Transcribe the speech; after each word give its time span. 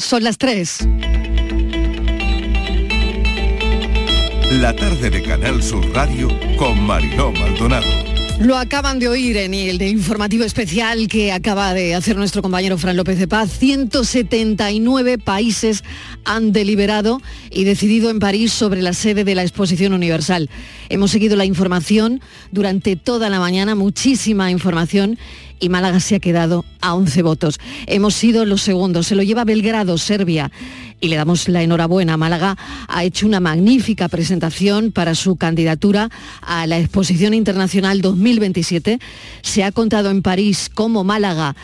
Son 0.00 0.24
las 0.24 0.36
3. 0.36 0.88
La 4.54 4.74
tarde 4.74 5.10
de 5.10 5.22
Canal 5.22 5.62
Sur 5.62 5.88
Radio 5.94 6.28
con 6.58 6.82
Mariló 6.84 7.30
Maldonado. 7.30 7.86
Lo 8.40 8.56
acaban 8.58 8.98
de 8.98 9.08
oír 9.08 9.36
en 9.36 9.54
el 9.54 9.78
de 9.78 9.88
informativo 9.88 10.44
especial 10.44 11.06
que 11.06 11.30
acaba 11.30 11.72
de 11.72 11.94
hacer 11.94 12.16
nuestro 12.16 12.42
compañero 12.42 12.76
Fran 12.76 12.96
López 12.96 13.18
de 13.18 13.28
Paz. 13.28 13.50
179 13.58 15.18
países 15.18 15.84
han 16.24 16.52
deliberado 16.52 17.22
y 17.50 17.64
decidido 17.64 18.10
en 18.10 18.18
París 18.18 18.52
sobre 18.52 18.82
la 18.82 18.92
sede 18.92 19.22
de 19.24 19.36
la 19.36 19.42
Exposición 19.42 19.92
Universal. 19.94 20.50
Hemos 20.88 21.12
seguido 21.12 21.36
la 21.36 21.44
información 21.44 22.20
durante 22.50 22.96
toda 22.96 23.30
la 23.30 23.38
mañana, 23.38 23.76
muchísima 23.76 24.50
información 24.50 25.16
y 25.60 25.68
Málaga 25.68 26.00
se 26.00 26.16
ha 26.16 26.20
quedado 26.20 26.64
a 26.80 26.94
11 26.94 27.22
votos. 27.22 27.58
Hemos 27.86 28.14
sido 28.14 28.44
los 28.44 28.62
segundos. 28.62 29.06
Se 29.06 29.14
lo 29.14 29.22
lleva 29.22 29.44
Belgrado, 29.44 29.98
Serbia. 29.98 30.50
Y 31.00 31.08
le 31.08 31.16
damos 31.16 31.48
la 31.48 31.62
enhorabuena. 31.62 32.16
Málaga 32.16 32.56
ha 32.88 33.04
hecho 33.04 33.26
una 33.26 33.40
magnífica 33.40 34.08
presentación 34.08 34.92
para 34.92 35.14
su 35.14 35.36
candidatura 35.36 36.10
a 36.40 36.66
la 36.66 36.78
Exposición 36.78 37.34
Internacional 37.34 38.00
2027. 38.00 38.98
Se 39.42 39.64
ha 39.64 39.72
contado 39.72 40.10
en 40.10 40.22
París 40.22 40.70
cómo 40.72 41.04
Málaga 41.04 41.54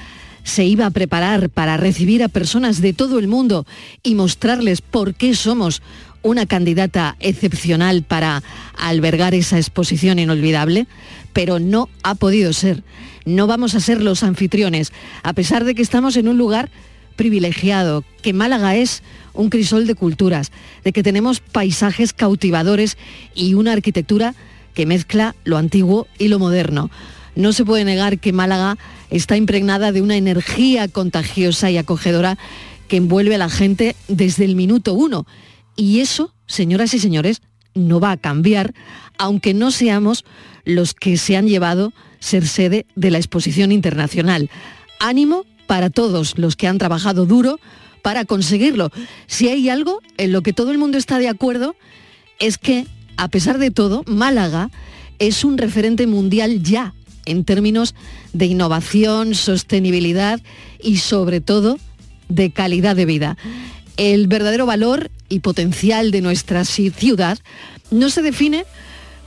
se 0.44 0.64
iba 0.64 0.86
a 0.86 0.90
preparar 0.90 1.50
para 1.50 1.76
recibir 1.76 2.22
a 2.22 2.28
personas 2.28 2.80
de 2.80 2.92
todo 2.92 3.18
el 3.18 3.28
mundo 3.28 3.64
y 4.02 4.14
mostrarles 4.14 4.80
por 4.80 5.14
qué 5.14 5.34
somos 5.34 5.82
una 6.22 6.46
candidata 6.46 7.16
excepcional 7.20 8.02
para 8.02 8.42
albergar 8.76 9.34
esa 9.34 9.58
exposición 9.58 10.18
inolvidable, 10.18 10.86
pero 11.32 11.58
no 11.58 11.88
ha 12.02 12.14
podido 12.14 12.52
ser 12.52 12.82
no 13.24 13.46
vamos 13.46 13.74
a 13.74 13.80
ser 13.80 14.02
los 14.02 14.22
anfitriones, 14.22 14.92
a 15.22 15.32
pesar 15.32 15.64
de 15.64 15.74
que 15.74 15.82
estamos 15.82 16.16
en 16.16 16.28
un 16.28 16.38
lugar 16.38 16.70
privilegiado, 17.16 18.04
que 18.22 18.32
Málaga 18.32 18.76
es 18.76 19.02
un 19.34 19.50
crisol 19.50 19.86
de 19.86 19.94
culturas, 19.94 20.50
de 20.84 20.92
que 20.92 21.02
tenemos 21.02 21.40
paisajes 21.40 22.12
cautivadores 22.12 22.96
y 23.34 23.54
una 23.54 23.72
arquitectura 23.72 24.34
que 24.74 24.86
mezcla 24.86 25.34
lo 25.44 25.58
antiguo 25.58 26.06
y 26.18 26.28
lo 26.28 26.38
moderno. 26.38 26.90
No 27.34 27.52
se 27.52 27.64
puede 27.64 27.84
negar 27.84 28.18
que 28.18 28.32
Málaga 28.32 28.76
está 29.10 29.36
impregnada 29.36 29.92
de 29.92 30.02
una 30.02 30.16
energía 30.16 30.88
contagiosa 30.88 31.70
y 31.70 31.78
acogedora 31.78 32.38
que 32.88 32.96
envuelve 32.96 33.34
a 33.34 33.38
la 33.38 33.50
gente 33.50 33.94
desde 34.08 34.44
el 34.44 34.56
minuto 34.56 34.94
uno. 34.94 35.26
Y 35.76 36.00
eso, 36.00 36.34
señoras 36.46 36.94
y 36.94 36.98
señores, 36.98 37.42
no 37.74 38.00
va 38.00 38.12
a 38.12 38.16
cambiar, 38.16 38.74
aunque 39.18 39.54
no 39.54 39.70
seamos 39.70 40.24
los 40.64 40.94
que 40.94 41.16
se 41.16 41.36
han 41.36 41.48
llevado 41.48 41.92
ser 42.20 42.46
sede 42.46 42.86
de 42.94 43.10
la 43.10 43.18
exposición 43.18 43.72
internacional. 43.72 44.50
Ánimo 45.00 45.44
para 45.66 45.90
todos 45.90 46.38
los 46.38 46.56
que 46.56 46.68
han 46.68 46.78
trabajado 46.78 47.26
duro 47.26 47.58
para 48.02 48.24
conseguirlo. 48.24 48.90
Si 49.26 49.48
hay 49.48 49.68
algo 49.68 50.00
en 50.18 50.32
lo 50.32 50.42
que 50.42 50.52
todo 50.52 50.70
el 50.70 50.78
mundo 50.78 50.98
está 50.98 51.18
de 51.18 51.28
acuerdo, 51.28 51.76
es 52.38 52.58
que, 52.58 52.86
a 53.16 53.28
pesar 53.28 53.58
de 53.58 53.70
todo, 53.70 54.02
Málaga 54.06 54.70
es 55.18 55.44
un 55.44 55.56
referente 55.56 56.06
mundial 56.06 56.62
ya 56.62 56.94
en 57.24 57.44
términos 57.44 57.94
de 58.32 58.46
innovación, 58.46 59.34
sostenibilidad 59.34 60.40
y 60.82 60.96
sobre 60.96 61.40
todo 61.40 61.78
de 62.28 62.50
calidad 62.50 62.96
de 62.96 63.06
vida. 63.06 63.36
El 63.96 64.26
verdadero 64.26 64.66
valor 64.66 65.10
y 65.28 65.40
potencial 65.40 66.10
de 66.10 66.22
nuestra 66.22 66.64
ciudad 66.64 67.38
no 67.90 68.10
se 68.10 68.22
define 68.22 68.64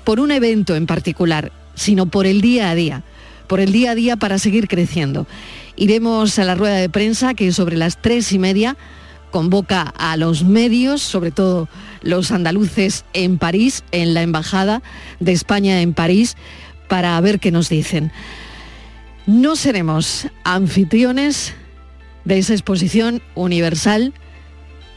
por 0.03 0.19
un 0.19 0.31
evento 0.31 0.75
en 0.75 0.88
particular, 0.88 1.52
sino 1.75 2.07
por 2.07 2.25
el 2.25 2.41
día 2.41 2.69
a 2.69 2.75
día, 2.75 3.03
por 3.47 3.59
el 3.59 3.72
día 3.72 3.91
a 3.91 3.95
día 3.95 4.17
para 4.17 4.39
seguir 4.39 4.67
creciendo. 4.67 5.27
Iremos 5.75 6.39
a 6.39 6.45
la 6.45 6.55
rueda 6.55 6.77
de 6.77 6.89
prensa 6.89 7.33
que 7.33 7.52
sobre 7.52 7.77
las 7.77 8.02
tres 8.02 8.31
y 8.31 8.39
media 8.39 8.77
convoca 9.31 9.81
a 9.81 10.16
los 10.17 10.44
medios, 10.44 11.02
sobre 11.02 11.31
todo 11.31 11.67
los 12.02 12.31
andaluces 12.31 13.03
en 13.13 13.38
París, 13.38 13.83
en 13.91 14.13
la 14.13 14.22
Embajada 14.22 14.81
de 15.19 15.33
España 15.33 15.81
en 15.81 15.94
París, 15.94 16.38
para 16.88 17.19
ver 17.19 17.39
qué 17.39 17.51
nos 17.51 17.68
dicen. 17.68 18.12
No 19.25 19.56
seremos 19.56 20.28
anfitriones 20.44 21.53
de 22.23 22.38
esa 22.38 22.53
exposición 22.53 23.22
universal 23.34 24.13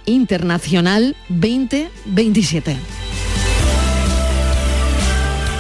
internacional 0.08 1.14
2027. 1.28 2.76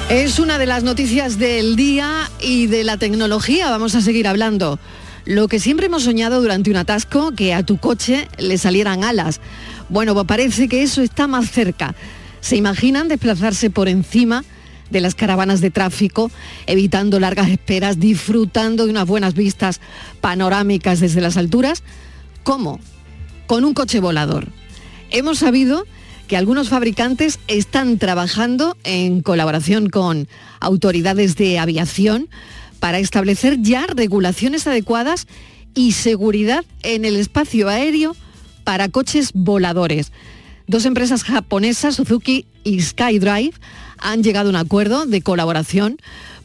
Es 0.08 0.38
una 0.38 0.58
de 0.58 0.66
las 0.66 0.82
noticias 0.82 1.38
del 1.38 1.76
día 1.76 2.30
y 2.40 2.66
de 2.66 2.82
la 2.82 2.96
tecnología. 2.96 3.68
Vamos 3.68 3.94
a 3.94 4.00
seguir 4.00 4.26
hablando. 4.26 4.78
Lo 5.26 5.48
que 5.48 5.60
siempre 5.60 5.86
hemos 5.86 6.04
soñado 6.04 6.40
durante 6.40 6.70
un 6.70 6.76
atasco, 6.76 7.32
que 7.32 7.52
a 7.52 7.62
tu 7.62 7.76
coche 7.76 8.26
le 8.38 8.56
salieran 8.56 9.04
alas. 9.04 9.40
Bueno, 9.90 10.14
pues 10.14 10.26
parece 10.26 10.66
que 10.66 10.82
eso 10.82 11.02
está 11.02 11.26
más 11.26 11.50
cerca. 11.50 11.94
¿Se 12.40 12.56
imaginan 12.56 13.08
desplazarse 13.08 13.68
por 13.68 13.88
encima 13.88 14.44
de 14.88 15.02
las 15.02 15.14
caravanas 15.14 15.60
de 15.60 15.70
tráfico, 15.70 16.30
evitando 16.66 17.20
largas 17.20 17.50
esperas, 17.50 18.00
disfrutando 18.00 18.86
de 18.86 18.92
unas 18.92 19.06
buenas 19.06 19.34
vistas 19.34 19.82
panorámicas 20.22 21.00
desde 21.00 21.20
las 21.20 21.36
alturas? 21.36 21.82
¿Cómo? 22.44 22.80
Con 23.48 23.64
un 23.64 23.72
coche 23.72 23.98
volador. 23.98 24.48
Hemos 25.10 25.38
sabido 25.38 25.86
que 26.28 26.36
algunos 26.36 26.68
fabricantes 26.68 27.40
están 27.48 27.96
trabajando 27.96 28.76
en 28.84 29.22
colaboración 29.22 29.88
con 29.88 30.28
autoridades 30.60 31.34
de 31.34 31.58
aviación 31.58 32.28
para 32.78 32.98
establecer 32.98 33.62
ya 33.62 33.86
regulaciones 33.86 34.66
adecuadas 34.66 35.26
y 35.74 35.92
seguridad 35.92 36.62
en 36.82 37.06
el 37.06 37.16
espacio 37.16 37.70
aéreo 37.70 38.14
para 38.64 38.90
coches 38.90 39.30
voladores. 39.32 40.12
Dos 40.66 40.84
empresas 40.84 41.24
japonesas, 41.24 41.94
Suzuki 41.94 42.44
y 42.64 42.82
SkyDrive, 42.82 43.54
han 43.96 44.22
llegado 44.22 44.48
a 44.48 44.50
un 44.50 44.56
acuerdo 44.56 45.06
de 45.06 45.22
colaboración 45.22 45.96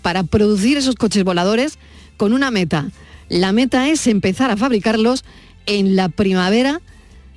para 0.01 0.23
producir 0.23 0.77
esos 0.77 0.95
coches 0.95 1.25
voladores 1.25 1.77
con 2.15 2.31
una 2.31 2.49
meta. 2.49 2.91
La 3.27 3.51
meta 3.51 3.89
es 3.89 4.07
empezar 4.07 4.51
a 4.51 4.57
fabricarlos 4.57 5.25
en 5.65 5.97
la 5.97 6.07
primavera 6.07 6.79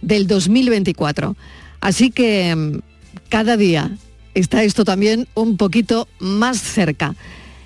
del 0.07 0.27
2024. 0.27 1.37
Así 1.81 2.11
que 2.11 2.55
mm, 2.55 2.79
cada 3.29 3.57
día 3.57 3.91
está 4.35 4.63
esto 4.63 4.85
también 4.85 5.29
un 5.35 5.57
poquito 5.57 6.09
más 6.21 6.59
cerca. 6.59 7.15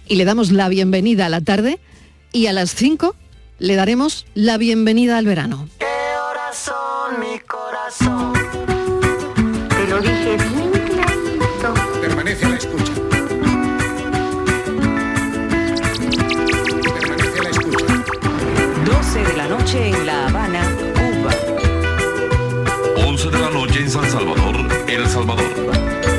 Y 0.09 0.17
le 0.17 0.25
damos 0.25 0.51
la 0.51 0.69
bienvenida 0.69 1.27
a 1.27 1.29
la 1.29 1.43
tarde 1.43 1.79
y 2.33 2.47
a 2.47 2.53
las 2.53 2.75
5 2.75 3.15
le 3.59 3.77
daremos 3.77 4.27
la 4.35 4.57
bienvenida 4.57 5.19
al 5.19 5.27
verano. 5.27 5.69
¿Qué 5.79 5.85
horas 5.85 6.57
son, 6.57 7.21
mi 7.21 7.39
corazón? 7.41 8.33
Te 9.69 9.89
lo 9.89 10.01
dije 10.01 10.37
bien 10.37 10.71
clarito. 10.71 11.75
Permanece 12.01 12.47
a 12.47 12.49
la 12.49 12.57
escucha. 12.57 12.93
Permanece 16.95 17.39
a 17.39 17.43
la 17.43 17.51
escucha. 17.51 17.85
12 18.87 19.25
de 19.25 19.37
la 19.37 19.49
noche 19.49 19.89
en 19.89 20.07
La 20.07 20.27
Habana, 20.27 20.63
Cuba. 20.79 20.90
11 20.90 20.90
de 23.31 23.39
la 23.39 23.51
noche 23.51 23.81
en 23.81 23.91
San 23.91 24.11
Salvador, 24.11 24.57
El 24.89 25.07
Salvador. 25.09 26.10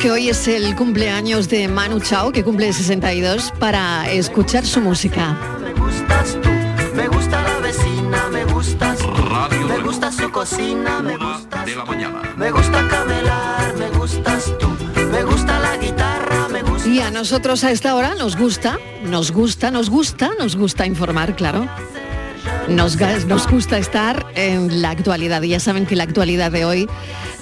Que 0.00 0.10
hoy 0.10 0.30
es 0.30 0.48
el 0.48 0.74
cumpleaños 0.76 1.50
de 1.50 1.68
Manu 1.68 2.00
Chao, 2.00 2.32
que 2.32 2.42
cumple 2.42 2.72
62, 2.72 3.52
para 3.58 4.10
escuchar 4.10 4.64
su 4.64 4.80
música. 4.80 5.36
Me 5.62 5.74
gustas 5.74 6.38
tú, 6.40 6.48
me 6.94 7.06
gusta 7.08 7.42
la 7.42 7.58
vecina, 7.58 8.28
me 8.32 8.44
gustas 8.46 8.98
tú. 8.98 9.10
Radio 9.10 9.68
Me 9.68 9.78
gusta 9.80 10.10
su 10.10 10.30
cocina, 10.30 11.02
me 11.02 11.16
Una 11.16 11.36
gustas 11.36 11.66
de 11.66 11.76
la 11.76 11.84
mañana. 11.84 12.22
Me 12.34 12.50
gusta 12.50 12.88
camelar, 12.88 13.76
me 13.76 13.90
gustas 13.90 14.52
tú. 14.58 14.68
Me 15.12 15.22
gusta 15.22 15.60
la 15.60 15.76
guitarra, 15.76 16.48
me 16.48 16.62
gusta. 16.62 16.88
Y 16.88 17.00
a 17.00 17.10
nosotros 17.10 17.62
a 17.64 17.70
esta 17.70 17.94
hora 17.94 18.14
nos 18.14 18.36
gusta, 18.36 18.78
nos 19.02 19.32
gusta, 19.32 19.70
nos 19.70 19.90
gusta, 19.90 20.30
nos 20.38 20.56
gusta 20.56 20.86
informar, 20.86 21.36
claro. 21.36 21.68
Nos, 22.68 22.96
nos 23.26 23.46
gusta 23.48 23.76
estar 23.76 24.24
en 24.34 24.80
la 24.80 24.90
actualidad. 24.90 25.42
Y 25.42 25.48
ya 25.48 25.60
saben 25.60 25.84
que 25.84 25.96
la 25.96 26.04
actualidad 26.04 26.50
de 26.52 26.64
hoy 26.64 26.88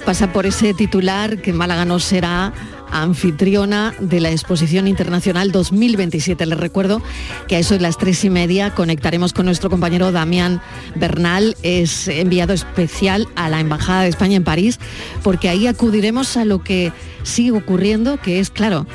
pasa 0.09 0.33
por 0.33 0.47
ese 0.47 0.73
titular 0.73 1.37
que 1.37 1.53
Málaga 1.53 1.85
no 1.85 1.99
será 1.99 2.51
anfitriona 2.91 3.93
de 3.99 4.19
la 4.19 4.31
Exposición 4.31 4.87
Internacional 4.87 5.51
2027. 5.51 6.47
Les 6.47 6.57
recuerdo 6.57 6.99
que 7.47 7.57
a 7.57 7.59
eso 7.59 7.75
de 7.75 7.81
las 7.81 7.99
tres 7.99 8.25
y 8.25 8.31
media 8.31 8.73
conectaremos 8.73 9.33
con 9.33 9.45
nuestro 9.45 9.69
compañero 9.69 10.11
Damián 10.11 10.63
Bernal, 10.95 11.55
es 11.61 12.07
enviado 12.07 12.53
especial 12.53 13.27
a 13.35 13.49
la 13.49 13.59
Embajada 13.59 14.01
de 14.01 14.09
España 14.09 14.37
en 14.37 14.43
París, 14.43 14.79
porque 15.21 15.47
ahí 15.47 15.67
acudiremos 15.67 16.37
a 16.37 16.43
lo 16.43 16.63
que 16.63 16.91
sigue 17.21 17.51
ocurriendo, 17.51 18.17
que 18.19 18.39
es, 18.39 18.49
claro, 18.49 18.87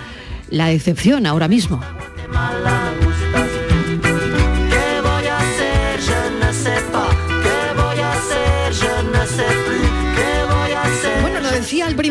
la 0.50 0.66
decepción 0.66 1.26
ahora 1.26 1.46
mismo. 1.46 1.80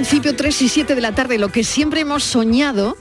Principio 0.04 0.36
3 0.36 0.64
y 0.64 0.68
7 0.68 0.96
de 0.96 1.02
la 1.02 1.16
tarde, 1.16 1.38
lo 1.38 1.50
que 1.50 1.64
siempre 1.64 2.02
hemos 2.02 2.26
soñado 2.26 2.98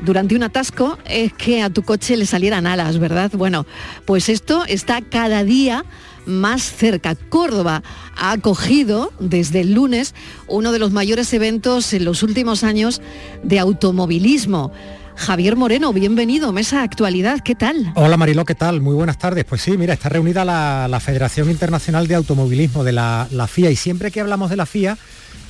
durante 0.00 0.34
un 0.34 0.42
atasco 0.42 0.96
es 1.04 1.34
que 1.34 1.60
a 1.60 1.68
tu 1.68 1.82
coche 1.82 2.16
le 2.16 2.24
salieran 2.24 2.66
alas, 2.66 2.98
¿verdad? 2.98 3.30
Bueno, 3.34 3.66
pues 4.06 4.30
esto 4.30 4.64
está 4.66 5.02
cada 5.02 5.44
día 5.44 5.84
más 6.24 6.62
cerca. 6.62 7.14
Córdoba 7.14 7.82
ha 8.16 8.32
acogido 8.32 9.12
desde 9.20 9.60
el 9.60 9.74
lunes 9.74 10.14
uno 10.48 10.72
de 10.72 10.78
los 10.78 10.92
mayores 10.92 11.30
eventos 11.34 11.92
en 11.92 12.06
los 12.06 12.22
últimos 12.22 12.64
años 12.64 13.02
de 13.42 13.58
automovilismo. 13.58 14.72
Javier 15.14 15.56
Moreno, 15.56 15.92
bienvenido, 15.92 16.52
Mesa 16.52 16.82
Actualidad, 16.82 17.40
¿qué 17.40 17.54
tal? 17.54 17.92
Hola 17.96 18.16
Mariló, 18.16 18.46
¿qué 18.46 18.54
tal? 18.54 18.80
Muy 18.80 18.94
buenas 18.94 19.18
tardes. 19.18 19.44
Pues 19.44 19.60
sí, 19.60 19.76
mira, 19.76 19.92
está 19.92 20.08
reunida 20.08 20.42
la, 20.42 21.00
Federación 21.00 21.50
Internacional 21.50 22.06
de 22.06 22.14
Automovilismo 22.14 22.82
de 22.82 22.92
la 22.92 23.46
FIA 23.46 23.70
y 23.70 23.76
siempre 23.76 24.10
que 24.10 24.22
hablamos 24.22 24.48
de 24.48 24.56
la 24.56 24.64
FIA, 24.64 24.96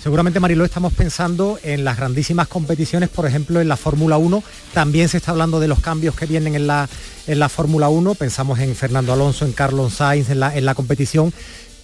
seguramente 0.06 0.38
Mariló 0.38 0.64
estamos 0.64 0.92
pensando 0.92 1.58
en 1.64 1.82
las 1.82 1.96
grandísimas 1.96 2.46
competiciones, 2.46 3.08
por 3.08 3.26
ejemplo 3.26 3.60
en 3.60 3.66
la 3.66 3.76
Fórmula 3.76 4.18
1, 4.18 4.40
también 4.72 5.08
se 5.08 5.16
está 5.16 5.32
hablando 5.32 5.58
de 5.58 5.66
los 5.66 5.80
cambios 5.80 6.14
que 6.14 6.26
vienen 6.26 6.54
en 6.54 6.68
la, 6.68 6.88
en 7.26 7.40
la 7.40 7.48
Fórmula 7.48 7.88
1, 7.88 8.14
pensamos 8.14 8.60
en 8.60 8.76
Fernando 8.76 9.12
Alonso, 9.12 9.44
en 9.44 9.50
Carlos 9.50 9.94
Sainz, 9.94 10.30
en 10.30 10.38
la, 10.38 10.56
en 10.56 10.64
la 10.64 10.76
competición, 10.76 11.32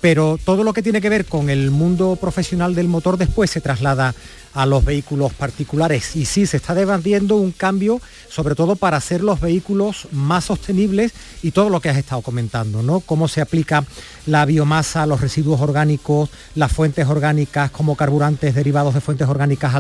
pero 0.02 0.36
todo 0.44 0.64
lo 0.64 0.72
que 0.72 0.82
tiene 0.82 1.00
que 1.00 1.08
ver 1.08 1.24
con 1.24 1.48
el 1.48 1.70
mundo 1.70 2.18
profesional 2.20 2.74
del 2.74 2.88
motor 2.88 3.16
después 3.16 3.52
se 3.52 3.60
traslada 3.60 4.14
a 4.52 4.66
los 4.66 4.84
vehículos 4.84 5.32
particulares 5.32 6.16
y 6.16 6.26
sí 6.26 6.44
se 6.44 6.58
está 6.58 6.74
debatiendo 6.74 7.36
un 7.36 7.52
cambio 7.52 8.00
sobre 8.28 8.56
todo 8.56 8.74
para 8.76 8.96
hacer 8.96 9.22
los 9.22 9.40
vehículos 9.40 10.08
más 10.10 10.46
sostenibles 10.46 11.12
y 11.42 11.52
todo 11.52 11.70
lo 11.70 11.80
que 11.80 11.88
has 11.88 11.96
estado 11.96 12.20
comentando, 12.20 12.82
¿no? 12.82 13.00
Cómo 13.00 13.28
se 13.28 13.40
aplica 13.40 13.84
la 14.26 14.44
biomasa, 14.44 15.06
los 15.06 15.20
residuos 15.20 15.60
orgánicos, 15.60 16.30
las 16.56 16.72
fuentes 16.72 17.06
orgánicas 17.06 17.70
como 17.70 17.96
carburantes 17.96 18.56
derivados 18.56 18.94
de 18.94 19.00
fuentes 19.00 19.28
orgánicas 19.28 19.72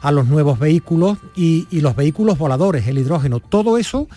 a 0.00 0.10
los 0.10 0.26
nuevos 0.26 0.58
vehículos 0.58 1.18
y 1.36 1.66
los 1.70 1.94
vehículos 1.94 2.38
voladores, 2.38 2.88
el 2.88 2.98
hidrógeno, 2.98 3.40
todo 3.40 3.76
eso 3.76 4.08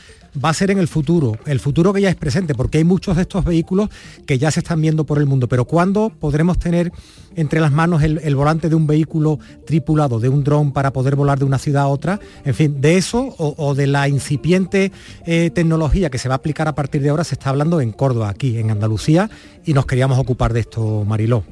va 0.44 0.50
a 0.50 0.54
ser 0.54 0.72
en 0.72 0.80
el 0.80 0.88
futuro, 0.88 1.38
el 1.46 1.60
futuro 1.60 1.94
que 1.94 2.02
ya 2.02 2.10
es 2.10 2.16
presente, 2.16 2.54
porque 2.54 2.80
hay 2.80 2.84
muchos 2.84 3.16
de 3.16 3.24
estos 3.24 3.46
vehículos 3.46 3.90
que 4.26 4.38
ya 4.38 4.52
se 4.52 4.60
están 4.60 4.82
viendo 4.82 5.06
por 5.06 5.18
el 5.18 5.26
mundo, 5.26 5.48
pero 5.48 5.66
¿cuándo 5.66 6.10
podremos 6.10 6.60
tener 6.60 6.92
entre 7.36 7.60
las 7.60 7.72
manos 7.72 8.04
el, 8.04 8.36
volante 8.36 8.70
de 8.70 8.76
un 8.76 8.88
vehículo 8.88 9.40
tripulado, 9.66 10.20
de 10.20 10.30
un 10.30 10.44
dron 10.44 10.72
para 10.72 10.92
poder 10.92 11.16
volar 11.16 11.40
de 11.40 11.46
una 11.46 11.58
ciudad 11.58 11.84
a 11.84 11.88
otra? 11.88 12.20
En 12.46 12.54
fin, 12.54 12.82
de 12.82 12.98
eso 12.98 13.36
o, 13.38 13.56
o 13.58 13.76
de 13.76 13.88
la 13.88 14.08
incipiente 14.08 14.92
eh, 15.26 15.52
tecnología 15.54 16.10
que 16.10 16.18
se 16.18 16.30
va 16.30 16.36
a 16.36 16.38
aplicar 16.38 16.68
a 16.68 16.76
partir 16.76 17.02
de 17.02 17.10
ahora 17.10 17.24
se 17.24 17.36
está 17.36 17.50
hablando 17.50 17.82
en 17.82 17.92
Córdoba, 17.92 18.30
aquí 18.30 18.58
en 18.58 18.72
Andalucía, 18.72 19.30
y 19.66 19.74
nos 19.74 19.86
queríamos 19.86 20.20
ocupar 20.20 20.54
de 20.54 20.62
esto, 20.62 21.06
Mariló. 21.06 21.44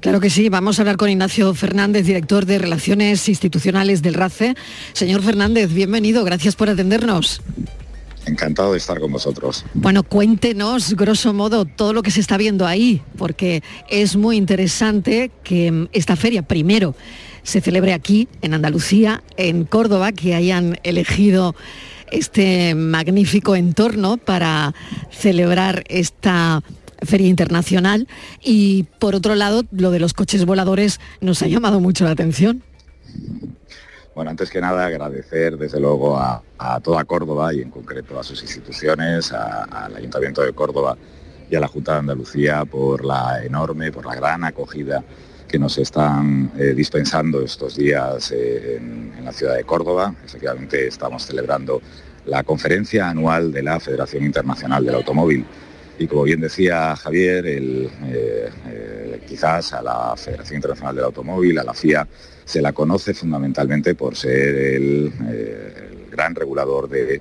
Claro 0.00 0.20
que 0.20 0.30
sí, 0.30 0.48
vamos 0.48 0.78
a 0.78 0.82
hablar 0.82 0.96
con 0.96 1.08
Ignacio 1.08 1.52
Fernández, 1.54 2.06
director 2.06 2.46
de 2.46 2.58
Relaciones 2.58 3.28
Institucionales 3.28 4.02
del 4.02 4.14
RACE. 4.14 4.54
Señor 4.92 5.22
Fernández, 5.22 5.72
bienvenido, 5.72 6.24
gracias 6.24 6.54
por 6.56 6.68
atendernos. 6.68 7.42
Encantado 8.26 8.72
de 8.72 8.78
estar 8.78 8.98
con 8.98 9.12
vosotros. 9.12 9.64
Bueno, 9.74 10.02
cuéntenos, 10.02 10.94
grosso 10.94 11.32
modo, 11.32 11.64
todo 11.64 11.92
lo 11.92 12.02
que 12.02 12.10
se 12.10 12.20
está 12.20 12.36
viendo 12.36 12.66
ahí, 12.66 13.00
porque 13.16 13.62
es 13.88 14.16
muy 14.16 14.36
interesante 14.36 15.30
que 15.44 15.70
mm, 15.70 15.88
esta 15.92 16.16
feria, 16.16 16.42
primero, 16.42 16.96
se 17.44 17.60
celebre 17.60 17.92
aquí, 17.94 18.28
en 18.42 18.54
Andalucía, 18.54 19.22
en 19.36 19.64
Córdoba, 19.64 20.10
que 20.10 20.34
hayan 20.34 20.80
elegido 20.82 21.54
este 22.10 22.74
magnífico 22.74 23.54
entorno 23.54 24.16
para 24.16 24.74
celebrar 25.10 25.84
esta 25.88 26.62
feria 27.02 27.28
internacional. 27.28 28.08
Y 28.42 28.84
por 28.98 29.14
otro 29.14 29.36
lado, 29.36 29.64
lo 29.70 29.92
de 29.92 30.00
los 30.00 30.12
coches 30.14 30.44
voladores 30.44 31.00
nos 31.20 31.42
ha 31.42 31.46
llamado 31.46 31.78
mucho 31.78 32.04
la 32.04 32.10
atención. 32.10 32.62
Bueno, 34.16 34.30
antes 34.30 34.48
que 34.48 34.62
nada 34.62 34.86
agradecer 34.86 35.58
desde 35.58 35.78
luego 35.78 36.16
a, 36.16 36.42
toda 36.82 37.04
Córdoba 37.04 37.52
y 37.52 37.60
en 37.60 37.70
concreto 37.70 38.18
a 38.18 38.24
sus 38.24 38.42
instituciones, 38.42 39.30
al 39.30 39.94
Ayuntamiento 39.94 40.40
de 40.40 40.54
Córdoba 40.54 40.96
y 41.50 41.54
a 41.54 41.60
la 41.60 41.68
Junta 41.68 41.92
de 41.92 41.98
Andalucía 41.98 42.64
por 42.64 43.04
la 43.04 43.44
enorme, 43.44 43.92
por 43.92 44.06
la 44.06 44.14
gran 44.14 44.42
acogida 44.42 45.04
que 45.46 45.58
nos 45.58 45.76
están 45.76 46.50
eh, 46.56 46.72
dispensando 46.74 47.42
estos 47.42 47.76
días 47.76 48.32
eh, 48.34 48.78
en, 48.78 49.22
la 49.22 49.34
ciudad 49.34 49.54
de 49.54 49.64
Córdoba. 49.64 50.14
Efectivamente 50.24 50.86
estamos 50.86 51.26
celebrando 51.26 51.82
la 52.24 52.42
conferencia 52.42 53.10
anual 53.10 53.52
de 53.52 53.62
la 53.64 53.78
Federación 53.80 54.24
Internacional 54.24 54.82
del 54.82 54.94
Automóvil. 54.94 55.44
Y 55.98 56.06
como 56.06 56.22
bien 56.22 56.40
decía 56.40 56.96
Javier, 56.96 57.44
eh, 57.46 59.20
quizás 59.28 59.74
a 59.74 59.82
la 59.82 60.14
Federación 60.16 60.56
Internacional 60.56 60.96
del 60.96 61.04
Automóvil, 61.04 61.58
a 61.58 61.64
la 61.64 61.74
FIA, 61.74 62.08
se 62.46 62.62
la 62.62 62.72
conoce 62.72 63.12
fundamentalmente 63.12 63.94
por 63.94 64.16
ser 64.16 64.54
el, 64.54 65.12
eh, 65.28 65.90
el 65.90 66.10
gran 66.10 66.34
regulador 66.34 66.88
de 66.88 67.20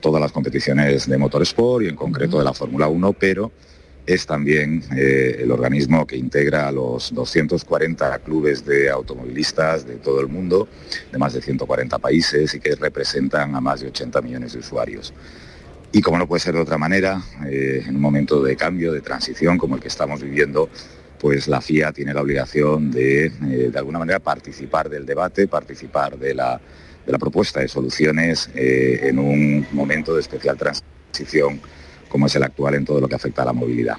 todas 0.00 0.20
las 0.20 0.32
competiciones 0.32 1.08
de 1.08 1.16
motorsport 1.16 1.84
y 1.84 1.88
en 1.88 1.96
concreto 1.96 2.38
de 2.38 2.44
la 2.44 2.52
Fórmula 2.52 2.88
1, 2.88 3.14
pero 3.14 3.50
es 4.08 4.26
también 4.26 4.82
eh, 4.96 5.36
el 5.40 5.50
organismo 5.50 6.06
que 6.06 6.16
integra 6.16 6.66
a 6.66 6.72
los 6.72 7.14
240 7.14 8.18
clubes 8.20 8.64
de 8.64 8.88
automovilistas 8.88 9.86
de 9.86 9.96
todo 9.96 10.20
el 10.20 10.28
mundo, 10.28 10.66
de 11.12 11.18
más 11.18 11.34
de 11.34 11.42
140 11.42 11.98
países 11.98 12.54
y 12.54 12.60
que 12.60 12.74
representan 12.74 13.54
a 13.54 13.60
más 13.60 13.80
de 13.80 13.88
80 13.88 14.22
millones 14.22 14.54
de 14.54 14.60
usuarios. 14.60 15.12
Y 15.92 16.00
como 16.00 16.18
no 16.18 16.26
puede 16.26 16.40
ser 16.40 16.54
de 16.54 16.60
otra 16.60 16.78
manera, 16.78 17.22
eh, 17.46 17.84
en 17.86 17.96
un 17.96 18.00
momento 18.00 18.42
de 18.42 18.56
cambio, 18.56 18.92
de 18.92 19.02
transición 19.02 19.58
como 19.58 19.76
el 19.76 19.80
que 19.82 19.88
estamos 19.88 20.22
viviendo, 20.22 20.68
pues 21.20 21.48
la 21.48 21.60
FIA 21.60 21.92
tiene 21.92 22.14
la 22.14 22.22
obligación 22.22 22.90
de, 22.90 23.26
eh, 23.26 23.70
de 23.72 23.78
alguna 23.78 23.98
manera, 23.98 24.18
participar 24.18 24.88
del 24.88 25.04
debate, 25.04 25.48
participar 25.48 26.18
de 26.18 26.34
la, 26.34 26.60
de 27.04 27.12
la 27.12 27.18
propuesta 27.18 27.60
de 27.60 27.68
soluciones 27.68 28.50
eh, 28.54 29.00
en 29.04 29.18
un 29.18 29.66
momento 29.72 30.14
de 30.14 30.20
especial 30.20 30.56
transición 30.56 31.60
como 32.08 32.26
es 32.26 32.34
el 32.36 32.42
actual 32.42 32.74
en 32.74 32.84
todo 32.84 33.00
lo 33.00 33.08
que 33.08 33.14
afecta 33.14 33.42
a 33.42 33.46
la 33.46 33.52
movilidad. 33.52 33.96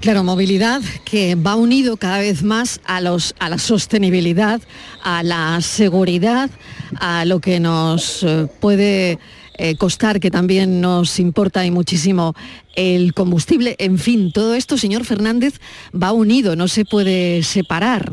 Claro, 0.00 0.24
movilidad 0.24 0.82
que 1.04 1.36
va 1.36 1.54
unido 1.54 1.96
cada 1.96 2.18
vez 2.18 2.42
más 2.42 2.80
a, 2.84 3.00
los, 3.00 3.36
a 3.38 3.48
la 3.48 3.58
sostenibilidad, 3.58 4.60
a 5.02 5.22
la 5.22 5.60
seguridad, 5.60 6.50
a 6.98 7.24
lo 7.24 7.38
que 7.40 7.60
nos 7.60 8.24
eh, 8.24 8.48
puede 8.60 9.20
eh, 9.64 9.76
costar, 9.76 10.18
que 10.18 10.32
también 10.32 10.80
nos 10.80 11.20
importa 11.20 11.64
y 11.64 11.70
muchísimo 11.70 12.34
el 12.74 13.14
combustible. 13.14 13.76
En 13.78 13.96
fin, 13.96 14.32
todo 14.32 14.56
esto, 14.56 14.76
señor 14.76 15.04
Fernández, 15.04 15.60
va 15.94 16.10
unido, 16.10 16.56
no 16.56 16.66
se 16.66 16.84
puede 16.84 17.44
separar. 17.44 18.10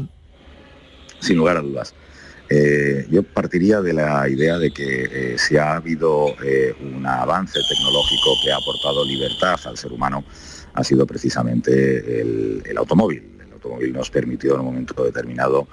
sin 1.19 1.37
lugar 1.37 1.57
a 1.57 1.61
dudas. 1.61 1.95
Eh, 2.51 3.07
yo 3.09 3.23
partiría 3.23 3.81
de 3.81 3.93
la 3.93 4.29
idea 4.29 4.59
de 4.59 4.69
que 4.69 5.05
eh, 5.11 5.37
si 5.39 5.57
ha 5.57 5.77
habido 5.77 6.35
un 6.81 7.03
avance 7.07 7.57
tecnológico 7.67 8.29
que 8.43 8.51
ha 8.51 8.57
aportado 8.57 9.03
libertad 9.03 9.59
al 9.65 9.75
ser 9.75 9.91
humano, 9.91 10.23
ha 10.75 10.83
sido 10.83 11.07
precisamente 11.07 12.21
el 12.21 12.77
automóvil. 12.77 13.23
El 13.43 13.53
automóvil 13.53 13.91
nos 13.91 14.11
permitió 14.11 14.53
en 14.53 14.59
un 14.59 14.65
momento 14.67 15.03
determinado 15.03 15.67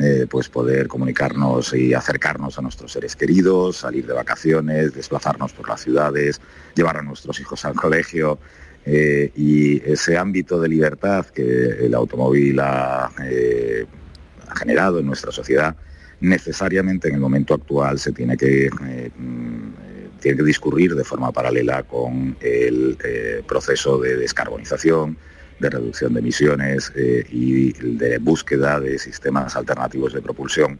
eh, 0.00 0.28
pues 0.30 0.48
poder 0.48 0.86
comunicarnos 0.86 1.74
y 1.74 1.92
acercarnos 1.92 2.56
a 2.56 2.62
nuestros 2.62 2.92
seres 2.92 3.16
queridos, 3.16 3.78
salir 3.78 4.06
de 4.06 4.12
vacaciones, 4.12 4.94
desplazarnos 4.94 5.52
por 5.52 5.68
las 5.68 5.80
ciudades, 5.80 6.40
llevar 6.76 6.98
a 6.98 7.02
nuestros 7.02 7.40
hijos 7.40 7.64
al 7.64 7.74
colegio. 7.74 8.38
eh, 8.86 9.32
y 9.36 9.82
ese 9.84 10.16
ámbito 10.16 10.60
de 10.60 10.68
libertad 10.68 11.26
que 11.26 11.84
el 11.84 11.94
automóvil 11.94 12.60
ha, 12.60 13.10
eh, 13.24 13.84
ha 14.48 14.56
generado 14.56 15.00
en 15.00 15.06
nuestra 15.06 15.32
sociedad 15.32 15.74
necesariamente 16.20 17.08
en 17.08 17.14
el 17.14 17.20
momento 17.20 17.54
actual 17.54 17.98
se 17.98 18.12
tiene 18.12 18.36
que, 18.36 18.70
tiene 20.20 20.36
que 20.36 20.42
discurrir 20.42 20.94
de 20.94 21.04
forma 21.04 21.32
paralela 21.32 21.82
con 21.82 22.36
el 22.40 22.96
proceso 23.46 23.98
de 23.98 24.16
descarbonización, 24.16 25.16
de 25.60 25.70
reducción 25.70 26.14
de 26.14 26.20
emisiones 26.20 26.92
y 26.96 27.72
de 27.72 28.18
búsqueda 28.18 28.80
de 28.80 28.98
sistemas 28.98 29.56
alternativos 29.56 30.12
de 30.12 30.22
propulsión 30.22 30.78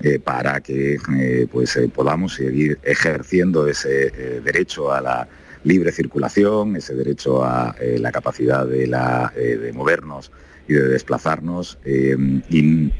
eh, 0.00 0.18
para 0.18 0.60
que 0.60 0.98
eh, 1.18 1.46
pues, 1.50 1.74
eh, 1.76 1.88
podamos 1.88 2.34
seguir 2.34 2.78
ejerciendo 2.82 3.66
ese 3.66 4.10
derecho 4.44 4.92
a 4.92 5.00
la 5.00 5.26
libre 5.64 5.90
circulación, 5.90 6.76
ese 6.76 6.94
derecho 6.94 7.42
a 7.42 7.74
la 7.80 8.12
capacidad 8.12 8.66
de, 8.66 8.86
la, 8.86 9.32
de, 9.34 9.72
movernos 9.72 10.30
y 10.68 10.74
de 10.74 10.86
desplazarnos 10.88 11.78
y 11.84 12.90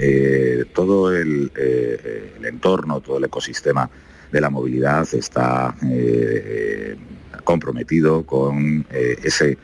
todo 0.72 1.14
el, 1.14 1.52
entorno, 2.42 3.00
todo 3.02 3.18
el 3.18 3.24
ecosistema 3.24 3.88
de 4.32 4.40
la 4.40 4.50
movilidad 4.50 5.06
está 5.12 5.76
comprometido 7.44 8.24
con 8.24 8.84
ese, 8.90 9.58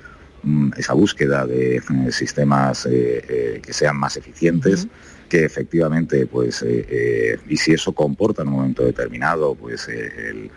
esa 0.76 0.92
búsqueda 0.94 1.46
de 1.46 1.80
sistemas 2.10 2.84
que 2.84 3.72
sean 3.72 3.96
más 3.96 4.16
eficientes 4.16 4.88
que 5.32 5.46
efectivamente, 5.46 6.26
pues, 6.26 6.60
eh, 6.60 6.84
eh, 6.90 7.38
y 7.48 7.56
si 7.56 7.72
eso 7.72 7.92
comporta 7.92 8.42
en 8.42 8.48
un 8.48 8.54
momento 8.56 8.84
determinado, 8.84 9.54
pues 9.54 9.88
eh, 9.88 10.28
el, 10.28 10.50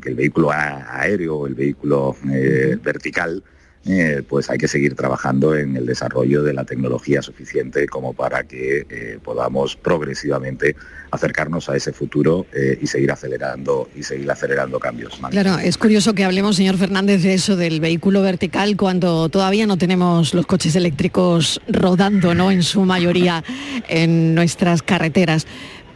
que 0.00 0.08
el 0.08 0.14
vehículo 0.14 0.52
aéreo, 0.52 1.48
el 1.48 1.56
vehículo 1.56 2.16
vertical, 2.22 3.42
eh, 3.86 4.22
pues 4.28 4.50
hay 4.50 4.58
que 4.58 4.68
seguir 4.68 4.94
trabajando 4.94 5.56
en 5.56 5.74
el 5.74 5.86
desarrollo 5.86 6.42
de 6.42 6.52
la 6.52 6.64
tecnología 6.64 7.22
suficiente 7.22 7.86
como 7.86 8.12
para 8.12 8.44
que 8.44 8.86
eh, 8.90 9.18
podamos 9.24 9.74
progresivamente 9.76 10.76
acercarnos 11.10 11.68
a 11.70 11.76
ese 11.76 11.92
futuro 11.92 12.44
eh, 12.52 12.78
y 12.80 12.86
seguir 12.86 13.10
acelerando 13.10 13.88
y 13.96 14.02
seguir 14.02 14.30
acelerando 14.30 14.78
cambios. 14.78 15.18
Claro, 15.30 15.58
es 15.58 15.78
curioso 15.78 16.12
que 16.14 16.24
hablemos, 16.24 16.56
señor 16.56 16.76
Fernández, 16.76 17.22
de 17.22 17.32
eso 17.32 17.56
del 17.56 17.80
vehículo 17.80 18.20
vertical 18.20 18.76
cuando 18.76 19.30
todavía 19.30 19.66
no 19.66 19.78
tenemos 19.78 20.34
los 20.34 20.46
coches 20.46 20.76
eléctricos 20.76 21.60
rodando, 21.66 22.34
¿no? 22.34 22.50
En 22.50 22.62
su 22.62 22.82
mayoría 22.82 23.42
en 23.88 24.34
nuestras 24.34 24.82
carreteras 24.82 25.46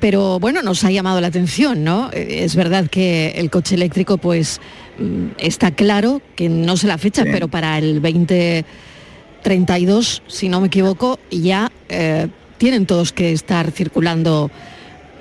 pero 0.05 0.39
bueno, 0.39 0.61
nos 0.61 0.85
ha 0.85 0.91
llamado 0.91 1.19
la 1.23 1.29
atención, 1.29 1.83
¿no? 1.83 2.11
Es 2.13 2.57
verdad 2.57 2.91
que 2.91 3.33
el 3.37 3.49
coche 3.49 3.75
eléctrico, 3.75 4.19
pues 4.19 4.61
mm, 4.99 5.29
está 5.39 5.71
claro 5.71 6.21
que 6.37 6.51
no 6.51 6.77
sé 6.77 6.89
la 6.89 6.99
fecha, 6.99 7.25
pero 7.25 7.49
para 7.49 7.79
el 7.79 8.03
2032, 8.03 10.23
si 10.27 10.51
no 10.51 10.61
me 10.61 10.67
equivoco, 10.67 11.19
ya 11.31 11.73
eh, 11.89 12.29
tienen 12.59 12.85
todos 12.85 13.15
que 13.15 13.33
estar 13.33 13.71
circulando 13.71 14.51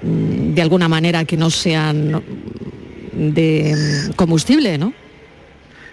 mm, 0.01 0.53
de 0.53 0.61
alguna 0.61 0.89
manera 0.89 1.23
que 1.23 1.37
no 1.37 1.49
sean 1.49 2.21
de 3.13 3.75
mm, 3.77 4.11
combustible, 4.15 4.77
¿no? 4.77 4.93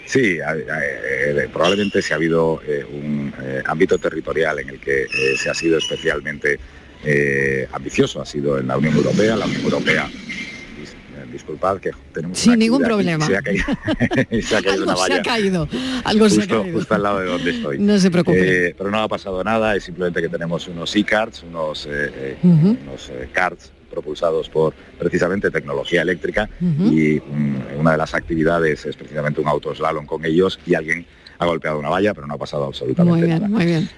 Sí, 0.05 0.39
eh, 0.41 1.49
probablemente 1.53 2.03
si 2.03 2.13
ha 2.13 2.17
habido 2.17 2.61
eh, 2.67 2.85
un 2.93 3.33
ámbito 3.67 3.99
territorial 3.99 4.59
en 4.59 4.71
el 4.71 4.81
que 4.81 5.07
se 5.37 5.49
ha 5.49 5.55
sido 5.55 5.79
especialmente 5.79 6.59
eh, 7.05 7.69
ambicioso 7.73 8.21
ha 8.21 8.27
sido 8.27 8.59
en 8.59 8.69
la 8.69 8.77
Unión 8.77 8.97
Europea. 8.97 9.37
La 9.37 9.47
Unión 9.47 9.63
Europea, 9.63 10.09
eh, 10.09 11.33
disculpad 11.33 11.79
que 11.79 11.91
tenemos... 12.13 12.39
Sin 12.39 12.59
ningún 12.59 12.83
problema. 12.83 13.27
Se 13.27 13.37
ha 13.37 13.43
caído, 13.43 13.65
se 14.43 14.57
ha 14.57 14.63
caído 14.63 14.91
algo 14.91 15.07
se 15.07 15.13
ha 15.15 15.23
caído, 15.23 15.69
algo 16.05 16.25
justo, 16.25 16.41
se 16.41 16.45
ha 16.45 16.63
caído. 16.63 16.79
Justo 16.79 16.95
al 16.95 17.03
lado 17.03 17.21
de 17.21 17.27
donde 17.27 17.51
estoy. 17.51 17.79
No 17.79 17.99
se 17.99 18.11
preocupe. 18.11 18.69
Eh, 18.69 18.75
pero 18.77 18.91
no 18.91 18.99
ha 18.99 19.09
pasado 19.09 19.43
nada, 19.43 19.77
es 19.77 19.85
simplemente 19.85 20.21
que 20.21 20.29
tenemos 20.29 20.69
unos 20.69 20.95
e-cards, 20.95 21.43
unos, 21.43 21.89
eh, 21.91 22.37
unos 22.43 23.11
cards 23.33 23.73
propulsados 23.91 24.49
por 24.49 24.73
precisamente 24.99 25.51
tecnología 25.51 26.03
eléctrica 26.03 26.49
y 26.61 27.19
mm, 27.19 27.81
una 27.81 27.93
de 27.93 27.99
las 27.99 28.15
actividades 28.15 28.87
es 28.87 28.95
precisamente 28.95 29.41
un 29.41 29.49
auto 29.49 29.75
slalom 29.75 30.07
con 30.07 30.25
ellos 30.25 30.61
y 30.65 30.75
alguien 30.75 31.05
ha 31.39 31.47
golpeado 31.47 31.81
una 31.81 31.89
valla, 31.89 32.15
pero 32.15 32.29
no 32.29 32.35
ha 32.35 32.39
pasado 32.39 32.67
absolutamente 32.67 33.19
muy 33.19 33.27
bien, 33.27 33.41
nada. 33.41 33.49
Muy 33.49 33.67
bien 33.67 33.91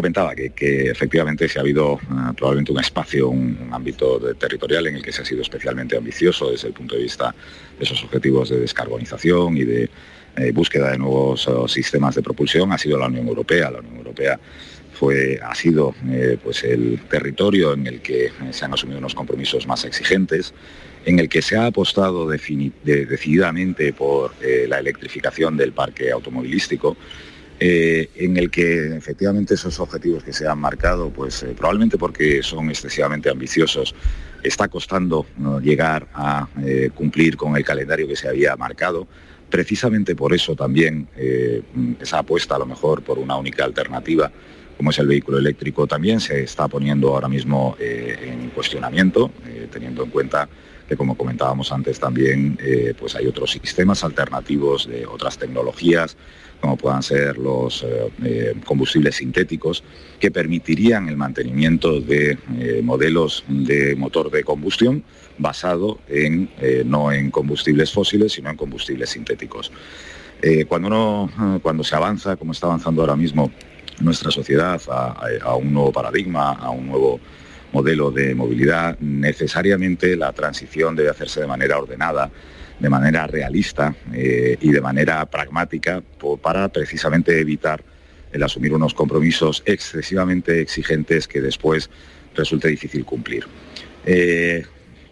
comentaba 0.00 0.34
que, 0.34 0.90
efectivamente 0.90 1.46
se 1.46 1.58
ha 1.58 1.62
habido 1.62 2.00
eh, 2.02 2.32
probablemente 2.34 2.72
un 2.72 2.80
espacio, 2.80 3.28
un, 3.28 3.68
ámbito 3.70 4.18
territorial 4.34 4.86
en 4.86 4.96
el 4.96 5.02
que 5.02 5.12
se 5.12 5.20
ha 5.20 5.24
sido 5.26 5.42
especialmente 5.42 5.94
ambicioso 5.94 6.50
desde 6.50 6.68
el 6.68 6.74
punto 6.74 6.96
de 6.96 7.02
vista 7.02 7.34
de 7.78 7.84
esos 7.84 8.02
objetivos 8.02 8.48
de 8.48 8.60
descarbonización 8.60 9.58
y 9.58 9.64
de 9.64 9.90
eh, 10.36 10.52
búsqueda 10.52 10.92
de 10.92 10.98
nuevos 10.98 11.46
eh, 11.46 11.52
sistemas 11.68 12.14
de 12.14 12.22
propulsión, 12.22 12.72
ha 12.72 12.78
sido 12.78 12.98
la 12.98 13.08
Unión 13.08 13.28
Europea. 13.28 13.70
La 13.70 13.80
Unión 13.80 13.96
Europea 13.98 14.40
fue, 14.94 15.38
ha 15.42 15.54
sido 15.54 15.94
pues 16.42 16.64
el 16.64 17.00
territorio 17.08 17.74
en 17.74 17.86
el 17.86 18.00
que 18.00 18.30
se 18.50 18.64
han 18.64 18.72
asumido 18.72 18.98
unos 18.98 19.14
compromisos 19.14 19.66
más 19.66 19.84
exigentes, 19.84 20.52
en 21.04 21.18
el 21.18 21.28
que 21.28 21.40
se 21.40 21.56
ha 21.56 21.66
apostado 21.66 22.28
decididamente 22.28 23.94
por 23.94 24.32
la 24.68 24.78
electrificación 24.78 25.56
del 25.56 25.72
parque 25.72 26.10
automovilístico 26.10 26.98
eh, 27.62 28.08
en 28.14 28.38
el 28.38 28.50
que 28.50 28.96
efectivamente 28.96 29.52
esos 29.52 29.78
objetivos 29.80 30.24
que 30.24 30.32
se 30.32 30.48
han 30.48 30.58
marcado, 30.58 31.10
pues 31.10 31.42
eh, 31.42 31.54
probablemente 31.54 31.98
porque 31.98 32.42
son 32.42 32.70
excesivamente 32.70 33.28
ambiciosos, 33.28 33.94
está 34.42 34.68
costando 34.68 35.26
llegar 35.62 36.08
a 36.14 36.48
eh, 36.64 36.88
cumplir 36.94 37.36
con 37.36 37.54
el 37.58 37.62
calendario 37.62 38.08
que 38.08 38.16
se 38.16 38.28
había 38.28 38.56
marcado. 38.56 39.06
Precisamente 39.50 40.16
por 40.16 40.32
eso 40.32 40.56
también 40.56 41.08
esa 42.00 42.20
apuesta 42.20 42.54
a 42.54 42.58
lo 42.60 42.66
mejor 42.66 43.02
por 43.02 43.18
una 43.18 43.36
única 43.36 43.64
alternativa 43.64 44.30
como 44.76 44.90
es 44.90 44.98
el 44.98 45.08
vehículo 45.08 45.36
eléctrico, 45.36 45.86
también 45.86 46.20
se 46.20 46.42
está 46.44 46.66
poniendo 46.66 47.08
ahora 47.12 47.28
mismo 47.28 47.76
en 47.78 48.48
cuestionamiento, 48.50 49.30
teniendo 49.70 50.04
en 50.04 50.10
cuenta 50.10 50.48
como 50.96 51.16
comentábamos 51.16 51.72
antes 51.72 52.00
también, 52.00 52.58
pues 52.98 53.14
hay 53.14 53.26
otros 53.26 53.52
sistemas 53.52 54.02
alternativos 54.04 54.88
de 54.88 55.06
otras 55.06 55.38
tecnologías 55.38 56.16
como 56.60 56.76
puedan 56.76 57.02
ser 57.02 57.38
los 57.38 57.82
eh, 57.82 58.12
eh, 58.22 58.54
combustibles 58.64 59.16
sintéticos, 59.16 59.82
que 60.18 60.30
permitirían 60.30 61.08
el 61.08 61.16
mantenimiento 61.16 62.00
de 62.00 62.38
eh, 62.58 62.80
modelos 62.84 63.44
de 63.48 63.96
motor 63.96 64.30
de 64.30 64.44
combustión 64.44 65.02
basado 65.38 65.98
en, 66.06 66.50
no 66.84 67.10
en 67.12 67.30
combustibles 67.30 67.90
fósiles, 67.92 68.32
sino 68.32 68.50
en 68.50 68.56
combustibles 68.56 69.08
sintéticos. 69.08 69.72
cuando, 70.68 71.30
cuando 71.62 71.82
se 71.82 71.96
avanza, 71.96 72.36
como 72.36 72.52
está 72.52 72.66
avanzando 72.66 73.00
ahora 73.00 73.16
mismo 73.16 73.50
nuestra 74.00 74.30
sociedad, 74.30 74.78
a 74.90 75.54
un 75.54 75.72
nuevo 75.72 75.92
paradigma, 75.92 76.52
a 76.52 76.68
un 76.68 76.88
nuevo 76.88 77.20
modelo 77.72 78.10
de 78.10 78.34
movilidad, 78.34 78.98
necesariamente 79.00 80.16
la 80.16 80.32
transición 80.32 80.96
debe 80.96 81.10
hacerse 81.10 81.40
de 81.40 81.46
manera 81.46 81.78
ordenada, 81.78 82.30
de 82.78 82.88
manera 82.88 83.26
realista 83.26 83.94
eh, 84.12 84.56
y 84.60 84.70
de 84.70 84.80
manera 84.80 85.24
pragmática 85.26 86.02
para 86.42 86.68
precisamente 86.68 87.38
evitar 87.38 87.82
el 88.32 88.42
asumir 88.42 88.72
unos 88.72 88.94
compromisos 88.94 89.62
excesivamente 89.66 90.60
exigentes 90.60 91.28
que 91.28 91.40
después 91.40 91.90
resulte 92.34 92.68
difícil 92.68 93.04
cumplir. 93.04 93.44
Eh, 94.06 94.64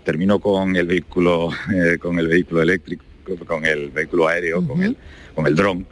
termino 0.04 0.38
con 0.38 0.76
el 0.76 0.86
vehículo, 0.86 1.50
eh, 1.74 1.98
con 1.98 2.18
el 2.18 2.28
vehículo 2.28 2.62
eléctrico, 2.62 3.04
con 3.46 3.64
el 3.64 3.90
vehículo 3.90 4.28
aéreo, 4.28 4.66
con 4.66 4.82
el, 4.82 4.96
con 5.34 5.46
el 5.46 5.54
dron. 5.54 5.86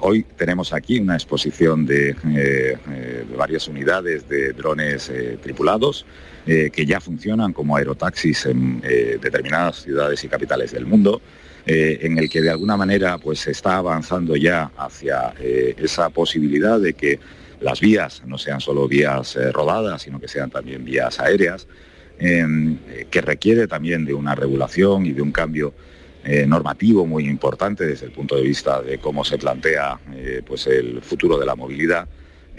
Hoy 0.00 0.26
tenemos 0.36 0.72
aquí 0.72 1.00
una 1.00 1.14
exposición 1.14 1.86
de, 1.86 2.14
de 2.14 3.26
varias 3.36 3.66
unidades 3.68 4.28
de 4.28 4.52
drones 4.52 5.10
tripulados 5.42 6.04
eh, 6.50 6.70
que 6.70 6.86
ya 6.86 6.98
funcionan 6.98 7.52
como 7.52 7.76
aerotaxis 7.76 8.46
en 8.46 8.80
eh, 8.82 9.18
determinadas 9.20 9.82
ciudades 9.82 10.24
y 10.24 10.28
capitales 10.28 10.72
del 10.72 10.86
mundo, 10.86 11.20
eh, 11.66 11.98
en 12.00 12.16
el 12.16 12.30
que 12.30 12.40
de 12.40 12.48
alguna 12.48 12.74
manera 12.74 13.18
pues, 13.18 13.40
se 13.40 13.50
está 13.50 13.76
avanzando 13.76 14.34
ya 14.34 14.70
hacia 14.78 15.34
esa 15.38 16.08
posibilidad 16.08 16.80
de 16.80 16.94
que 16.94 17.20
las 17.60 17.80
vías 17.80 18.22
no 18.24 18.38
sean 18.38 18.62
solo 18.62 18.88
vías 18.88 19.36
rodadas, 19.52 20.00
sino 20.00 20.18
que 20.18 20.26
sean 20.26 20.48
también 20.48 20.86
vías 20.86 21.20
aéreas, 21.20 21.66
em, 22.18 22.78
que 23.10 23.20
requiere 23.20 23.66
también 23.66 24.06
de 24.06 24.14
una 24.14 24.34
regulación 24.34 25.04
y 25.04 25.12
de 25.12 25.20
un 25.20 25.32
cambio 25.32 25.74
normativo 26.46 27.06
muy 27.06 27.26
importante 27.26 27.86
desde 27.86 28.06
el 28.06 28.12
punto 28.12 28.36
de 28.36 28.42
vista 28.42 28.82
de 28.82 28.98
cómo 28.98 29.24
se 29.24 29.38
plantea 29.38 29.98
pues 30.46 30.66
el 30.66 31.00
futuro 31.00 31.38
de 31.38 31.46
la 31.46 31.54
movilidad 31.54 32.06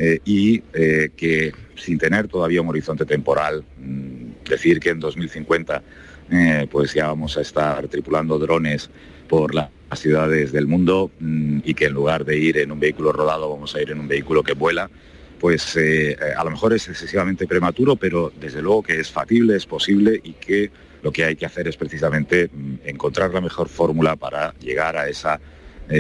eh, 0.02 0.22
y 0.24 0.64
eh, 0.74 1.10
que 1.14 1.52
sin 1.76 1.98
tener 1.98 2.30
todavía 2.30 2.62
un 2.62 2.70
horizonte 2.70 3.06
temporal, 3.06 3.66
mm, 3.78 4.48
decir 4.50 4.80
que 4.80 4.92
en 4.92 5.00
2050 5.02 5.84
eh, 6.32 6.68
pues 6.72 6.94
ya 6.94 7.08
vamos 7.08 7.38
a 7.38 7.42
estar 7.42 7.86
tripulando 7.90 8.40
drones 8.40 8.90
por 9.28 9.54
las 9.54 9.70
ciudades 9.96 10.54
del 10.54 10.68
mundo 10.68 11.12
mm, 11.20 11.60
y 11.66 11.74
que 11.74 11.88
en 11.88 11.94
lugar 11.94 12.24
de 12.24 12.38
ir 12.38 12.60
en 12.60 12.72
un 12.72 12.80
vehículo 12.80 13.12
rodado 13.12 13.50
vamos 13.50 13.76
a 13.76 13.82
ir 13.82 13.92
en 13.92 14.00
un 14.00 14.08
vehículo 14.08 14.42
que 14.42 14.54
vuela, 14.54 14.90
pues 15.38 15.78
a 15.78 16.44
lo 16.44 16.52
mejor 16.52 16.74
es 16.74 16.88
excesivamente 16.88 17.48
prematuro, 17.48 17.96
pero 17.98 18.32
desde 18.40 18.62
luego 18.62 18.84
que 18.84 19.00
es 19.00 19.10
factible, 19.10 19.56
es 19.56 19.66
posible 19.66 20.20
y 20.22 20.34
que 20.34 20.70
lo 21.02 21.12
que 21.12 21.26
hay 21.26 21.36
que 21.36 21.46
hacer 21.46 21.68
es 21.68 21.78
precisamente 21.78 22.50
mm, 22.52 22.76
encontrar 22.86 23.34
la 23.34 23.42
mejor 23.42 23.70
fórmula 23.70 24.16
para 24.16 24.54
llegar 24.60 24.98
a 24.98 25.08
esa 25.08 25.40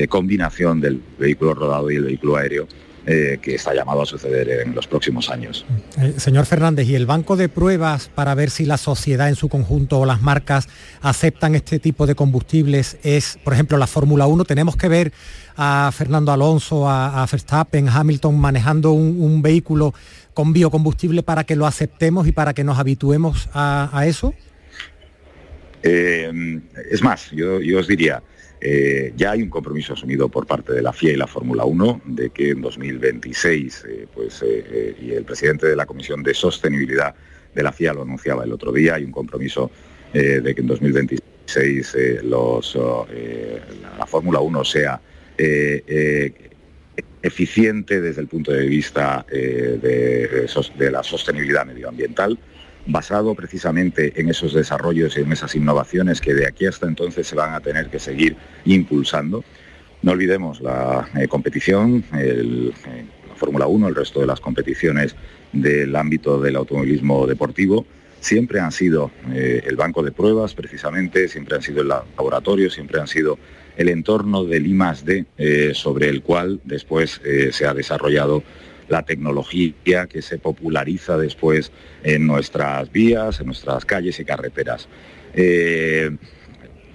combinación 0.07 0.79
del 0.79 1.01
vehículo 1.17 1.55
rodado 1.55 1.89
y 1.89 1.95
el 1.95 2.03
vehículo 2.03 2.35
aéreo 2.35 2.67
eh, 3.11 3.39
que 3.41 3.55
está 3.55 3.73
llamado 3.73 4.03
a 4.03 4.05
suceder 4.05 4.61
en 4.61 4.75
los 4.75 4.85
próximos 4.85 5.31
años. 5.31 5.65
Eh, 5.97 6.13
señor 6.17 6.45
Fernández, 6.45 6.87
¿y 6.87 6.93
el 6.93 7.07
banco 7.07 7.37
de 7.37 7.49
pruebas 7.49 8.07
para 8.13 8.35
ver 8.35 8.51
si 8.51 8.65
la 8.65 8.77
sociedad 8.77 9.29
en 9.29 9.35
su 9.35 9.49
conjunto 9.49 9.99
o 9.99 10.05
las 10.05 10.21
marcas 10.21 10.67
aceptan 11.01 11.55
este 11.55 11.79
tipo 11.79 12.05
de 12.05 12.13
combustibles 12.13 12.99
es, 13.01 13.39
por 13.43 13.53
ejemplo, 13.53 13.79
la 13.79 13.87
Fórmula 13.87 14.27
1? 14.27 14.43
¿Tenemos 14.43 14.75
que 14.75 14.89
ver 14.89 15.11
a 15.55 15.89
Fernando 15.91 16.31
Alonso, 16.31 16.87
a, 16.87 17.23
a 17.23 17.25
Verstappen, 17.25 17.89
Hamilton 17.89 18.37
manejando 18.37 18.91
un, 18.91 19.41
vehículo 19.41 19.93
con 20.35 20.53
biocombustible 20.53 21.23
para 21.23 21.45
que 21.45 21.55
lo 21.55 21.65
aceptemos 21.65 22.27
y 22.27 22.31
para 22.31 22.53
que 22.53 22.63
nos 22.63 22.77
habituemos 22.77 23.49
a 23.53 24.03
eso? 24.05 24.35
Eh, 25.83 26.59
es 26.89 27.01
más, 27.01 27.31
yo, 27.31 27.59
os 27.77 27.87
diría, 27.87 28.21
eh, 28.59 29.13
ya 29.15 29.31
hay 29.31 29.41
un 29.41 29.49
compromiso 29.49 29.93
asumido 29.93 30.27
por 30.27 30.45
parte 30.45 30.73
de 30.73 30.81
la 30.81 30.91
FIA 30.91 31.13
y 31.13 31.15
la 31.15 31.27
Fórmula 31.27 31.63
1 31.63 32.01
de 32.05 32.29
que 32.31 32.49
en 32.49 32.61
2026, 32.61 33.85
eh, 33.87 34.07
pues, 34.13 34.43
y 35.01 35.11
el 35.11 35.23
presidente 35.23 35.67
de 35.67 35.75
la 35.75 35.85
Comisión 35.85 36.23
de 36.23 36.33
Sostenibilidad 36.33 37.15
de 37.53 37.63
la 37.63 37.71
FIA 37.71 37.93
lo 37.93 38.01
anunciaba 38.01 38.43
el 38.43 38.51
otro 38.51 38.71
día, 38.71 38.95
hay 38.95 39.03
un 39.03 39.11
compromiso 39.11 39.71
de 40.11 40.55
que 40.55 40.61
en 40.61 40.67
2026 40.67 42.23
los, 42.23 42.75
la, 42.75 43.97
la, 43.99 44.05
Fórmula 44.07 44.39
1 44.39 44.63
sea 44.63 44.99
eficiente 47.21 48.01
desde 48.01 48.21
el 48.21 48.27
punto 48.27 48.51
de 48.51 48.65
vista 48.65 49.23
de 49.29 50.89
la 50.91 51.03
sostenibilidad 51.03 51.65
medioambiental 51.65 52.39
basado 52.89 53.35
precisamente 53.35 54.19
en 54.19 54.29
esos 54.29 54.53
desarrollos 54.53 55.15
y 55.15 55.21
en 55.21 55.31
esas 55.31 55.55
innovaciones 55.55 56.21
que 56.21 56.33
de 56.33 56.47
aquí 56.47 56.65
hasta 56.65 56.87
entonces 56.87 57.27
se 57.27 57.35
van 57.35 57.53
a 57.53 57.61
tener 57.61 57.89
que 57.89 57.99
seguir 57.99 58.35
impulsando. 58.65 59.43
No 60.01 60.11
olvidemos 60.11 60.59
la 60.61 61.07
eh, 61.15 61.27
competición, 61.27 62.03
eh, 62.17 62.71
la 63.27 63.35
Fórmula 63.35 63.67
1, 63.67 63.87
el 63.87 63.95
resto 63.95 64.19
de 64.19 64.25
las 64.25 64.39
competiciones 64.39 65.15
del 65.53 65.95
ámbito 65.95 66.41
del 66.41 66.55
automovilismo 66.55 67.27
deportivo, 67.27 67.85
siempre 68.19 68.59
han 68.59 68.71
sido 68.71 69.11
eh, 69.33 69.61
el 69.65 69.75
banco 69.75 70.01
de 70.03 70.11
pruebas, 70.11 70.55
precisamente, 70.55 71.27
siempre 71.27 71.55
han 71.55 71.61
sido 71.61 71.81
el 71.81 71.89
laboratorio, 71.89 72.69
siempre 72.69 72.99
han 72.99 73.07
sido 73.07 73.37
el 73.77 73.89
entorno 73.89 74.43
del 74.43 74.67
I 74.67 74.77
D 75.03 75.25
eh, 75.37 75.71
sobre 75.73 76.09
el 76.09 76.21
cual 76.21 76.59
después 76.65 77.21
se 77.51 77.65
ha 77.65 77.73
desarrollado 77.73 78.43
la 78.89 79.03
tecnología 79.03 80.07
que 80.07 80.21
se 80.21 80.37
populariza 80.37 81.17
después 81.17 81.71
en 82.03 82.27
nuestras 82.27 82.91
vías, 82.91 83.39
en 83.39 83.45
nuestras 83.45 83.85
calles 83.85 84.19
y 84.19 84.25
carreteras. 84.25 84.87
Eh, 85.33 86.09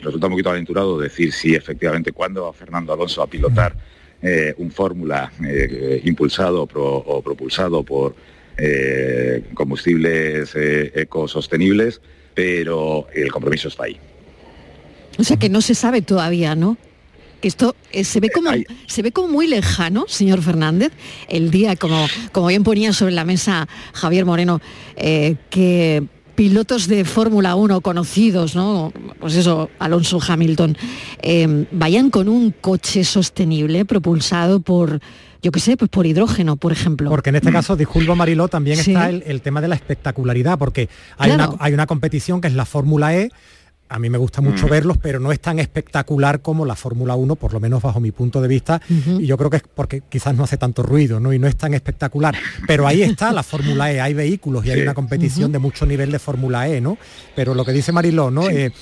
resulta 0.02 0.26
un 0.26 0.32
poquito 0.32 0.50
aventurado 0.50 0.98
decir 0.98 1.32
si 1.32 1.54
efectivamente 1.54 2.12
cuándo 2.12 2.44
va 2.44 2.52
Fernando 2.52 2.92
Alonso 2.92 3.22
a 3.22 3.26
pilotar 3.26 3.74
eh, 4.20 4.54
un 4.58 4.70
fórmula 4.70 5.32
eh, 5.46 6.02
impulsado 6.04 6.62
o 6.62 7.22
propulsado 7.22 7.82
por 7.82 8.14
combustibles 9.54 10.54
ecosostenibles, 10.54 12.00
pero 12.34 13.08
el 13.12 13.32
compromiso 13.32 13.66
está 13.66 13.84
ahí. 13.84 13.98
O 15.18 15.24
sea 15.24 15.36
que 15.36 15.48
no 15.48 15.60
se 15.60 15.74
sabe 15.74 16.02
todavía, 16.02 16.54
¿no? 16.54 16.76
Esto 17.46 17.76
eh, 17.92 18.04
se 18.04 18.20
ve 18.20 18.30
como 18.30 18.50
se 18.86 19.02
ve 19.02 19.12
como 19.12 19.28
muy 19.28 19.46
lejano, 19.46 20.04
señor 20.08 20.42
Fernández, 20.42 20.92
el 21.28 21.50
día 21.50 21.76
como 21.76 22.06
como 22.32 22.48
bien 22.48 22.64
ponía 22.64 22.92
sobre 22.92 23.12
la 23.12 23.24
mesa 23.24 23.68
Javier 23.92 24.24
Moreno 24.24 24.60
eh, 24.96 25.36
que 25.50 26.04
pilotos 26.34 26.88
de 26.88 27.04
Fórmula 27.04 27.54
1 27.54 27.80
conocidos, 27.80 28.56
¿no? 28.56 28.92
Pues 29.20 29.36
eso, 29.36 29.70
Alonso 29.78 30.18
Hamilton, 30.26 30.76
eh, 31.22 31.66
vayan 31.70 32.10
con 32.10 32.28
un 32.28 32.50
coche 32.50 33.04
sostenible 33.04 33.84
propulsado 33.84 34.60
por 34.60 35.00
yo 35.42 35.52
qué 35.52 35.60
sé, 35.60 35.76
pues 35.76 35.90
por 35.90 36.06
hidrógeno, 36.06 36.56
por 36.56 36.72
ejemplo. 36.72 37.10
Porque 37.10 37.28
en 37.28 37.36
este 37.36 37.52
caso, 37.52 37.76
disculpo 37.76 38.16
Mariló, 38.16 38.48
también 38.48 38.78
sí. 38.78 38.92
está 38.92 39.10
el, 39.10 39.22
el, 39.26 39.42
tema 39.42 39.60
de 39.60 39.68
la 39.68 39.74
espectacularidad, 39.74 40.58
porque 40.58 40.88
hay, 41.18 41.32
claro. 41.32 41.52
una, 41.52 41.62
hay 41.62 41.74
una 41.74 41.86
competición 41.86 42.40
que 42.40 42.48
es 42.48 42.54
la 42.54 42.64
Fórmula 42.64 43.14
E, 43.14 43.30
a 43.88 43.98
mí 43.98 44.10
me 44.10 44.18
gusta 44.18 44.40
mucho 44.40 44.66
mm. 44.66 44.70
verlos, 44.70 44.98
pero 44.98 45.20
no 45.20 45.30
es 45.30 45.40
tan 45.40 45.58
espectacular 45.58 46.40
como 46.42 46.64
la 46.64 46.74
Fórmula 46.74 47.14
1, 47.14 47.36
por 47.36 47.52
lo 47.52 47.60
menos 47.60 47.82
bajo 47.82 48.00
mi 48.00 48.10
punto 48.10 48.40
de 48.40 48.48
vista, 48.48 48.80
uh 48.88 48.92
-huh. 48.92 49.22
y 49.22 49.26
yo 49.26 49.36
creo 49.36 49.50
que 49.50 49.58
es 49.58 49.62
porque 49.62 50.02
quizás 50.08 50.34
no 50.34 50.44
hace 50.44 50.56
tanto 50.56 50.82
ruido, 50.82 51.20
¿no? 51.20 51.32
Y 51.32 51.38
no 51.38 51.46
es 51.46 51.56
tan 51.56 51.74
espectacular. 51.74 52.34
Pero 52.66 52.86
ahí 52.86 53.02
está 53.02 53.32
la 53.32 53.42
Fórmula 53.42 53.92
E, 53.92 54.00
hay 54.00 54.14
vehículos 54.14 54.64
y 54.64 54.68
sí. 54.68 54.74
hay 54.74 54.82
una 54.82 54.94
competición 54.94 55.46
uh 55.46 55.48
-huh. 55.48 55.52
de 55.52 55.58
mucho 55.58 55.86
nivel 55.86 56.10
de 56.10 56.18
Fórmula 56.18 56.68
E, 56.68 56.80
¿no? 56.80 56.98
Pero 57.36 57.54
lo 57.54 57.64
que 57.64 57.72
dice 57.72 57.92
Mariló, 57.92 58.30
¿no? 58.30 58.42
Sí. 58.42 58.56
Eh, 58.56 58.72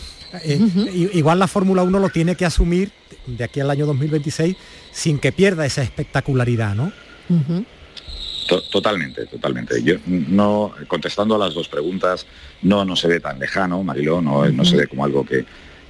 eh, 0.44 0.58
uh 0.60 0.64
-huh. 0.64 1.10
Igual 1.14 1.38
la 1.38 1.48
Fórmula 1.48 1.82
1 1.82 1.98
lo 1.98 2.08
tiene 2.08 2.36
que 2.36 2.46
asumir 2.46 2.92
de 3.26 3.44
aquí 3.44 3.60
al 3.60 3.70
año 3.70 3.86
2026 3.86 4.56
sin 4.92 5.18
que 5.18 5.32
pierda 5.32 5.66
esa 5.66 5.82
espectacularidad, 5.82 6.74
¿no? 6.74 6.92
Totalmente, 8.46 9.26
totalmente. 9.26 9.82
Yo 9.82 9.96
no, 10.06 10.72
contestando 10.88 11.34
a 11.36 11.38
las 11.38 11.54
dos 11.54 11.68
preguntas, 11.68 12.26
no, 12.62 12.84
no 12.84 12.96
se 12.96 13.08
ve 13.08 13.20
tan 13.20 13.38
lejano, 13.38 13.82
Mariló, 13.82 14.20
no, 14.20 14.46
no 14.48 14.64
se 14.64 14.76
ve 14.76 14.86
como 14.86 15.04
algo 15.04 15.24
que, 15.24 15.44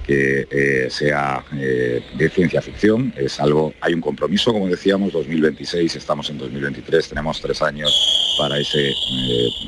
que 0.05 0.47
eh, 0.49 0.89
sea 0.89 1.43
eh, 1.55 2.03
de 2.15 2.29
ciencia 2.29 2.61
ficción, 2.61 3.13
es 3.15 3.39
algo, 3.39 3.73
hay 3.81 3.93
un 3.93 4.01
compromiso, 4.01 4.51
como 4.51 4.67
decíamos, 4.67 5.13
2026, 5.13 5.95
estamos 5.95 6.29
en 6.29 6.37
2023, 6.37 7.09
tenemos 7.09 7.41
tres 7.41 7.61
años 7.61 8.35
para 8.37 8.59
esa 8.59 8.79
eh, 8.79 8.93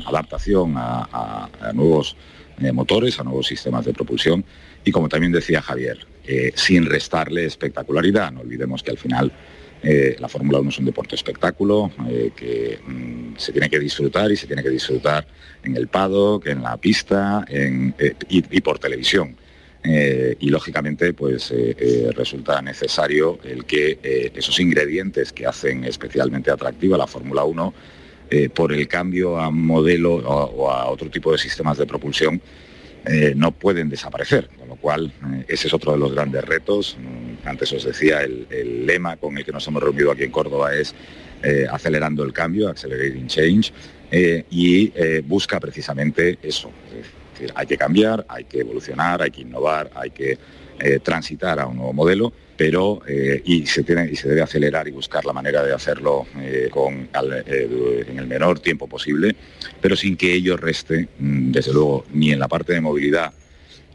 adaptación 0.06 0.76
a, 0.76 1.08
a, 1.10 1.48
a 1.60 1.72
nuevos 1.72 2.16
motores, 2.72 3.18
a 3.18 3.24
nuevos 3.24 3.46
sistemas 3.46 3.84
de 3.84 3.92
propulsión. 3.92 4.44
Y 4.84 4.90
como 4.90 5.08
también 5.08 5.32
decía 5.32 5.60
Javier, 5.60 6.06
sin 6.54 6.86
restarle 6.86 7.44
espectacularidad, 7.44 8.32
no 8.32 8.40
olvidemos 8.40 8.82
que 8.82 8.92
al 8.92 8.98
final 8.98 9.30
eh, 9.88 10.16
la 10.18 10.28
Fórmula 10.28 10.58
1 10.58 10.70
es 10.70 10.78
un 10.80 10.84
deporte 10.84 11.14
espectáculo 11.14 11.92
eh, 12.08 12.32
que 12.34 12.80
mm, 12.84 13.36
se 13.36 13.52
tiene 13.52 13.70
que 13.70 13.78
disfrutar 13.78 14.32
y 14.32 14.36
se 14.36 14.48
tiene 14.48 14.60
que 14.60 14.70
disfrutar 14.70 15.24
en 15.62 15.76
el 15.76 15.86
paddock, 15.86 16.48
en 16.48 16.64
la 16.64 16.76
pista 16.76 17.44
eh, 17.48 17.92
y, 18.28 18.60
por 18.62 18.80
televisión. 18.80 19.36
Y 19.84 20.48
lógicamente 20.48 21.12
pues 21.12 21.54
resulta 22.16 22.60
necesario 22.60 23.38
el 23.44 23.64
que 23.64 24.32
esos 24.34 24.58
ingredientes 24.58 25.32
que 25.32 25.46
hacen 25.46 25.84
especialmente 25.84 26.50
atractiva 26.50 26.98
la 26.98 27.06
Fórmula 27.06 27.44
1 27.44 27.74
por 28.52 28.72
el 28.72 28.88
cambio 28.88 29.38
a 29.38 29.52
modelo 29.52 30.16
o, 30.16 30.44
o 30.56 30.70
a 30.72 30.86
otro 30.90 31.08
tipo 31.08 31.30
de 31.30 31.38
sistemas 31.38 31.78
de 31.78 31.86
propulsión 31.86 32.42
eh, 33.08 33.34
no 33.36 33.52
pueden 33.52 33.88
desaparecer, 33.88 34.48
con 34.58 34.68
lo 34.68 34.74
cual 34.74 35.12
eh, 35.32 35.44
ese 35.46 35.68
es 35.68 35.74
otro 35.74 35.92
de 35.92 35.98
los 35.98 36.12
grandes 36.12 36.44
retos. 36.44 36.96
Mm, 36.98 37.46
antes 37.46 37.72
os 37.72 37.84
decía, 37.84 38.22
el, 38.22 38.84
lema 38.84 39.16
con 39.16 39.38
el 39.38 39.44
que 39.44 39.52
nos 39.52 39.66
hemos 39.68 39.80
reunido 39.80 40.10
aquí 40.10 40.24
en 40.24 40.32
Córdoba 40.32 40.74
es 40.74 40.92
eh, 41.42 41.66
acelerando 41.70 42.24
el 42.24 42.32
cambio, 42.32 42.68
accelerating 42.68 43.28
change, 43.28 43.72
y 44.50 44.92
busca 45.22 45.58
precisamente 45.58 46.38
eso. 46.40 46.70
Es 46.88 47.32
decir, 47.32 47.52
hay 47.56 47.66
que 47.66 47.76
cambiar, 47.76 48.24
hay 48.28 48.44
que 48.44 48.60
evolucionar, 48.60 49.20
hay 49.20 49.30
que 49.32 49.42
innovar, 49.42 49.90
hay 49.94 50.10
que 50.10 50.38
eh, 50.80 51.00
transitar 51.00 51.60
a 51.60 51.66
un 51.66 51.76
nuevo 51.76 51.92
modelo 51.92 52.32
pero 52.56 53.02
eh, 53.06 53.42
y, 53.44 53.66
se 53.66 53.82
tiene, 53.82 54.10
y 54.10 54.16
se 54.16 54.28
debe 54.28 54.42
acelerar 54.42 54.88
y 54.88 54.90
buscar 54.90 55.24
la 55.24 55.32
manera 55.32 55.62
de 55.62 55.72
hacerlo 55.72 56.26
eh, 56.38 56.68
con, 56.70 57.08
en 57.12 58.18
el 58.18 58.26
menor 58.26 58.60
tiempo 58.60 58.88
posible, 58.88 59.36
pero 59.80 59.94
sin 59.94 60.16
que 60.16 60.32
ello 60.32 60.56
reste, 60.56 61.08
mm, 61.18 61.52
desde 61.52 61.72
luego, 61.72 62.04
ni 62.12 62.32
en 62.32 62.38
la 62.38 62.48
parte 62.48 62.72
de 62.72 62.80
movilidad, 62.80 63.32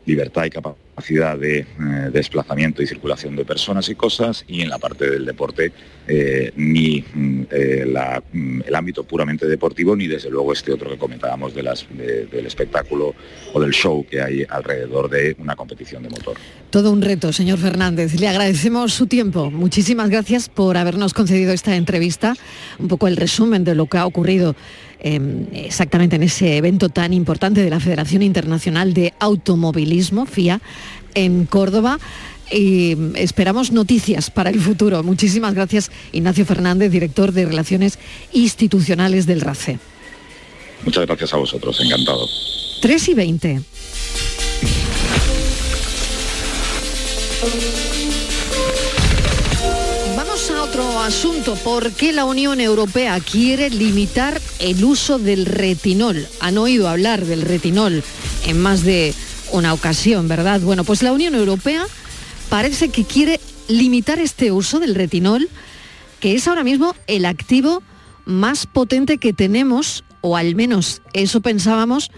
libertad 0.06 0.46
y 0.46 0.50
capacidad 0.50 0.91
de 1.02 1.60
eh, 1.60 1.66
desplazamiento 2.14 2.82
y 2.82 2.88
circulación 2.88 3.36
de 3.36 3.44
personas 3.44 3.90
y 3.90 3.96
cosas 3.96 4.46
y 4.48 4.62
en 4.62 4.70
la 4.70 4.78
parte 4.78 5.10
del 5.10 5.26
deporte 5.26 5.72
eh, 6.08 6.52
ni 6.56 7.02
mm, 7.02 7.42
eh, 7.52 7.86
la, 7.88 8.22
mm, 8.32 8.62
el 8.66 8.76
ámbito 8.76 9.04
puramente 9.04 9.48
deportivo 9.48 9.96
ni 9.96 10.08
desde 10.08 10.30
luego 10.30 10.54
este 10.54 10.72
otro 10.72 10.90
que 10.90 10.98
comentábamos 10.98 11.54
de 11.54 11.64
las, 11.64 11.86
de, 11.90 12.28
del 12.28 12.46
espectáculo 12.46 13.16
o 13.54 13.60
del 13.60 13.72
show 13.72 14.06
que 14.10 14.22
hay 14.22 14.46
alrededor 14.48 15.10
de 15.10 15.36
una 15.40 15.56
competición 15.56 16.04
de 16.04 16.10
motor. 16.10 16.38
Todo 16.70 16.92
un 16.92 17.02
reto, 17.02 17.34
señor 17.34 17.60
Fernández. 17.60 18.20
Le 18.20 18.28
agradecemos 18.28 18.94
su 18.94 19.08
tiempo. 19.08 19.52
Muchísimas 19.52 20.10
gracias 20.10 20.50
por 20.50 20.78
habernos 20.78 21.14
concedido 21.14 21.52
esta 21.52 21.76
entrevista, 21.76 22.36
un 22.80 22.88
poco 22.88 23.08
el 23.08 23.18
resumen 23.18 23.64
de 23.64 23.76
lo 23.76 23.88
que 23.88 23.98
ha 23.98 24.06
ocurrido 24.06 24.56
eh, 25.04 25.20
exactamente 25.54 26.16
en 26.16 26.24
ese 26.24 26.58
evento 26.58 26.90
tan 26.90 27.12
importante 27.14 27.64
de 27.64 27.70
la 27.70 27.80
Federación 27.80 28.22
Internacional 28.22 28.94
de 28.94 29.14
Automovilismo, 29.20 30.26
FIA, 30.26 30.62
en 31.16 31.46
Córdoba. 31.46 32.00
Y 32.52 32.98
esperamos 33.16 33.72
noticias 33.72 34.30
para 34.30 34.50
el 34.50 34.60
futuro. 34.60 35.04
Muchísimas 35.04 35.54
gracias, 35.54 35.90
Ignacio 36.12 36.46
Fernández, 36.46 36.92
director 36.92 37.32
de 37.32 37.46
Relaciones 37.46 37.98
Institucionales 38.34 39.26
del 39.26 39.42
RACE. 39.42 39.80
Muchas 40.84 41.06
gracias 41.06 41.34
a 41.34 41.38
vosotros, 41.38 41.80
encantado. 41.82 42.28
3 42.82 43.10
y 43.10 43.14
20. 43.14 43.62
Otro 50.72 51.02
asunto. 51.02 51.56
¿Por 51.56 51.92
qué 51.92 52.14
la 52.14 52.24
Unión 52.24 52.62
Europea 52.62 53.20
quiere 53.20 53.70
limitar 53.70 54.40
el 54.60 54.86
uso 54.86 55.20
del 55.20 55.46
retinol? 55.46 56.26
Han 56.40 56.58
oído 56.58 56.88
hablar 56.88 57.26
del 57.26 57.42
retinol 57.42 58.02
en 58.46 58.58
más 58.58 58.84
de 58.86 59.14
una 59.52 59.74
ocasión, 59.74 60.30
¿verdad? 60.30 60.62
Bueno, 60.62 60.86
pues 60.86 61.04
la 61.04 61.12
Unión 61.12 61.36
Europea 61.36 61.86
parece 62.50 62.88
que 62.88 63.04
quiere 63.04 63.42
limitar 63.68 64.20
este 64.20 64.54
uso 64.54 64.80
del 64.80 64.96
retinol 64.96 65.50
que 66.22 66.36
es 66.36 66.48
ahora 66.48 66.64
mismo 66.64 66.96
el 67.08 67.26
activo 67.26 67.84
más 68.24 68.66
potente 68.66 69.18
que 69.18 69.34
tenemos, 69.34 70.06
o 70.22 70.38
al 70.38 70.56
menos 70.56 71.02
eso 71.12 71.42
pensábamos, 71.42 72.12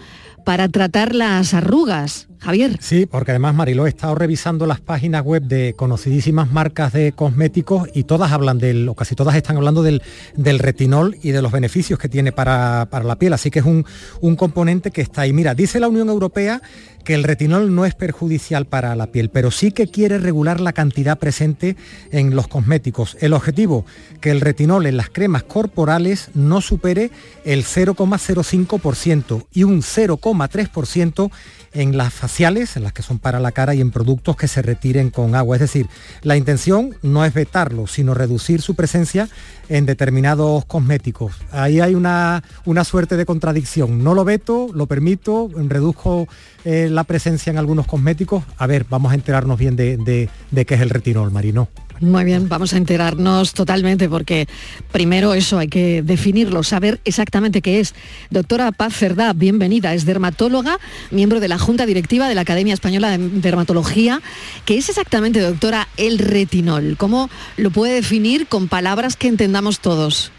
para 0.44 0.68
tratar 0.68 1.12
las 1.12 1.54
arrugas. 1.54 2.28
Javier. 2.44 2.76
Sí, 2.80 3.06
porque 3.06 3.30
además 3.30 3.54
Mariló 3.54 3.86
he 3.86 3.88
estado 3.88 4.14
revisando 4.14 4.66
las 4.66 4.80
páginas 4.80 5.22
web 5.22 5.42
de 5.42 5.72
conocidísimas 5.74 6.52
marcas 6.52 6.92
de 6.92 7.12
cosméticos 7.12 7.88
y 7.94 8.04
todas 8.04 8.32
hablan 8.32 8.58
del, 8.58 8.86
o 8.88 8.94
casi 8.94 9.14
todas 9.14 9.34
están 9.34 9.56
hablando 9.56 9.82
del, 9.82 10.02
del 10.36 10.58
retinol 10.58 11.16
y 11.22 11.30
de 11.30 11.40
los 11.40 11.52
beneficios 11.52 11.98
que 11.98 12.10
tiene 12.10 12.32
para, 12.32 12.86
para 12.90 13.04
la 13.04 13.16
piel. 13.16 13.32
Así 13.32 13.50
que 13.50 13.60
es 13.60 13.64
un, 13.64 13.86
un 14.20 14.36
componente 14.36 14.90
que 14.90 15.00
está 15.00 15.22
ahí. 15.22 15.32
Mira, 15.32 15.54
dice 15.54 15.80
la 15.80 15.88
Unión 15.88 16.10
Europea 16.10 16.60
que 17.04 17.14
el 17.14 17.22
retinol 17.22 17.74
no 17.74 17.84
es 17.84 17.94
perjudicial 17.94 18.66
para 18.66 18.96
la 18.96 19.08
piel, 19.08 19.28
pero 19.28 19.50
sí 19.50 19.70
que 19.70 19.88
quiere 19.88 20.18
regular 20.18 20.60
la 20.60 20.72
cantidad 20.72 21.18
presente 21.18 21.76
en 22.10 22.34
los 22.34 22.48
cosméticos. 22.48 23.16
El 23.20 23.34
objetivo, 23.34 23.84
que 24.20 24.30
el 24.30 24.40
retinol 24.40 24.86
en 24.86 24.96
las 24.96 25.10
cremas 25.10 25.42
corporales 25.42 26.30
no 26.34 26.60
supere 26.60 27.10
el 27.44 27.64
0,05% 27.64 29.46
y 29.52 29.64
un 29.64 29.82
0,3% 29.82 31.30
en 31.74 31.96
las 31.96 32.14
faciales, 32.14 32.76
en 32.76 32.84
las 32.84 32.92
que 32.92 33.02
son 33.02 33.18
para 33.18 33.40
la 33.40 33.52
cara 33.52 33.74
y 33.74 33.80
en 33.80 33.90
productos 33.90 34.36
que 34.36 34.48
se 34.48 34.62
retiren 34.62 35.10
con 35.10 35.34
agua. 35.34 35.56
Es 35.56 35.60
decir, 35.60 35.86
la 36.22 36.36
intención 36.36 36.96
no 37.02 37.24
es 37.24 37.34
vetarlo, 37.34 37.86
sino 37.86 38.14
reducir 38.14 38.62
su 38.62 38.74
presencia 38.74 39.28
en 39.68 39.84
determinados 39.84 40.64
cosméticos. 40.64 41.34
Ahí 41.50 41.80
hay 41.80 41.94
una, 41.94 42.42
una 42.64 42.84
suerte 42.84 43.16
de 43.16 43.26
contradicción. 43.26 44.02
No 44.02 44.14
lo 44.14 44.24
veto, 44.24 44.68
lo 44.72 44.86
permito, 44.86 45.50
reduzco 45.68 46.28
eh, 46.64 46.88
la 46.90 47.04
presencia 47.04 47.50
en 47.50 47.58
algunos 47.58 47.86
cosméticos. 47.86 48.44
A 48.56 48.66
ver, 48.66 48.86
vamos 48.88 49.12
a 49.12 49.16
enterarnos 49.16 49.58
bien 49.58 49.76
de, 49.76 49.96
de, 49.96 50.30
de 50.50 50.64
qué 50.64 50.74
es 50.74 50.80
el 50.80 50.90
retinol, 50.90 51.30
Marino. 51.30 51.68
Muy 52.00 52.24
bien, 52.24 52.48
vamos 52.48 52.74
a 52.74 52.76
enterarnos 52.76 53.54
totalmente 53.54 54.08
porque 54.08 54.48
primero 54.90 55.32
eso 55.32 55.58
hay 55.58 55.68
que 55.68 56.02
definirlo, 56.02 56.62
saber 56.62 57.00
exactamente 57.04 57.62
qué 57.62 57.80
es. 57.80 57.94
Doctora 58.30 58.72
Paz 58.72 58.94
Cerdá, 58.94 59.32
bienvenida, 59.32 59.94
es 59.94 60.04
dermatóloga, 60.04 60.78
miembro 61.10 61.38
de 61.38 61.48
la 61.48 61.58
Junta 61.58 61.86
Directiva 61.86 62.28
de 62.28 62.34
la 62.34 62.40
Academia 62.40 62.74
Española 62.74 63.16
de 63.16 63.18
Dermatología. 63.40 64.20
¿Qué 64.64 64.76
es 64.76 64.88
exactamente, 64.88 65.40
doctora, 65.40 65.86
el 65.96 66.18
retinol? 66.18 66.96
¿Cómo 66.98 67.30
lo 67.56 67.70
puede 67.70 67.94
definir 67.94 68.48
con 68.48 68.68
palabras 68.68 69.16
que 69.16 69.28
entendamos 69.28 69.78
todos? 69.78 70.32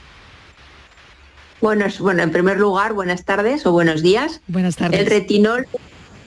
Bueno, 1.62 1.86
bueno, 2.00 2.22
en 2.22 2.32
primer 2.32 2.60
lugar, 2.60 2.94
buenas 2.94 3.24
tardes 3.24 3.65
o 3.65 3.72
buenos 3.72 4.04
días. 4.04 4.41
Buenas 4.48 4.76
tardes. 4.76 5.00
El 5.00 5.06
retinol, 5.06 5.65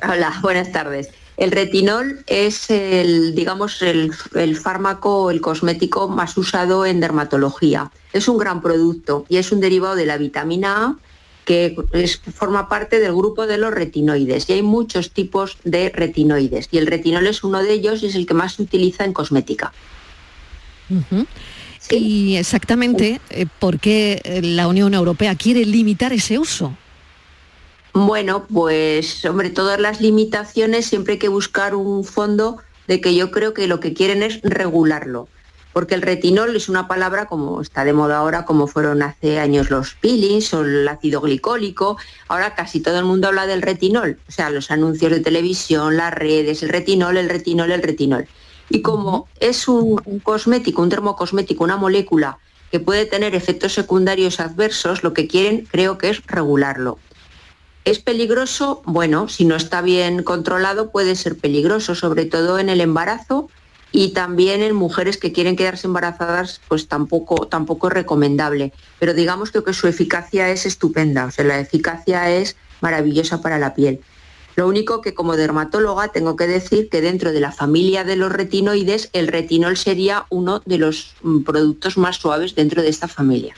hola, 0.02 0.38
buenas 0.40 0.72
tardes. 0.72 1.10
El 1.38 1.52
retinol 1.52 2.24
es 2.26 2.68
el, 2.68 3.32
digamos, 3.34 3.80
el, 3.80 4.12
el 4.34 4.56
fármaco, 4.56 5.30
el 5.30 5.40
cosmético 5.40 6.08
más 6.08 6.36
usado 6.36 6.84
en 6.84 6.98
dermatología. 6.98 7.92
Es 8.12 8.26
un 8.26 8.38
gran 8.38 8.60
producto 8.60 9.24
y 9.28 9.36
es 9.36 9.52
un 9.52 9.60
derivado 9.60 9.94
de 9.94 10.04
la 10.04 10.18
vitamina 10.18 10.84
A 10.84 10.96
que 11.44 11.76
es, 11.92 12.20
forma 12.34 12.68
parte 12.68 12.98
del 12.98 13.14
grupo 13.14 13.46
de 13.46 13.56
los 13.56 13.72
retinoides 13.72 14.50
y 14.50 14.52
hay 14.52 14.62
muchos 14.62 15.12
tipos 15.12 15.56
de 15.64 15.88
retinoides 15.88 16.68
y 16.72 16.76
el 16.76 16.86
retinol 16.86 17.26
es 17.26 17.42
uno 17.42 17.62
de 17.62 17.72
ellos 17.72 18.02
y 18.02 18.06
es 18.06 18.16
el 18.16 18.26
que 18.26 18.34
más 18.34 18.54
se 18.54 18.64
utiliza 18.64 19.04
en 19.06 19.14
cosmética. 19.14 19.72
Uh 20.90 21.00
-huh. 21.10 21.26
¿Sí? 21.78 21.96
Y 21.96 22.36
exactamente, 22.36 23.20
eh, 23.30 23.46
¿por 23.60 23.78
qué 23.78 24.20
la 24.42 24.66
Unión 24.66 24.92
Europea 24.92 25.36
quiere 25.36 25.64
limitar 25.64 26.12
ese 26.12 26.38
uso? 26.38 26.76
Bueno, 28.06 28.46
pues 28.46 29.08
sobre 29.08 29.50
todas 29.50 29.80
las 29.80 30.00
limitaciones 30.00 30.86
siempre 30.86 31.14
hay 31.14 31.18
que 31.18 31.26
buscar 31.26 31.74
un 31.74 32.04
fondo 32.04 32.58
de 32.86 33.00
que 33.00 33.16
yo 33.16 33.32
creo 33.32 33.54
que 33.54 33.66
lo 33.66 33.80
que 33.80 33.92
quieren 33.92 34.22
es 34.22 34.40
regularlo. 34.42 35.26
Porque 35.72 35.96
el 35.96 36.02
retinol 36.02 36.54
es 36.54 36.68
una 36.68 36.86
palabra 36.86 37.26
como 37.26 37.60
está 37.60 37.84
de 37.84 37.92
moda 37.92 38.18
ahora, 38.18 38.44
como 38.44 38.68
fueron 38.68 39.02
hace 39.02 39.40
años 39.40 39.68
los 39.70 39.94
peelings 39.94 40.54
o 40.54 40.60
el 40.60 40.86
ácido 40.86 41.20
glicólico. 41.20 41.96
Ahora 42.28 42.54
casi 42.54 42.78
todo 42.78 43.00
el 43.00 43.04
mundo 43.04 43.26
habla 43.26 43.48
del 43.48 43.62
retinol. 43.62 44.20
O 44.28 44.30
sea, 44.30 44.48
los 44.50 44.70
anuncios 44.70 45.10
de 45.10 45.18
televisión, 45.18 45.96
las 45.96 46.14
redes, 46.14 46.62
el 46.62 46.68
retinol, 46.68 47.16
el 47.16 47.28
retinol, 47.28 47.72
el 47.72 47.82
retinol. 47.82 48.28
Y 48.70 48.80
como 48.80 49.26
es 49.40 49.66
un, 49.66 50.00
un 50.04 50.20
cosmético, 50.20 50.82
un 50.82 50.88
termocosmético, 50.88 51.64
una 51.64 51.76
molécula 51.76 52.38
que 52.70 52.78
puede 52.78 53.06
tener 53.06 53.34
efectos 53.34 53.72
secundarios 53.72 54.38
adversos, 54.38 55.02
lo 55.02 55.14
que 55.14 55.26
quieren 55.26 55.66
creo 55.68 55.98
que 55.98 56.10
es 56.10 56.24
regularlo. 56.28 57.00
¿Es 57.84 57.98
peligroso? 57.98 58.82
Bueno, 58.84 59.28
si 59.28 59.44
no 59.44 59.56
está 59.56 59.80
bien 59.80 60.22
controlado 60.22 60.90
puede 60.90 61.16
ser 61.16 61.36
peligroso, 61.36 61.94
sobre 61.94 62.26
todo 62.26 62.58
en 62.58 62.68
el 62.68 62.80
embarazo 62.80 63.48
y 63.92 64.10
también 64.10 64.62
en 64.62 64.74
mujeres 64.74 65.16
que 65.16 65.32
quieren 65.32 65.56
quedarse 65.56 65.86
embarazadas, 65.86 66.60
pues 66.68 66.88
tampoco, 66.88 67.46
tampoco 67.46 67.88
es 67.88 67.94
recomendable. 67.94 68.72
Pero 68.98 69.14
digamos 69.14 69.50
que, 69.50 69.64
que 69.64 69.72
su 69.72 69.88
eficacia 69.88 70.50
es 70.50 70.66
estupenda, 70.66 71.24
o 71.24 71.30
sea, 71.30 71.44
la 71.44 71.58
eficacia 71.58 72.30
es 72.30 72.56
maravillosa 72.80 73.40
para 73.40 73.58
la 73.58 73.74
piel. 73.74 74.00
Lo 74.58 74.66
único 74.66 75.02
que 75.02 75.14
como 75.14 75.36
dermatóloga 75.36 76.08
tengo 76.08 76.34
que 76.34 76.48
decir 76.48 76.88
que 76.88 77.00
dentro 77.00 77.30
de 77.30 77.38
la 77.38 77.52
familia 77.52 78.02
de 78.02 78.16
los 78.16 78.32
retinoides, 78.32 79.08
el 79.12 79.28
retinol 79.28 79.76
sería 79.76 80.26
uno 80.30 80.60
de 80.66 80.78
los 80.78 81.14
mm, 81.22 81.42
productos 81.42 81.96
más 81.96 82.16
suaves 82.16 82.56
dentro 82.56 82.82
de 82.82 82.88
esta 82.88 83.06
familia. 83.06 83.54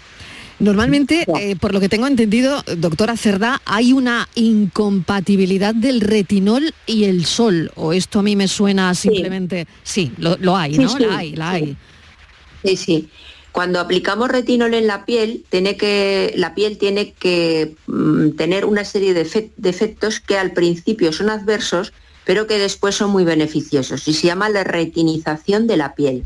Normalmente, 0.61 1.25
eh, 1.39 1.57
por 1.57 1.73
lo 1.73 1.81
que 1.81 1.89
tengo 1.89 2.07
entendido, 2.07 2.63
doctora 2.77 3.17
Cerdá, 3.17 3.63
hay 3.65 3.95
una 3.95 4.29
incompatibilidad 4.35 5.75
del 5.75 6.03
retinol 6.03 6.75
y 6.87 7.05
el 7.05 7.25
sol, 7.25 7.73
o 7.77 7.95
esto 7.95 8.19
a 8.19 8.23
mí 8.23 8.37
me 8.37 8.47
suena 8.47 8.95
simplemente... 8.95 9.67
Sí, 9.83 10.07
sí 10.09 10.13
lo, 10.19 10.37
lo, 10.37 10.57
hay, 10.57 10.75
sí, 10.75 10.81
¿no? 10.83 10.89
Sí, 10.91 10.99
la 10.99 11.17
hay, 11.17 11.35
la 11.35 11.51
hay. 11.51 11.77
Sí, 12.63 12.77
sí. 12.77 13.09
Cuando 13.53 13.81
aplicamos 13.81 14.29
retinol 14.29 14.75
en 14.75 14.87
la 14.87 15.07
piel, 15.07 15.45
tiene 15.49 15.79
que, 15.79 16.35
la 16.37 16.55
piel 16.55 16.77
tiene 16.77 17.13
que 17.13 17.75
mm, 17.87 18.33
tener 18.33 18.67
una 18.67 18.85
serie 18.85 19.15
de, 19.15 19.51
de 19.57 19.69
efectos 19.69 20.21
que 20.21 20.37
al 20.37 20.53
principio 20.53 21.13
son 21.13 21.31
adversos, 21.31 21.93
pero 22.25 22.47
que 22.47 22.59
después 22.59 22.95
son 22.95 23.11
muy 23.11 23.25
beneficiosos, 23.25 24.07
y 24.07 24.13
se 24.13 24.27
llama 24.27 24.51
la 24.51 24.63
retinización 24.63 25.67
de 25.67 25.77
la 25.79 25.95
piel. 25.95 26.25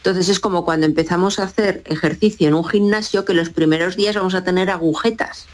Entonces 0.00 0.30
es 0.30 0.40
como 0.40 0.64
cuando 0.64 0.86
empezamos 0.86 1.38
a 1.38 1.42
hacer 1.42 1.82
ejercicio 1.84 2.48
en 2.48 2.54
un 2.54 2.64
gimnasio 2.64 3.26
que 3.26 3.34
los 3.34 3.50
primeros 3.50 3.96
días 3.96 4.16
vamos 4.16 4.34
a 4.34 4.42
tener 4.44 4.70
agujetas. 4.70 5.46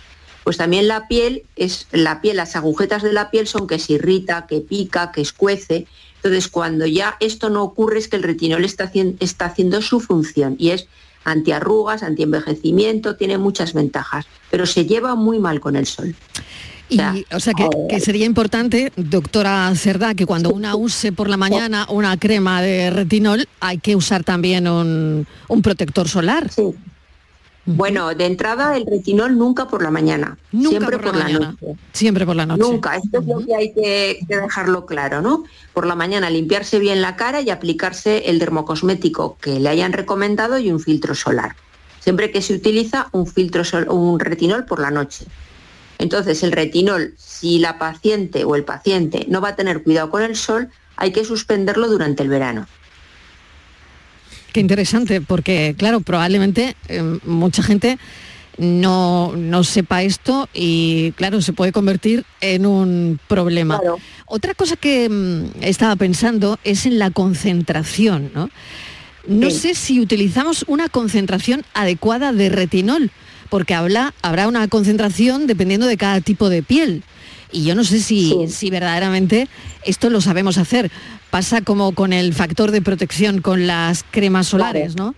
Pues 0.44 0.56
también 0.56 0.86
la 0.86 1.08
piel 1.08 1.42
es 1.56 1.88
la 1.90 2.20
piel, 2.20 2.36
las 2.36 2.54
agujetas 2.54 3.02
de 3.02 3.12
la 3.12 3.32
piel 3.32 3.48
son 3.48 3.66
que 3.66 3.80
se 3.80 3.94
irrita, 3.94 4.46
que 4.46 4.60
pica, 4.60 5.10
que 5.10 5.20
escuece. 5.20 5.88
Entonces 6.16 6.46
cuando 6.46 6.86
ya 6.86 7.16
esto 7.18 7.50
no 7.50 7.64
ocurre 7.64 7.98
es 7.98 8.06
que 8.06 8.14
el 8.14 8.22
retinol 8.22 8.64
está, 8.64 8.84
haciendo, 8.84 9.16
está 9.18 9.46
haciendo 9.46 9.82
su 9.82 9.98
función 9.98 10.54
y 10.60 10.70
es 10.70 10.86
antiarrugas, 11.24 12.04
antienvejecimiento, 12.04 13.16
tiene 13.16 13.38
muchas 13.38 13.72
ventajas, 13.72 14.26
pero 14.48 14.64
se 14.64 14.86
lleva 14.86 15.16
muy 15.16 15.40
mal 15.40 15.58
con 15.58 15.74
el 15.74 15.86
sol. 15.86 16.14
Y, 16.88 17.00
o 17.34 17.40
sea, 17.40 17.52
que, 17.52 17.68
que, 17.88 18.00
sería 18.00 18.26
importante, 18.26 18.92
doctora 18.96 19.72
Cerdá, 19.74 20.14
que 20.14 20.24
cuando 20.24 20.50
una 20.50 20.76
use 20.76 21.10
por 21.10 21.28
la 21.28 21.36
mañana 21.36 21.86
una 21.90 22.16
crema 22.16 22.62
de 22.62 22.90
retinol, 22.90 23.48
hay 23.60 23.78
que 23.78 23.96
usar 23.96 24.22
también 24.22 24.68
un, 24.68 25.26
un 25.48 25.62
protector 25.62 26.08
solar. 26.08 26.50
Sí. 26.50 26.74
Bueno, 27.66 28.14
de 28.14 28.26
entrada 28.26 28.76
el 28.76 28.86
retinol 28.86 29.36
nunca 29.36 29.66
por 29.66 29.82
la 29.82 29.90
mañana, 29.90 30.38
nunca 30.52 30.70
siempre 30.70 30.98
por, 30.98 31.06
por 31.10 31.16
la, 31.16 31.28
noche. 31.28 31.66
Siempre 31.92 32.24
por 32.24 32.36
la 32.36 32.46
noche. 32.46 32.62
Nunca, 32.62 32.94
esto 32.94 33.18
es 33.18 33.26
lo 33.26 33.44
que 33.44 33.56
hay 33.56 33.74
que, 33.74 34.20
que, 34.28 34.36
dejarlo 34.36 34.86
claro, 34.86 35.20
¿no? 35.20 35.42
Por 35.74 35.84
la 35.84 35.96
mañana 35.96 36.30
limpiarse 36.30 36.78
bien 36.78 37.02
la 37.02 37.16
cara 37.16 37.40
y 37.40 37.50
aplicarse 37.50 38.30
el 38.30 38.38
dermocosmético 38.38 39.36
que 39.40 39.58
le 39.58 39.68
hayan 39.68 39.92
recomendado 39.92 40.60
y 40.60 40.70
un 40.70 40.78
filtro 40.78 41.16
solar. 41.16 41.56
Siempre 41.98 42.30
que 42.30 42.40
se 42.40 42.54
utiliza 42.54 43.08
un 43.10 43.26
filtro 43.26 43.64
sol, 43.64 43.88
un 43.90 44.20
retinol 44.20 44.64
por 44.64 44.78
la 44.78 44.92
noche. 44.92 45.26
Entonces, 45.98 46.42
el 46.42 46.52
retinol, 46.52 47.14
si 47.16 47.58
la 47.58 47.78
paciente 47.78 48.44
o 48.44 48.54
el 48.54 48.64
paciente 48.64 49.26
no 49.28 49.40
va 49.40 49.50
a 49.50 49.56
tener 49.56 49.82
cuidado 49.82 50.10
con 50.10 50.22
el 50.22 50.36
sol, 50.36 50.68
hay 50.96 51.12
que 51.12 51.24
suspenderlo 51.24 51.88
durante 51.88 52.22
el 52.22 52.28
verano. 52.28 52.66
Qué 54.52 54.60
interesante, 54.60 55.20
porque 55.20 55.74
claro, 55.76 56.00
probablemente 56.00 56.76
eh, 56.88 57.02
mucha 57.24 57.62
gente 57.62 57.98
no, 58.58 59.34
no, 59.36 59.64
sepa 59.64 60.02
esto 60.02 60.48
y 60.54 61.12
claro, 61.12 61.42
se 61.42 61.52
puede 61.52 61.72
convertir 61.72 62.24
en 62.40 62.64
un 62.64 63.20
problema. 63.28 63.78
Claro. 63.78 63.98
Otra 64.26 64.54
cosa 64.54 64.76
que 64.76 65.08
mmm, 65.08 65.62
estaba 65.62 65.96
pensando 65.96 66.58
es 66.64 66.86
en 66.86 66.98
la 66.98 67.10
concentración, 67.10 68.30
¿no? 68.34 68.48
No 69.26 69.50
sí. 69.50 69.58
sé 69.58 69.74
si 69.74 70.00
utilizamos 70.00 70.64
una 70.68 70.88
concentración 70.88 71.64
adecuada 71.74 72.32
de 72.32 72.48
retinol, 72.48 73.10
porque 73.48 73.74
habla, 73.74 74.14
habrá 74.22 74.48
una 74.48 74.66
concentración 74.68 75.46
dependiendo 75.46 75.86
de 75.86 75.96
cada 75.96 76.20
tipo 76.20 76.48
de 76.48 76.62
piel. 76.62 77.02
Y 77.52 77.64
yo 77.64 77.74
no 77.74 77.84
sé 77.84 78.00
si, 78.00 78.30
sí. 78.30 78.48
si 78.48 78.70
verdaderamente 78.70 79.48
esto 79.84 80.10
lo 80.10 80.20
sabemos 80.20 80.58
hacer. 80.58 80.90
Pasa 81.30 81.60
como 81.60 81.92
con 81.92 82.12
el 82.12 82.34
factor 82.34 82.70
de 82.70 82.82
protección 82.82 83.40
con 83.40 83.66
las 83.66 84.04
cremas 84.10 84.48
solares, 84.48 84.94
claro. 84.94 85.10
¿no? 85.10 85.14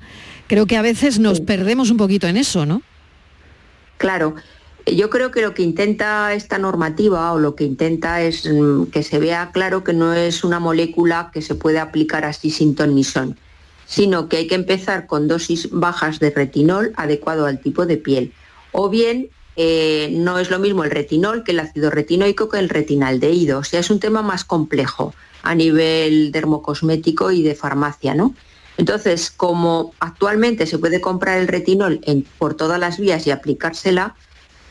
Creo 0.46 0.66
que 0.66 0.76
a 0.76 0.82
veces 0.82 1.18
nos 1.18 1.38
sí. 1.38 1.44
perdemos 1.44 1.90
un 1.90 1.96
poquito 1.96 2.26
en 2.26 2.36
eso, 2.36 2.66
¿no? 2.66 2.82
Claro. 3.96 4.34
Yo 4.86 5.10
creo 5.10 5.30
que 5.30 5.42
lo 5.42 5.52
que 5.52 5.62
intenta 5.62 6.32
esta 6.32 6.56
normativa 6.58 7.32
o 7.32 7.38
lo 7.38 7.54
que 7.54 7.64
intenta 7.64 8.22
es 8.22 8.48
mm, 8.50 8.84
que 8.84 9.02
se 9.02 9.18
vea 9.18 9.50
claro 9.52 9.84
que 9.84 9.92
no 9.92 10.14
es 10.14 10.44
una 10.44 10.60
molécula 10.60 11.30
que 11.32 11.42
se 11.42 11.54
puede 11.54 11.78
aplicar 11.78 12.24
así 12.24 12.50
sin 12.50 12.74
ton 12.74 12.94
ni 12.94 13.04
son 13.04 13.36
sino 13.88 14.28
que 14.28 14.36
hay 14.36 14.46
que 14.46 14.54
empezar 14.54 15.06
con 15.06 15.28
dosis 15.28 15.70
bajas 15.72 16.18
de 16.20 16.30
retinol 16.30 16.92
adecuado 16.96 17.46
al 17.46 17.58
tipo 17.58 17.86
de 17.86 17.96
piel. 17.96 18.34
O 18.70 18.90
bien 18.90 19.30
eh, 19.56 20.10
no 20.12 20.38
es 20.38 20.50
lo 20.50 20.58
mismo 20.58 20.84
el 20.84 20.90
retinol 20.90 21.42
que 21.42 21.52
el 21.52 21.60
ácido 21.60 21.90
retinoico 21.90 22.50
que 22.50 22.58
el 22.58 22.68
retinaldehído. 22.68 23.60
O 23.60 23.64
sea, 23.64 23.80
es 23.80 23.90
un 23.90 23.98
tema 23.98 24.20
más 24.20 24.44
complejo 24.44 25.14
a 25.42 25.54
nivel 25.54 26.32
dermocosmético 26.32 27.30
y 27.30 27.42
de 27.42 27.54
farmacia, 27.54 28.14
¿no? 28.14 28.34
Entonces, 28.76 29.30
como 29.30 29.94
actualmente 30.00 30.66
se 30.66 30.78
puede 30.78 31.00
comprar 31.00 31.38
el 31.38 31.48
retinol 31.48 32.00
por 32.36 32.54
todas 32.54 32.78
las 32.78 32.98
vías 32.98 33.26
y 33.26 33.30
aplicársela, 33.30 34.14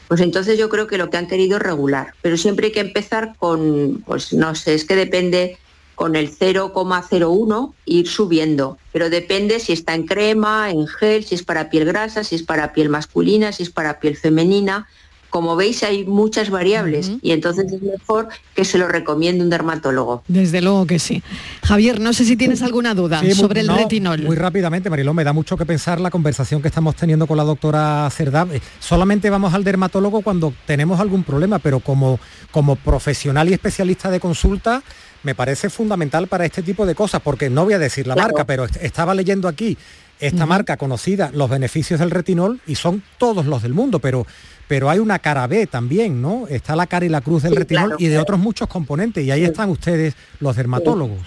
pues 0.08 0.22
entonces 0.22 0.60
yo 0.60 0.70
creo 0.70 0.86
que 0.86 1.00
lo 1.00 1.10
que 1.10 1.18
han 1.18 1.28
querido 1.28 1.58
es 1.58 1.64
regular. 1.64 2.14
Pero 2.22 2.38
siempre 2.38 2.68
hay 2.68 2.72
que 2.72 2.82
empezar 2.82 3.36
con, 3.38 4.04
pues 4.06 4.32
no 4.32 4.54
sé, 4.54 4.76
es 4.76 4.86
que 4.86 4.96
depende 4.96 5.58
con 5.98 6.16
el 6.16 6.30
0,01 6.30 7.74
ir 7.86 8.08
subiendo, 8.08 8.78
pero 8.94 9.10
depende 9.10 9.60
si 9.60 9.74
está 9.74 9.96
en 9.96 10.06
crema, 10.06 10.70
en 10.70 10.86
gel, 10.86 11.24
si 11.24 11.34
es 11.34 11.42
para 11.42 11.72
piel 11.72 11.86
grasa, 11.86 12.24
si 12.24 12.36
es 12.36 12.44
para 12.44 12.72
piel 12.72 12.90
masculina, 12.90 13.52
si 13.52 13.64
es 13.64 13.72
para 13.72 14.00
piel 14.00 14.16
femenina. 14.16 14.88
Como 15.32 15.56
veis 15.56 15.82
hay 15.82 16.06
muchas 16.06 16.52
variables 16.52 17.12
y 17.24 17.32
entonces 17.32 17.72
es 17.74 17.82
mejor 17.82 18.30
que 18.56 18.64
se 18.64 18.78
lo 18.78 18.88
recomiende 18.88 19.44
un 19.44 19.50
dermatólogo. 19.50 20.24
Desde 20.28 20.62
luego 20.62 20.86
que 20.86 21.00
sí. 21.00 21.24
Javier, 21.64 22.00
no 22.00 22.14
sé 22.14 22.26
si 22.26 22.38
tienes 22.38 22.62
alguna 22.62 22.94
duda 22.94 23.22
sobre 23.34 23.62
el 23.62 23.68
retinol. 23.68 24.22
Muy 24.22 24.36
rápidamente, 24.36 24.92
Mariló, 24.92 25.16
me 25.16 25.24
da 25.24 25.34
mucho 25.34 25.58
que 25.58 25.66
pensar 25.66 26.00
la 26.00 26.12
conversación 26.12 26.62
que 26.62 26.68
estamos 26.68 26.96
teniendo 26.96 27.26
con 27.26 27.38
la 27.38 27.44
doctora 27.44 28.08
Cerdá. 28.12 28.48
Eh, 28.54 28.62
solamente 28.80 29.32
vamos 29.32 29.56
al 29.56 29.64
dermatólogo 29.64 30.22
cuando 30.22 30.54
tenemos 30.68 31.00
algún 31.00 31.24
problema, 31.24 31.58
pero 31.58 31.80
como, 31.80 32.20
como 32.52 32.76
profesional 32.76 33.50
y 33.50 33.54
especialista 33.54 34.12
de 34.12 34.20
consulta, 34.20 34.84
me 35.28 35.36
parece 35.36 35.70
fundamental 35.70 36.28
para 36.28 36.46
este 36.46 36.64
tipo 36.64 36.86
de 36.86 36.96
cosas, 36.96 37.22
porque 37.22 37.50
no 37.50 37.66
voy 37.66 37.74
a 37.74 37.80
decir 37.80 38.08
la 38.08 38.16
marca, 38.16 38.46
pero 38.46 38.64
estaba 38.80 39.14
leyendo 39.14 39.50
aquí 39.50 39.78
esta 40.22 40.46
marca 40.46 40.78
conocida, 40.78 41.32
los 41.34 41.50
beneficios 41.50 42.00
del 42.00 42.12
retinol, 42.12 42.62
y 42.66 42.76
son 42.76 43.04
todos 43.18 43.46
los 43.46 43.62
del 43.62 43.74
mundo, 43.74 44.00
pero, 44.00 44.26
pero 44.70 44.90
hay 44.90 45.00
una 45.00 45.20
cara 45.20 45.46
B 45.46 45.68
también, 45.68 46.22
¿no? 46.22 46.48
Está 46.48 46.78
la 46.78 46.88
cara 46.88 47.06
y 47.06 47.10
la 47.10 47.20
cruz 47.20 47.44
del 47.44 47.58
retinol 47.58 47.96
y 48.00 48.08
de 48.08 48.18
otros 48.20 48.40
muchos 48.40 48.70
componentes, 48.70 49.26
y 49.26 49.32
ahí 49.32 49.44
están 49.44 49.70
ustedes 49.70 50.16
los 50.40 50.56
dermatólogos. 50.56 51.20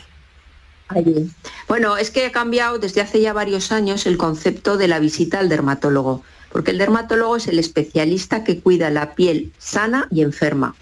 Bueno, 1.68 1.98
es 1.98 2.10
que 2.10 2.24
ha 2.24 2.32
cambiado 2.32 2.78
desde 2.78 3.02
hace 3.02 3.20
ya 3.20 3.34
varios 3.34 3.70
años 3.70 4.06
el 4.06 4.16
concepto 4.16 4.78
de 4.78 4.88
la 4.88 4.98
visita 4.98 5.40
al 5.40 5.50
dermatólogo, 5.50 6.24
porque 6.50 6.70
el 6.70 6.78
dermatólogo 6.78 7.36
es 7.36 7.48
el 7.48 7.58
especialista 7.58 8.44
que 8.44 8.60
cuida 8.60 8.88
la 8.88 9.14
piel 9.14 9.52
sana 9.58 10.08
y 10.10 10.22
enferma. 10.22 10.74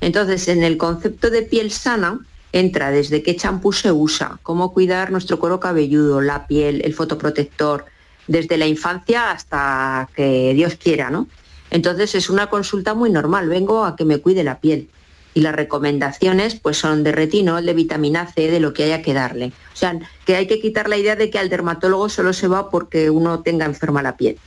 Entonces, 0.00 0.48
en 0.48 0.64
el 0.64 0.78
concepto 0.78 1.30
de 1.30 1.42
piel 1.42 1.70
sana, 1.70 2.18
entra 2.52 2.90
desde 2.90 3.22
qué 3.22 3.36
champú 3.36 3.72
se 3.72 3.92
usa, 3.92 4.38
cómo 4.42 4.72
cuidar 4.72 5.10
nuestro 5.10 5.38
cuero 5.38 5.60
cabelludo, 5.60 6.20
la 6.20 6.46
piel, 6.46 6.82
el 6.84 6.94
fotoprotector, 6.94 7.86
desde 8.26 8.56
la 8.56 8.66
infancia 8.66 9.30
hasta 9.30 10.08
que 10.14 10.52
Dios 10.54 10.76
quiera, 10.76 11.10
¿no? 11.10 11.26
Entonces 11.70 12.14
es 12.14 12.30
una 12.30 12.48
consulta 12.48 12.94
muy 12.94 13.10
normal, 13.10 13.48
vengo 13.48 13.84
a 13.84 13.96
que 13.96 14.04
me 14.04 14.18
cuide 14.18 14.44
la 14.44 14.60
piel. 14.60 14.88
Y 15.32 15.42
las 15.42 15.54
recomendaciones 15.54 16.56
pues 16.56 16.76
son 16.76 17.04
de 17.04 17.12
retinol, 17.12 17.64
de 17.64 17.72
vitamina 17.72 18.26
C, 18.26 18.50
de 18.50 18.58
lo 18.58 18.72
que 18.72 18.82
haya 18.84 19.00
que 19.00 19.14
darle. 19.14 19.52
O 19.72 19.76
sea, 19.76 19.96
que 20.26 20.34
hay 20.34 20.48
que 20.48 20.60
quitar 20.60 20.88
la 20.88 20.96
idea 20.96 21.14
de 21.14 21.30
que 21.30 21.38
al 21.38 21.48
dermatólogo 21.48 22.08
solo 22.08 22.32
se 22.32 22.48
va 22.48 22.68
porque 22.68 23.10
uno 23.10 23.40
tenga 23.40 23.64
enferma 23.64 24.02
la 24.02 24.16
piel. 24.16 24.38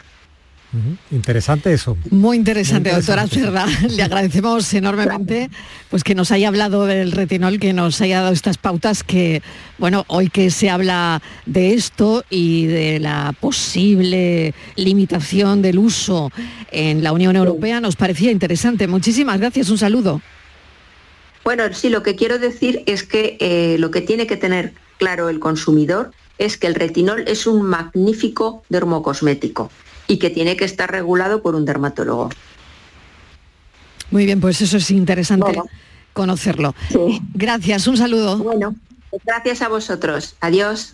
Interesante 1.12 1.72
eso. 1.72 1.98
Muy 2.10 2.38
interesante, 2.38 2.92
doctora 2.92 3.28
Cerda. 3.28 3.66
Le 3.90 4.02
agradecemos 4.02 4.74
enormemente 4.74 5.50
pues 5.90 6.04
que 6.04 6.16
nos 6.16 6.32
haya 6.32 6.48
hablado 6.48 6.86
del 6.86 7.12
retinol, 7.12 7.60
que 7.60 7.74
nos 7.74 8.02
haya 8.02 8.22
dado 8.22 8.34
estas 8.34 8.58
pautas 8.58 9.04
que, 9.04 9.44
bueno, 9.78 10.04
hoy 10.08 10.30
que 10.30 10.50
se 10.50 10.72
habla 10.72 11.22
de 11.46 11.74
esto 11.74 12.24
y 12.30 12.66
de 12.66 13.00
la 13.00 13.36
posible 13.40 14.56
limitación 14.76 15.62
del 15.62 15.78
uso 15.78 16.32
en 16.72 17.04
la 17.04 17.12
Unión 17.12 17.36
Europea, 17.36 17.80
nos 17.80 17.96
parecía 17.96 18.32
interesante. 18.32 18.88
Muchísimas 18.88 19.40
gracias, 19.40 19.70
un 19.70 19.78
saludo. 19.78 20.22
Bueno, 21.44 21.66
sí, 21.74 21.90
lo 21.90 22.02
que 22.02 22.16
quiero 22.16 22.40
decir 22.40 22.82
es 22.88 23.04
que 23.04 23.38
eh, 23.40 23.76
lo 23.78 23.92
que 23.92 24.02
tiene 24.02 24.26
que 24.26 24.38
tener 24.38 24.74
claro 24.98 25.30
el 25.30 25.40
consumidor 25.40 26.12
es 26.40 26.58
que 26.58 26.66
el 26.66 26.74
retinol 26.74 27.26
es 27.28 27.46
un 27.46 27.62
magnífico 27.62 28.64
dermocosmético 28.70 29.70
y 30.08 30.18
que 30.18 30.30
tiene 30.30 30.58
que 30.58 30.66
estar 30.66 30.92
regulado 30.92 31.42
por 31.42 31.56
un 31.56 31.66
dermatólogo. 31.66 32.30
Muy 34.12 34.26
bien, 34.26 34.40
pues 34.40 34.62
eso 34.62 34.78
es 34.78 34.92
interesante 34.92 35.60
conocerlo. 36.14 36.76
Gracias, 37.34 37.88
un 37.88 37.98
saludo. 37.98 38.38
Bueno, 38.38 38.76
gracias 39.26 39.62
a 39.62 39.70
vosotros. 39.70 40.36
Adiós. 40.40 40.94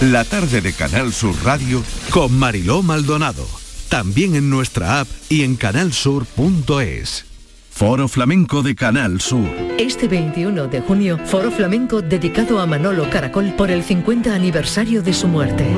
La 0.00 0.24
tarde 0.24 0.60
de 0.60 0.72
Canal 0.72 1.12
Sur 1.12 1.34
Radio 1.42 1.82
con 2.10 2.38
Mariló 2.38 2.82
Maldonado 2.82 3.65
también 3.88 4.34
en 4.34 4.50
nuestra 4.50 5.00
app 5.00 5.08
y 5.28 5.42
en 5.42 5.56
canalsur.es. 5.56 7.35
Foro 7.76 8.08
Flamenco 8.08 8.62
de 8.62 8.74
Canal 8.74 9.20
Sur. 9.20 9.50
Este 9.76 10.08
21 10.08 10.66
de 10.68 10.80
junio, 10.80 11.18
Foro 11.26 11.50
Flamenco 11.50 12.00
dedicado 12.00 12.58
a 12.58 12.64
Manolo 12.64 13.10
Caracol 13.10 13.52
por 13.52 13.70
el 13.70 13.84
50 13.84 14.34
aniversario 14.34 15.02
de 15.02 15.12
su 15.12 15.28
muerte. 15.28 15.70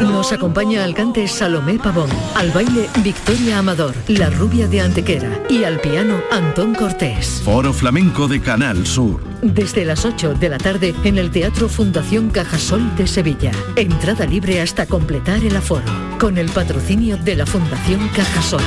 Nos 0.00 0.32
acompaña 0.32 0.82
al 0.82 0.94
cante 0.94 1.28
Salomé 1.28 1.78
Pavón, 1.78 2.08
al 2.36 2.50
baile 2.52 2.88
Victoria 3.04 3.58
Amador, 3.58 3.94
la 4.08 4.30
rubia 4.30 4.66
de 4.66 4.80
Antequera 4.80 5.42
y 5.50 5.64
al 5.64 5.78
piano 5.78 6.22
Antón 6.30 6.74
Cortés. 6.74 7.42
Foro 7.44 7.74
Flamenco 7.74 8.28
de 8.28 8.40
Canal 8.40 8.86
Sur. 8.86 9.22
Desde 9.42 9.84
las 9.84 10.06
8 10.06 10.32
de 10.32 10.48
la 10.48 10.56
tarde 10.56 10.94
en 11.04 11.18
el 11.18 11.30
Teatro 11.30 11.68
Fundación 11.68 12.30
Cajasol 12.30 12.96
de 12.96 13.06
Sevilla. 13.06 13.52
Entrada 13.76 14.24
libre 14.24 14.62
hasta 14.62 14.86
completar 14.86 15.44
el 15.44 15.54
aforo. 15.54 15.84
Con 16.18 16.38
el 16.38 16.48
patrocinio 16.48 17.18
de 17.18 17.36
la 17.36 17.44
Fundación 17.44 18.08
Cajasol. 18.16 18.62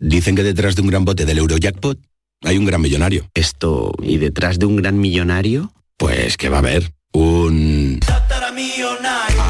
Dicen 0.00 0.36
que 0.36 0.44
detrás 0.44 0.76
de 0.76 0.82
un 0.82 0.88
gran 0.88 1.04
bote 1.04 1.24
del 1.24 1.38
Eurojackpot 1.38 1.98
hay 2.42 2.56
un 2.56 2.66
gran 2.66 2.80
millonario. 2.80 3.28
Esto, 3.34 3.92
¿y 4.00 4.18
detrás 4.18 4.60
de 4.60 4.66
un 4.66 4.76
gran 4.76 5.00
millonario? 5.00 5.72
Pues 5.96 6.36
que 6.36 6.48
va 6.48 6.58
a 6.58 6.60
haber 6.60 6.92
un... 7.12 7.98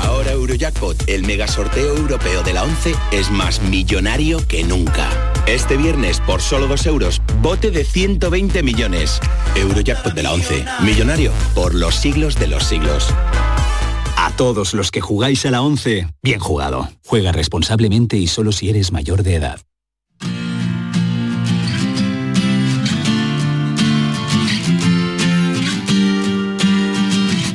Ahora 0.05 0.33
Eurojackpot, 0.33 1.07
el 1.07 1.25
mega 1.25 1.47
sorteo 1.47 1.97
europeo 1.97 2.43
de 2.43 2.55
la 2.55 2.65
11, 2.65 2.95
es 3.13 3.31
más 3.31 3.61
millonario 3.61 4.47
que 4.49 4.65
nunca. 4.65 5.11
Este 5.47 5.77
viernes, 5.77 6.21
por 6.21 6.41
solo 6.41 6.67
2 6.67 6.87
euros, 6.87 7.21
bote 7.43 7.71
de 7.71 7.85
120 7.85 8.63
millones. 8.63 9.21
Eurojackpot 9.55 10.15
de 10.15 10.23
la 10.23 10.33
11, 10.33 10.65
millonario 10.81 11.31
por 11.55 11.75
los 11.75 11.95
siglos 11.95 12.37
de 12.37 12.47
los 12.47 12.65
siglos. 12.65 13.09
A 14.17 14.33
todos 14.37 14.73
los 14.73 14.91
que 14.91 15.03
jugáis 15.03 15.45
a 15.45 15.51
la 15.51 15.61
11, 15.61 16.09
bien 16.23 16.41
jugado. 16.41 16.89
Juega 17.05 17.33
responsablemente 17.33 18.17
y 18.17 18.29
solo 18.29 18.53
si 18.53 18.71
eres 18.71 18.93
mayor 18.93 19.23
de 19.23 19.35
edad. 19.35 19.61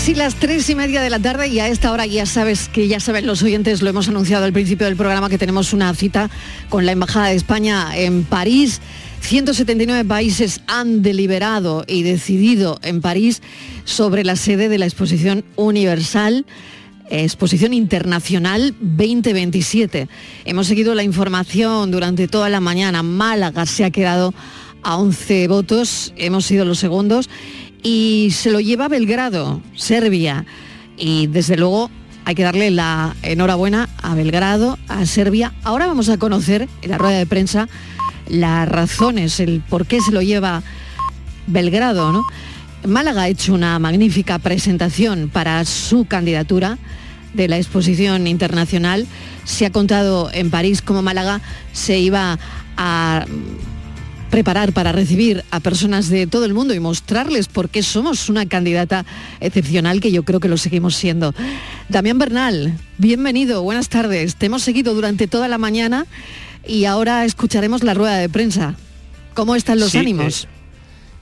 Casi 0.00 0.14
las 0.14 0.36
tres 0.36 0.70
y 0.70 0.74
media 0.74 1.02
de 1.02 1.10
la 1.10 1.18
tarde 1.18 1.48
y 1.48 1.60
a 1.60 1.68
esta 1.68 1.92
hora 1.92 2.06
ya 2.06 2.24
sabes 2.24 2.70
que 2.70 2.88
ya 2.88 3.00
saben 3.00 3.26
los 3.26 3.42
oyentes, 3.42 3.82
lo 3.82 3.90
hemos 3.90 4.08
anunciado 4.08 4.46
al 4.46 4.52
principio 4.54 4.86
del 4.86 4.96
programa 4.96 5.28
que 5.28 5.36
tenemos 5.36 5.74
una 5.74 5.92
cita 5.92 6.30
con 6.70 6.86
la 6.86 6.92
Embajada 6.92 7.26
de 7.26 7.34
España 7.34 7.90
en 7.94 8.24
París. 8.24 8.80
179 9.20 10.06
países 10.06 10.62
han 10.68 11.02
deliberado 11.02 11.84
y 11.86 12.02
decidido 12.02 12.78
en 12.82 13.02
París 13.02 13.42
sobre 13.84 14.24
la 14.24 14.36
sede 14.36 14.70
de 14.70 14.78
la 14.78 14.86
exposición 14.86 15.44
universal. 15.56 16.46
Exposición 17.10 17.74
Internacional 17.74 18.74
2027. 18.80 20.08
Hemos 20.46 20.66
seguido 20.66 20.94
la 20.94 21.02
información 21.02 21.90
durante 21.90 22.26
toda 22.26 22.48
la 22.48 22.60
mañana. 22.60 23.02
Málaga 23.02 23.66
se 23.66 23.84
ha 23.84 23.90
quedado 23.90 24.32
a 24.82 24.96
11 24.96 25.46
votos, 25.48 26.14
hemos 26.16 26.46
sido 26.46 26.64
los 26.64 26.78
segundos 26.78 27.28
y 27.82 28.30
se 28.32 28.50
lo 28.50 28.60
lleva 28.60 28.88
Belgrado, 28.88 29.62
Serbia. 29.74 30.44
Y 30.96 31.26
desde 31.28 31.56
luego 31.56 31.90
hay 32.24 32.34
que 32.34 32.42
darle 32.42 32.70
la 32.70 33.16
enhorabuena 33.22 33.88
a 34.02 34.14
Belgrado, 34.14 34.78
a 34.88 35.06
Serbia. 35.06 35.52
Ahora 35.62 35.86
vamos 35.86 36.08
a 36.08 36.18
conocer 36.18 36.68
en 36.82 36.90
la 36.90 36.98
rueda 36.98 37.18
de 37.18 37.26
prensa 37.26 37.68
las 38.28 38.68
razones, 38.68 39.40
el 39.40 39.62
por 39.68 39.86
qué 39.86 40.00
se 40.00 40.12
lo 40.12 40.22
lleva 40.22 40.62
Belgrado. 41.46 42.24
Málaga 42.86 43.22
ha 43.22 43.28
hecho 43.28 43.52
una 43.52 43.78
magnífica 43.78 44.38
presentación 44.38 45.28
para 45.32 45.64
su 45.64 46.04
candidatura 46.06 46.78
de 47.34 47.48
la 47.48 47.56
exposición 47.56 48.26
internacional. 48.26 49.06
Se 49.44 49.66
ha 49.66 49.70
contado 49.70 50.30
en 50.32 50.50
París 50.50 50.82
cómo 50.82 51.02
Málaga 51.02 51.40
se 51.72 51.98
iba 51.98 52.38
a 52.76 53.26
preparar 54.30 54.72
para 54.72 54.92
recibir 54.92 55.44
a 55.50 55.60
personas 55.60 56.08
de 56.08 56.26
todo 56.26 56.44
el 56.44 56.54
mundo 56.54 56.72
y 56.72 56.80
mostrarles 56.80 57.48
por 57.48 57.68
qué 57.68 57.82
somos 57.82 58.28
una 58.28 58.46
candidata 58.46 59.04
excepcional, 59.40 60.00
que 60.00 60.12
yo 60.12 60.22
creo 60.22 60.40
que 60.40 60.48
lo 60.48 60.56
seguimos 60.56 60.94
siendo. 60.94 61.34
Damián 61.88 62.18
Bernal, 62.18 62.78
bienvenido, 62.98 63.62
buenas 63.62 63.88
tardes. 63.88 64.36
Te 64.36 64.46
hemos 64.46 64.62
seguido 64.62 64.94
durante 64.94 65.26
toda 65.26 65.48
la 65.48 65.58
mañana 65.58 66.06
y 66.66 66.84
ahora 66.84 67.24
escucharemos 67.24 67.82
la 67.82 67.94
rueda 67.94 68.16
de 68.16 68.28
prensa. 68.28 68.76
¿Cómo 69.34 69.56
están 69.56 69.80
los 69.80 69.94
ánimos? 69.94 70.44
Eh, 70.44 70.59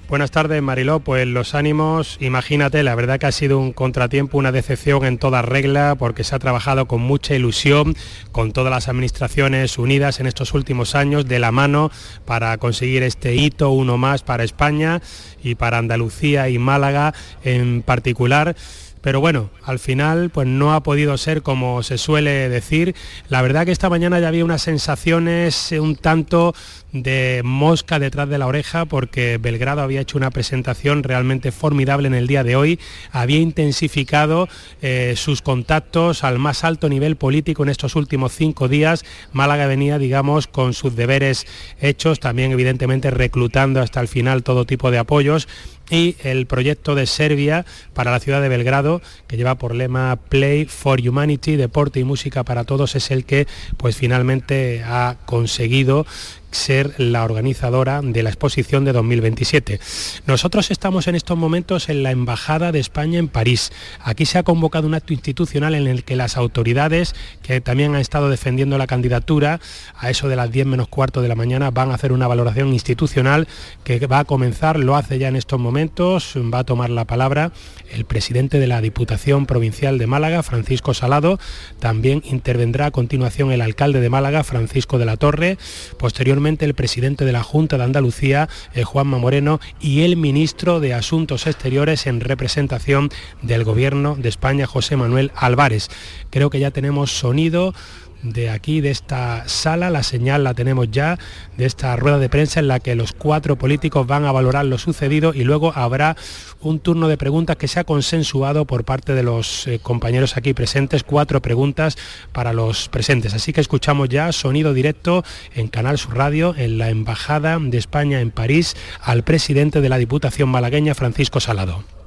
Buenas 0.09 0.31
tardes, 0.31 0.63
Mariló. 0.63 1.01
Pues 1.01 1.27
los 1.27 1.55
ánimos, 1.55 2.17
imagínate, 2.19 2.83
la 2.83 2.95
verdad 2.95 3.21
que 3.21 3.27
ha 3.27 3.33
sido 3.33 3.59
un 3.59 3.75
contratiempo, 3.75 4.39
una 4.39 4.53
decepción 4.53 5.05
en 5.05 5.19
toda 5.19 5.43
regla, 5.43 5.97
porque 5.99 6.25
se 6.25 6.35
ha 6.35 6.39
trabajado 6.39 6.89
con 6.89 7.03
mucha 7.03 7.35
ilusión, 7.35 7.95
con 8.33 8.53
todas 8.53 8.71
las 8.71 8.89
administraciones 8.89 9.77
unidas 9.77 10.19
en 10.19 10.27
estos 10.27 10.55
últimos 10.55 10.95
años, 10.95 11.29
de 11.29 11.39
la 11.39 11.53
mano, 11.53 11.91
para 12.25 12.57
conseguir 12.57 13.03
este 13.03 13.35
hito, 13.35 13.69
uno 13.69 13.99
más 13.99 14.23
para 14.23 14.45
España 14.45 15.03
y 15.43 15.57
para 15.57 15.77
Andalucía 15.77 16.49
y 16.49 16.59
Málaga 16.59 17.13
en 17.45 17.83
particular 17.83 18.57
pero 19.01 19.21
bueno, 19.21 19.51
al 19.65 19.79
final 19.79 20.31
pues 20.31 20.47
no 20.47 20.75
ha 20.75 20.83
podido 20.83 21.17
ser 21.19 21.43
como 21.43 21.83
se 21.83 21.99
suele 21.99 22.49
decir. 22.49 22.95
La 23.29 23.43
verdad 23.43 23.65
que 23.65 23.73
esta 23.73 23.91
mañana 23.91 24.21
ya 24.21 24.29
había 24.29 24.45
unas 24.45 24.63
sensaciones 24.63 25.73
un 25.73 25.97
tanto 25.97 26.55
de 26.93 27.43
mosca 27.45 27.99
detrás 27.99 28.29
de 28.29 28.39
la 28.39 28.47
oreja 28.47 28.87
porque 28.87 29.39
Belgrado 29.39 29.83
había 29.83 30.01
hecho 30.01 30.17
una 30.17 30.31
presentación 30.31 31.03
realmente 31.03 31.53
formidable 31.53 32.09
en 32.09 32.15
el 32.15 32.27
día 32.27 32.45
de 32.45 32.57
hoy, 32.57 32.81
había 33.13 33.39
intensificado 33.39 34.49
eh, 34.81 35.15
sus 35.17 35.43
contactos 35.43 36.25
al 36.25 36.39
más 36.39 36.65
alto 36.65 36.89
nivel 36.89 37.17
político 37.17 37.63
en 37.63 37.69
estos 37.69 37.97
últimos 37.97 38.33
cinco 38.33 38.69
días. 38.69 39.05
Málaga 39.33 39.67
venía, 39.67 39.99
digamos, 39.99 40.47
con 40.47 40.73
sus 40.73 40.97
deberes 40.97 41.47
hechos, 41.81 42.21
también 42.21 42.53
evidentemente 42.53 43.11
reclutando 43.11 43.81
hasta 43.81 44.01
el 44.01 44.09
final 44.09 44.43
todo 44.43 44.65
tipo 44.65 44.91
de 44.91 44.99
apoyos 44.99 45.49
y 45.91 46.17
el 46.23 46.47
proyecto 46.47 46.95
de 46.95 47.07
Serbia 47.07 47.65
para 47.95 48.11
la 48.11 48.21
ciudad 48.21 48.43
de 48.43 48.49
Belgrado, 48.49 49.01
que 49.27 49.37
lleva 49.37 49.57
por 49.57 49.75
lema 49.75 50.17
Play 50.29 50.67
for 50.67 51.01
Humanity, 51.01 51.57
deporte 51.57 52.01
y 52.01 52.05
música 52.05 52.45
para 52.45 52.65
todos, 52.65 52.95
es 52.97 53.11
el 53.11 53.25
que 53.25 53.47
pues 53.77 53.97
finalmente 53.97 54.83
ha 54.85 55.17
conseguido 55.25 56.07
ser 56.51 56.95
la 56.99 57.25
organizadora 57.25 58.01
de 58.03 58.23
la 58.23 58.31
exposición 58.31 58.85
de 58.85 58.93
2027. 58.93 59.81
Nosotros 60.27 60.71
estamos 60.71 61.07
en 61.07 61.15
estos 61.15 61.37
momentos 61.37 61.89
en 61.89 62.03
la 62.03 62.11
Embajada 62.11 62.73
de 62.73 62.81
España 62.81 63.19
en 63.19 63.29
París. 63.29 63.71
Aquí 64.01 64.27
se 64.27 64.39
ha 64.39 64.43
convocado 64.43 64.87
un 64.87 64.95
acto 64.95 65.13
institucional 65.13 65.75
en 65.75 65.87
el 65.87 66.05
que 66.05 66.17
las 66.17 66.37
autoridades, 66.37 67.15
que 67.43 67.61
también 67.61 67.95
han 67.95 68.01
estado 68.01 68.31
defendiendo 68.31 68.79
la 68.79 68.87
candidatura, 68.87 69.61
a 69.97 70.11
eso 70.11 70.29
de 70.29 70.37
las 70.37 70.51
10 70.51 70.67
menos 70.67 70.89
cuarto 70.89 71.23
de 71.23 71.29
la 71.29 71.35
mañana, 71.35 71.71
van 71.71 71.91
a 71.91 71.95
hacer 71.95 72.13
una 72.13 72.27
valoración 72.27 72.69
institucional 72.69 73.49
que 73.85 74.07
va 74.07 74.21
a 74.21 74.25
comenzar, 74.25 74.79
lo 74.79 74.97
hace 74.97 75.19
ya 75.19 75.29
en 75.29 75.37
estos 75.37 75.61
momentos, 75.61 76.35
va 76.37 76.61
a 76.61 76.65
tomar 76.65 76.91
la 76.91 77.05
palabra 77.05 77.53
el 77.91 78.05
presidente 78.05 78.59
de 78.61 78.67
la 78.67 78.81
Diputación 78.81 79.47
Provincial 79.47 79.99
de 79.99 80.07
Málaga, 80.07 80.43
Francisco 80.43 80.93
Salado, 80.93 81.39
también 81.81 82.23
intervendrá 82.27 82.87
a 82.87 82.91
continuación 82.91 83.51
el 83.51 83.63
alcalde 83.63 84.01
de 84.01 84.11
Málaga, 84.11 84.45
Francisco 84.45 84.99
de 84.99 85.07
la 85.07 85.17
Torre, 85.17 85.57
posteriormente 85.97 86.38
el 86.39 86.75
presidente 86.75 87.25
de 87.25 87.33
la 87.33 87.43
Junta 87.43 87.79
de 87.79 87.85
Andalucía, 87.85 88.49
eh, 88.73 88.85
Juanma 88.85 89.19
Moreno, 89.19 89.61
y 89.81 90.03
el 90.03 90.17
ministro 90.17 90.79
de 90.79 90.95
Asuntos 90.95 91.49
Exteriores 91.49 92.07
en 92.07 92.21
representación 92.21 93.11
del 93.43 93.65
Gobierno 93.65 94.15
de 94.17 94.29
España, 94.29 94.67
José 94.67 94.97
Manuel 94.97 95.33
Álvarez. 95.35 95.89
Creo 96.31 96.49
que 96.49 96.61
ya 96.61 96.71
tenemos 96.71 97.11
sonido 97.11 97.75
de 98.23 98.51
aquí, 98.51 98.81
de 98.81 98.91
esta 98.91 99.49
sala, 99.49 99.91
la 99.91 100.03
señal 100.03 100.45
la 100.45 100.55
tenemos 100.55 100.91
ya, 100.91 101.19
de 101.57 101.67
esta 101.67 101.95
rueda 101.97 102.19
de 102.19 102.29
prensa 102.29 102.61
en 102.61 102.69
la 102.69 102.81
que 102.81 102.95
los 102.95 103.13
cuatro 103.13 103.57
políticos 103.57 104.07
van 104.07 104.25
a 104.25 104.33
valorar 104.33 104.65
lo 104.65 104.79
sucedido 104.79 105.33
y 105.35 105.45
luego 105.45 105.73
habrá 105.75 106.17
un 106.61 106.81
turno 106.81 107.09
de 107.09 107.17
preguntas 107.17 107.57
que 107.57 107.69
se 107.69 107.81
ha 107.81 107.85
consensuado 107.85 108.65
por 108.65 108.85
parte 108.85 109.15
de 109.15 109.23
los 109.23 109.67
eh, 109.67 109.79
compañeros 109.81 110.37
aquí 110.37 110.55
presentes, 110.55 111.05
cuatro 111.05 111.41
preguntas 111.41 111.97
para 112.33 112.53
los 112.53 112.89
presentes. 112.89 113.35
Así 113.35 113.53
que 113.53 113.61
escuchamos 113.61 114.09
ya 114.09 114.33
sonido 114.33 114.75
directo 114.75 115.25
en 115.55 115.69
Canal 115.69 115.99
Sur 115.99 116.17
Radio, 116.17 116.55
en 116.57 116.79
la 116.79 116.91
Embajada 116.91 117.59
de 117.61 117.79
España 117.79 118.21
en 118.21 118.31
París, 118.31 118.77
al 119.01 119.23
presidente 119.23 119.81
de 119.81 119.89
la 119.89 119.99
Diputación 119.99 120.49
malagueña, 120.49 120.95
Francisco 120.95 121.41
Salado. 121.41 121.98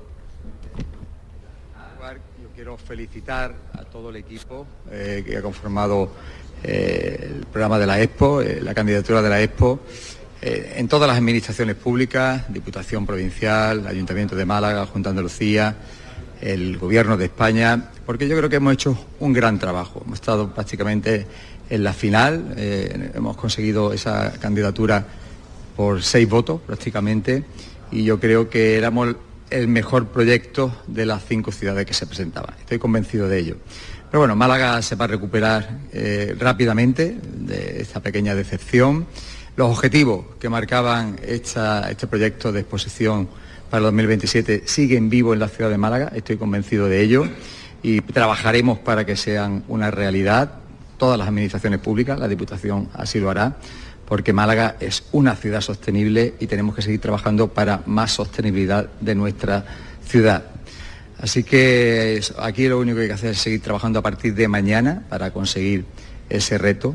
Felicitar 2.77 3.53
todo 3.91 4.09
el 4.09 4.15
equipo 4.15 4.65
eh, 4.89 5.23
que 5.25 5.37
ha 5.37 5.41
conformado 5.41 6.09
eh, 6.63 7.31
el 7.35 7.45
programa 7.45 7.77
de 7.77 7.85
la 7.85 8.01
Expo, 8.01 8.41
eh, 8.41 8.59
la 8.61 8.73
candidatura 8.73 9.21
de 9.21 9.29
la 9.29 9.41
Expo, 9.41 9.79
en 10.43 10.87
todas 10.87 11.07
las 11.07 11.17
administraciones 11.17 11.75
públicas, 11.75 12.51
Diputación 12.51 13.05
Provincial, 13.05 13.85
Ayuntamiento 13.85 14.35
de 14.35 14.43
Málaga, 14.43 14.87
Junta 14.87 15.09
de 15.09 15.11
Andalucía, 15.11 15.75
el 16.41 16.79
Gobierno 16.79 17.15
de 17.15 17.25
España, 17.25 17.91
porque 18.07 18.27
yo 18.27 18.35
creo 18.35 18.49
que 18.49 18.55
hemos 18.55 18.73
hecho 18.73 18.97
un 19.19 19.33
gran 19.33 19.59
trabajo. 19.59 20.01
Hemos 20.03 20.15
estado 20.15 20.51
prácticamente 20.51 21.27
en 21.69 21.83
la 21.83 21.93
final, 21.93 22.55
hemos 22.57 23.37
conseguido 23.37 23.93
esa 23.93 24.31
candidatura 24.39 25.05
por 25.75 26.01
seis 26.01 26.27
votos 26.27 26.59
prácticamente, 26.65 27.43
y 27.91 28.03
yo 28.03 28.19
creo 28.19 28.49
que 28.49 28.79
éramos 28.79 29.15
el 29.51 29.67
mejor 29.67 30.07
proyecto 30.07 30.75
de 30.87 31.05
las 31.05 31.23
cinco 31.25 31.51
ciudades 31.51 31.85
que 31.85 31.93
se 31.93 32.07
presentaban. 32.07 32.55
Estoy 32.59 32.79
convencido 32.79 33.27
de 33.27 33.37
ello. 33.37 33.57
Pero 34.09 34.21
bueno, 34.21 34.35
Málaga 34.35 34.81
se 34.81 34.95
va 34.95 35.05
a 35.05 35.07
recuperar 35.09 35.79
eh, 35.93 36.35
rápidamente 36.39 37.17
de 37.21 37.81
esta 37.81 37.99
pequeña 37.99 38.33
decepción. 38.33 39.05
Los 39.55 39.69
objetivos 39.69 40.25
que 40.39 40.49
marcaban 40.49 41.17
este 41.23 42.07
proyecto 42.07 42.51
de 42.51 42.61
exposición 42.61 43.29
para 43.69 43.79
el 43.79 43.83
2027 43.85 44.63
siguen 44.65 45.09
vivos 45.09 45.33
en 45.33 45.39
la 45.39 45.47
ciudad 45.47 45.69
de 45.69 45.77
Málaga, 45.77 46.11
estoy 46.15 46.37
convencido 46.37 46.87
de 46.87 47.01
ello, 47.01 47.25
y 47.83 48.01
trabajaremos 48.01 48.79
para 48.79 49.05
que 49.05 49.15
sean 49.15 49.63
una 49.67 49.91
realidad. 49.91 50.55
Todas 50.97 51.17
las 51.17 51.27
administraciones 51.27 51.79
públicas, 51.79 52.19
la 52.19 52.27
Diputación 52.27 52.89
así 52.93 53.19
lo 53.19 53.29
hará, 53.29 53.57
porque 54.11 54.33
Málaga 54.33 54.75
es 54.81 55.05
una 55.13 55.37
ciudad 55.37 55.61
sostenible 55.61 56.33
y 56.41 56.47
tenemos 56.47 56.75
que 56.75 56.81
seguir 56.81 56.99
trabajando 56.99 57.47
para 57.47 57.81
más 57.85 58.11
sostenibilidad 58.11 58.89
de 58.99 59.15
nuestra 59.15 59.63
ciudad. 60.05 60.47
Así 61.17 61.45
que 61.45 62.19
aquí 62.37 62.67
lo 62.67 62.81
único 62.81 62.97
que 62.97 63.03
hay 63.03 63.07
que 63.07 63.13
hacer 63.13 63.31
es 63.31 63.37
seguir 63.37 63.61
trabajando 63.61 63.99
a 63.99 64.01
partir 64.01 64.35
de 64.35 64.49
mañana 64.49 65.05
para 65.07 65.31
conseguir 65.31 65.85
ese 66.29 66.57
reto. 66.57 66.93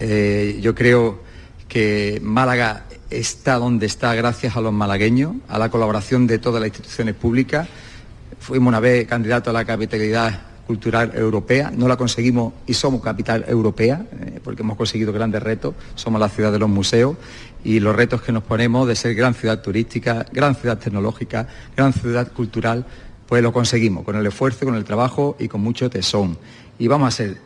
Eh, 0.00 0.58
yo 0.62 0.74
creo 0.74 1.20
que 1.68 2.18
Málaga 2.22 2.86
está 3.10 3.56
donde 3.56 3.84
está 3.84 4.14
gracias 4.14 4.56
a 4.56 4.62
los 4.62 4.72
malagueños, 4.72 5.34
a 5.48 5.58
la 5.58 5.68
colaboración 5.68 6.26
de 6.26 6.38
todas 6.38 6.62
las 6.62 6.68
instituciones 6.68 7.14
públicas. 7.14 7.68
Fuimos 8.40 8.68
una 8.68 8.80
vez 8.80 9.06
candidato 9.06 9.50
a 9.50 9.52
la 9.52 9.66
capitalidad 9.66 10.40
cultural 10.66 11.12
europea. 11.14 11.72
No 11.74 11.88
la 11.88 11.96
conseguimos 11.96 12.52
y 12.66 12.74
somos 12.74 13.02
capital 13.02 13.44
europea, 13.48 14.04
eh, 14.20 14.40
porque 14.42 14.62
hemos 14.62 14.76
conseguido 14.76 15.12
grandes 15.12 15.42
retos. 15.42 15.74
Somos 15.94 16.20
la 16.20 16.28
ciudad 16.28 16.52
de 16.52 16.58
los 16.58 16.68
museos 16.68 17.16
y 17.64 17.80
los 17.80 17.96
retos 17.96 18.22
que 18.22 18.32
nos 18.32 18.42
ponemos 18.42 18.86
de 18.86 18.94
ser 18.94 19.14
gran 19.14 19.34
ciudad 19.34 19.62
turística, 19.62 20.26
gran 20.32 20.54
ciudad 20.54 20.78
tecnológica, 20.78 21.48
gran 21.76 21.92
ciudad 21.92 22.30
cultural, 22.32 22.84
pues 23.26 23.42
lo 23.42 23.52
conseguimos 23.52 24.04
con 24.04 24.16
el 24.16 24.26
esfuerzo, 24.26 24.64
con 24.64 24.74
el 24.74 24.84
trabajo 24.84 25.36
y 25.38 25.48
con 25.48 25.60
mucho 25.60 25.90
tesón. 25.90 26.38
Y 26.78 26.88
vamos 26.88 27.08
a 27.08 27.10
ser 27.10 27.38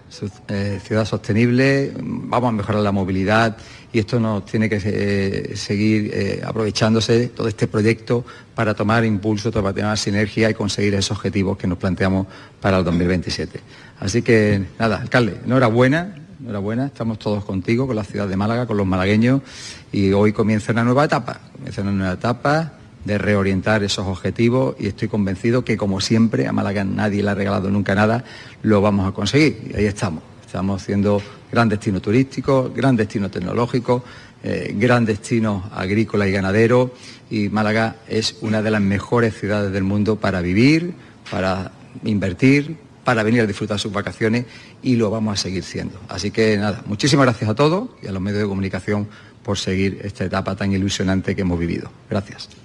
eh, 0.48 0.80
ciudad 0.84 1.04
sostenible, 1.04 1.92
vamos 2.00 2.48
a 2.48 2.52
mejorar 2.52 2.82
la 2.82 2.92
movilidad 2.92 3.56
y 3.92 3.98
esto 3.98 4.20
nos 4.20 4.44
tiene 4.44 4.68
que 4.68 4.80
eh, 4.82 5.56
seguir 5.56 6.10
eh, 6.14 6.42
aprovechándose 6.44 7.28
todo 7.28 7.48
este 7.48 7.66
proyecto 7.66 8.24
para 8.54 8.74
tomar 8.74 9.04
impulso, 9.04 9.50
para 9.50 9.72
tener 9.72 9.96
sinergia 9.98 10.50
y 10.50 10.54
conseguir 10.54 10.94
esos 10.94 11.16
objetivos 11.16 11.58
que 11.58 11.66
nos 11.66 11.78
planteamos 11.78 12.26
para 12.60 12.78
el 12.78 12.84
2027. 12.84 13.60
Así 13.98 14.22
que 14.22 14.62
nada, 14.78 15.00
alcalde, 15.00 15.40
enhorabuena, 15.44 16.16
enhorabuena, 16.40 16.86
estamos 16.86 17.18
todos 17.18 17.44
contigo, 17.44 17.86
con 17.86 17.96
la 17.96 18.04
ciudad 18.04 18.28
de 18.28 18.36
Málaga, 18.36 18.66
con 18.66 18.76
los 18.76 18.86
malagueños 18.86 19.42
y 19.90 20.12
hoy 20.12 20.32
comienza 20.32 20.72
una 20.72 20.84
nueva 20.84 21.04
etapa, 21.04 21.40
comienza 21.52 21.82
una 21.82 21.92
nueva 21.92 22.14
etapa 22.14 22.74
de 23.04 23.18
reorientar 23.18 23.82
esos 23.82 24.06
objetivos 24.06 24.76
y 24.78 24.86
estoy 24.86 25.08
convencido 25.08 25.64
que 25.64 25.76
como 25.76 26.00
siempre, 26.00 26.46
a 26.46 26.52
Málaga 26.52 26.84
nadie 26.84 27.22
le 27.22 27.30
ha 27.30 27.34
regalado 27.34 27.70
nunca 27.70 27.94
nada, 27.94 28.24
lo 28.62 28.80
vamos 28.80 29.08
a 29.08 29.12
conseguir 29.12 29.72
y 29.72 29.76
ahí 29.76 29.86
estamos. 29.86 30.22
Estamos 30.44 30.82
haciendo 30.82 31.22
gran 31.50 31.68
destino 31.68 32.00
turístico, 32.00 32.72
gran 32.74 32.96
destino 32.96 33.30
tecnológico, 33.30 34.04
eh, 34.42 34.74
gran 34.76 35.04
destino 35.04 35.68
agrícola 35.72 36.26
y 36.26 36.32
ganadero 36.32 36.94
y 37.30 37.48
Málaga 37.48 37.96
es 38.08 38.36
una 38.40 38.62
de 38.62 38.70
las 38.70 38.80
mejores 38.80 39.38
ciudades 39.38 39.72
del 39.72 39.84
mundo 39.84 40.16
para 40.16 40.40
vivir, 40.40 40.94
para 41.30 41.72
invertir, 42.04 42.76
para 43.04 43.22
venir 43.22 43.42
a 43.42 43.46
disfrutar 43.46 43.78
sus 43.78 43.92
vacaciones 43.92 44.46
y 44.82 44.96
lo 44.96 45.10
vamos 45.10 45.38
a 45.38 45.42
seguir 45.42 45.62
siendo. 45.62 45.98
Así 46.08 46.30
que 46.30 46.56
nada, 46.56 46.82
muchísimas 46.86 47.26
gracias 47.26 47.50
a 47.50 47.54
todos 47.54 47.90
y 48.02 48.06
a 48.06 48.12
los 48.12 48.22
medios 48.22 48.42
de 48.42 48.48
comunicación 48.48 49.08
por 49.42 49.58
seguir 49.58 50.00
esta 50.04 50.24
etapa 50.24 50.54
tan 50.56 50.72
ilusionante 50.72 51.34
que 51.34 51.42
hemos 51.42 51.58
vivido. 51.58 51.90
Gracias. 52.08 52.59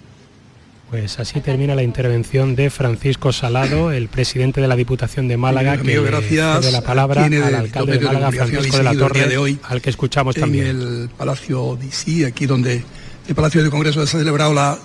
Pues 0.90 1.20
así 1.20 1.42
termina 1.42 1.74
la 1.74 1.82
intervención 1.82 2.56
de 2.56 2.70
Francisco 2.70 3.34
Salado, 3.34 3.92
el 3.92 4.08
presidente 4.08 4.62
de 4.62 4.68
la 4.68 4.76
Diputación 4.76 5.28
de 5.28 5.36
Málaga, 5.36 5.78
que 5.78 6.00
gracias 6.00 6.64
de 6.64 6.72
la 6.72 6.82
palabra 6.82 7.26
al 7.26 7.56
alcalde 7.56 7.98
de 7.98 8.06
Málaga, 8.06 8.32
Francisco 8.32 8.78
de 8.78 8.84
la 8.84 8.94
Torre, 8.94 9.28
de 9.28 9.38
hoy, 9.38 9.60
al 9.64 9.82
que 9.82 9.90
escuchamos 9.90 10.36
también. 10.36 10.68
En 10.68 10.82
el 10.82 11.10
Palacio 11.10 11.76
DC, 11.76 12.26
aquí 12.28 12.46
donde 12.46 12.84
el 13.28 13.36
Palacio 13.36 13.64
de 13.64 13.72
Congreso 13.72 14.06
se 14.06 14.16
ha 14.16 14.20
celebrado 14.20 14.54
la 14.54 14.78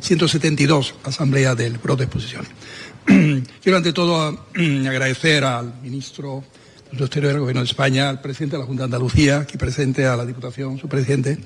172 0.00 0.94
Asamblea 1.04 1.54
del 1.54 1.78
Pro 1.78 1.96
de 1.96 2.04
Exposiciones. 2.04 2.50
Quiero 3.62 3.78
ante 3.78 3.94
todo 3.94 4.46
agradecer 4.54 5.42
al 5.44 5.80
ministro 5.82 6.44
del 6.92 7.00
Exterior 7.00 7.32
del 7.32 7.40
Gobierno 7.40 7.62
de 7.62 7.66
España, 7.66 8.10
al 8.10 8.20
presidente 8.20 8.56
de 8.56 8.60
la 8.60 8.66
Junta 8.66 8.82
de 8.82 8.84
Andalucía, 8.84 9.38
aquí 9.40 9.56
presente, 9.56 10.04
a 10.06 10.16
la 10.16 10.26
Diputación, 10.26 10.78
su 10.78 10.86
presidente, 10.88 11.38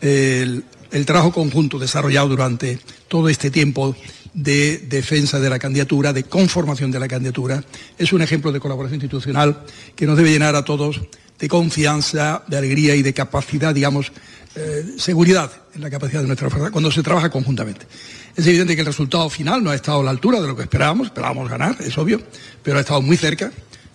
el, 0.00 0.64
el 0.90 1.06
trabajo 1.06 1.32
conjunto 1.32 1.78
desarrollado 1.78 2.28
durante 2.28 2.78
todo 3.08 3.28
este 3.28 3.50
tiempo 3.50 3.96
de 4.34 4.78
defensa 4.78 5.40
de 5.40 5.50
la 5.50 5.58
candidatura, 5.58 6.12
de 6.12 6.24
conformación 6.24 6.90
de 6.90 7.00
la 7.00 7.08
candidatura, 7.08 7.62
es 7.96 8.12
un 8.12 8.22
ejemplo 8.22 8.52
de 8.52 8.60
colaboración 8.60 9.00
institucional 9.00 9.64
que 9.96 10.06
nos 10.06 10.16
debe 10.16 10.30
llenar 10.30 10.54
a 10.54 10.64
todos 10.64 11.00
de 11.38 11.48
confianza, 11.48 12.42
de 12.46 12.56
alegría 12.56 12.94
y 12.94 13.02
de 13.02 13.14
capacidad, 13.14 13.74
digamos, 13.74 14.12
eh, 14.54 14.94
seguridad 14.96 15.50
en 15.74 15.82
la 15.82 15.90
capacidad 15.90 16.20
de 16.20 16.26
nuestra 16.26 16.50
fuerza 16.50 16.70
cuando 16.70 16.90
se 16.90 17.02
trabaja 17.02 17.30
conjuntamente. 17.30 17.86
Es 18.34 18.46
evidente 18.46 18.74
que 18.74 18.80
el 18.80 18.86
resultado 18.86 19.28
final 19.30 19.62
no 19.62 19.70
ha 19.70 19.74
estado 19.74 20.00
a 20.00 20.04
la 20.04 20.10
altura 20.10 20.40
de 20.40 20.48
lo 20.48 20.56
que 20.56 20.62
esperábamos, 20.62 21.08
esperábamos 21.08 21.48
ganar, 21.48 21.76
es 21.80 21.96
obvio, 21.98 22.20
pero 22.62 22.78
ha 22.78 22.80
estado 22.80 23.02
muy 23.02 23.16
cerca. 23.16 23.52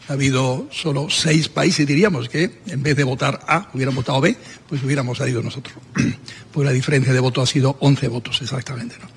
Ha 0.10 0.14
habido 0.14 0.68
solo 0.72 1.10
seis 1.10 1.48
países, 1.48 1.88
diríamos, 1.88 2.28
que 2.28 2.60
en 2.68 2.84
vez 2.84 2.96
de 2.96 3.04
votar 3.04 3.40
A, 3.48 3.70
hubieran 3.74 3.96
votado 3.96 4.20
B, 4.20 4.36
pues 4.68 4.84
hubiéramos 4.84 5.18
salido 5.18 5.42
nosotros. 5.42 5.76
Pues 6.54 6.68
la 6.68 6.72
diferencia 6.72 7.12
de 7.12 7.20
voto 7.20 7.42
ha 7.42 7.48
sido 7.48 7.78
11 7.80 8.08
votos 8.10 8.40
exactamente. 8.44 8.96
¿no? 9.02 9.08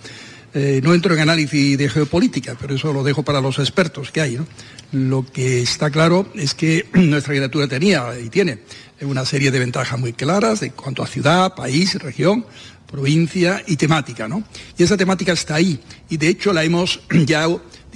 Eh, 0.55 0.81
no 0.83 0.95
entro 0.95 1.13
en 1.13 1.21
análisis 1.21 1.77
de 1.77 1.87
geopolítica, 1.91 2.57
pero 2.59 2.75
eso 2.75 2.91
lo 2.95 3.05
dejo 3.05 3.23
para 3.23 3.43
los 3.43 3.59
expertos 3.59 4.11
que 4.11 4.23
hay. 4.23 4.37
¿no? 4.37 4.47
Lo 4.93 5.27
que 5.31 5.61
está 5.61 5.91
claro 5.91 6.29
es 6.35 6.55
que 6.55 6.87
nuestra 6.95 7.35
candidatura 7.35 7.69
tenía 7.69 8.19
y 8.19 8.31
tiene 8.31 8.61
una 9.03 9.27
serie 9.27 9.51
de 9.51 9.59
ventajas 9.59 10.01
muy 10.01 10.15
claras 10.15 10.63
en 10.63 10.71
cuanto 10.71 11.03
a 11.03 11.07
ciudad, 11.07 11.55
país, 11.55 11.95
región, 11.97 12.47
provincia 12.87 13.63
y 13.67 13.77
temática, 13.77 14.29
¿no? 14.29 14.45
Y 14.79 14.83
esa 14.83 14.97
temática 14.97 15.33
está 15.33 15.57
ahí 15.57 15.79
y 16.09 16.17
de 16.17 16.29
hecho 16.29 16.55
la 16.55 16.65
hemos 16.65 17.01
ya 17.27 17.47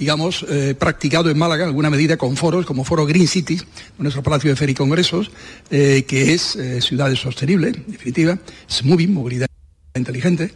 digamos, 0.01 0.43
eh, 0.49 0.73
practicado 0.73 1.29
en 1.29 1.37
Málaga 1.37 1.61
en 1.61 1.69
alguna 1.69 1.91
medida 1.91 2.17
con 2.17 2.35
foros 2.35 2.65
como 2.65 2.83
Foro 2.83 3.05
Green 3.05 3.27
Cities, 3.27 3.63
nuestro 3.99 4.23
Palacio 4.23 4.49
de 4.49 4.55
Feria 4.55 4.71
y 4.71 4.75
Congresos, 4.75 5.29
eh, 5.69 6.05
que 6.07 6.33
es 6.33 6.55
eh, 6.55 6.81
ciudades 6.81 7.19
sostenibles, 7.19 7.75
en 7.75 7.91
definitiva, 7.91 8.39
Smoothing, 8.67 9.13
movilidad 9.13 9.45
inteligente, 9.93 10.53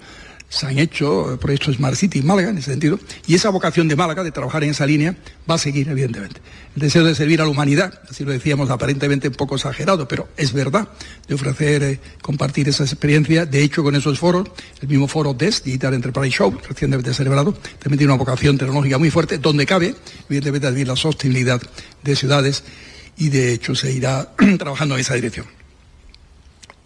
se 0.55 0.67
han 0.67 0.79
hecho 0.79 1.37
proyectos 1.41 1.75
Smart 1.75 1.95
City 1.95 2.19
en 2.19 2.27
Málaga 2.27 2.49
en 2.49 2.57
ese 2.57 2.71
sentido, 2.71 2.97
y 3.27 3.35
esa 3.35 3.49
vocación 3.49 3.89
de 3.89 3.97
Málaga 3.97 4.23
de 4.23 4.31
trabajar 4.31 4.63
en 4.63 4.69
esa 4.69 4.85
línea 4.85 5.15
va 5.49 5.55
a 5.55 5.57
seguir, 5.57 5.89
evidentemente. 5.89 6.39
El 6.75 6.81
deseo 6.81 7.03
de 7.03 7.13
servir 7.13 7.41
a 7.41 7.43
la 7.43 7.49
humanidad, 7.49 7.99
así 8.09 8.23
lo 8.23 8.31
decíamos 8.31 8.69
aparentemente 8.69 9.27
un 9.27 9.33
poco 9.33 9.55
exagerado, 9.55 10.07
pero 10.07 10.29
es 10.37 10.53
verdad, 10.53 10.87
de 11.27 11.35
ofrecer, 11.35 11.83
eh, 11.83 11.99
compartir 12.21 12.69
esa 12.69 12.83
experiencia. 12.83 13.45
De 13.45 13.63
hecho, 13.63 13.83
con 13.83 13.95
esos 13.95 14.17
foros, 14.17 14.49
el 14.81 14.87
mismo 14.87 15.09
foro 15.09 15.33
DES, 15.33 15.63
Digital 15.63 15.93
Enterprise 15.93 16.37
Show, 16.37 16.57
recientemente 16.67 17.13
celebrado, 17.13 17.53
también 17.79 17.97
tiene 17.97 18.13
una 18.13 18.19
vocación 18.19 18.57
tecnológica 18.57 18.97
muy 18.97 19.11
fuerte, 19.11 19.37
donde 19.37 19.65
cabe, 19.65 19.93
evidentemente, 20.29 20.69
vivir 20.69 20.87
la 20.87 20.95
sostenibilidad 20.95 21.61
de 22.01 22.15
ciudades, 22.15 22.63
y 23.17 23.29
de 23.29 23.53
hecho 23.53 23.75
se 23.75 23.91
irá 23.91 24.33
trabajando 24.57 24.95
en 24.95 25.01
esa 25.01 25.15
dirección. 25.15 25.45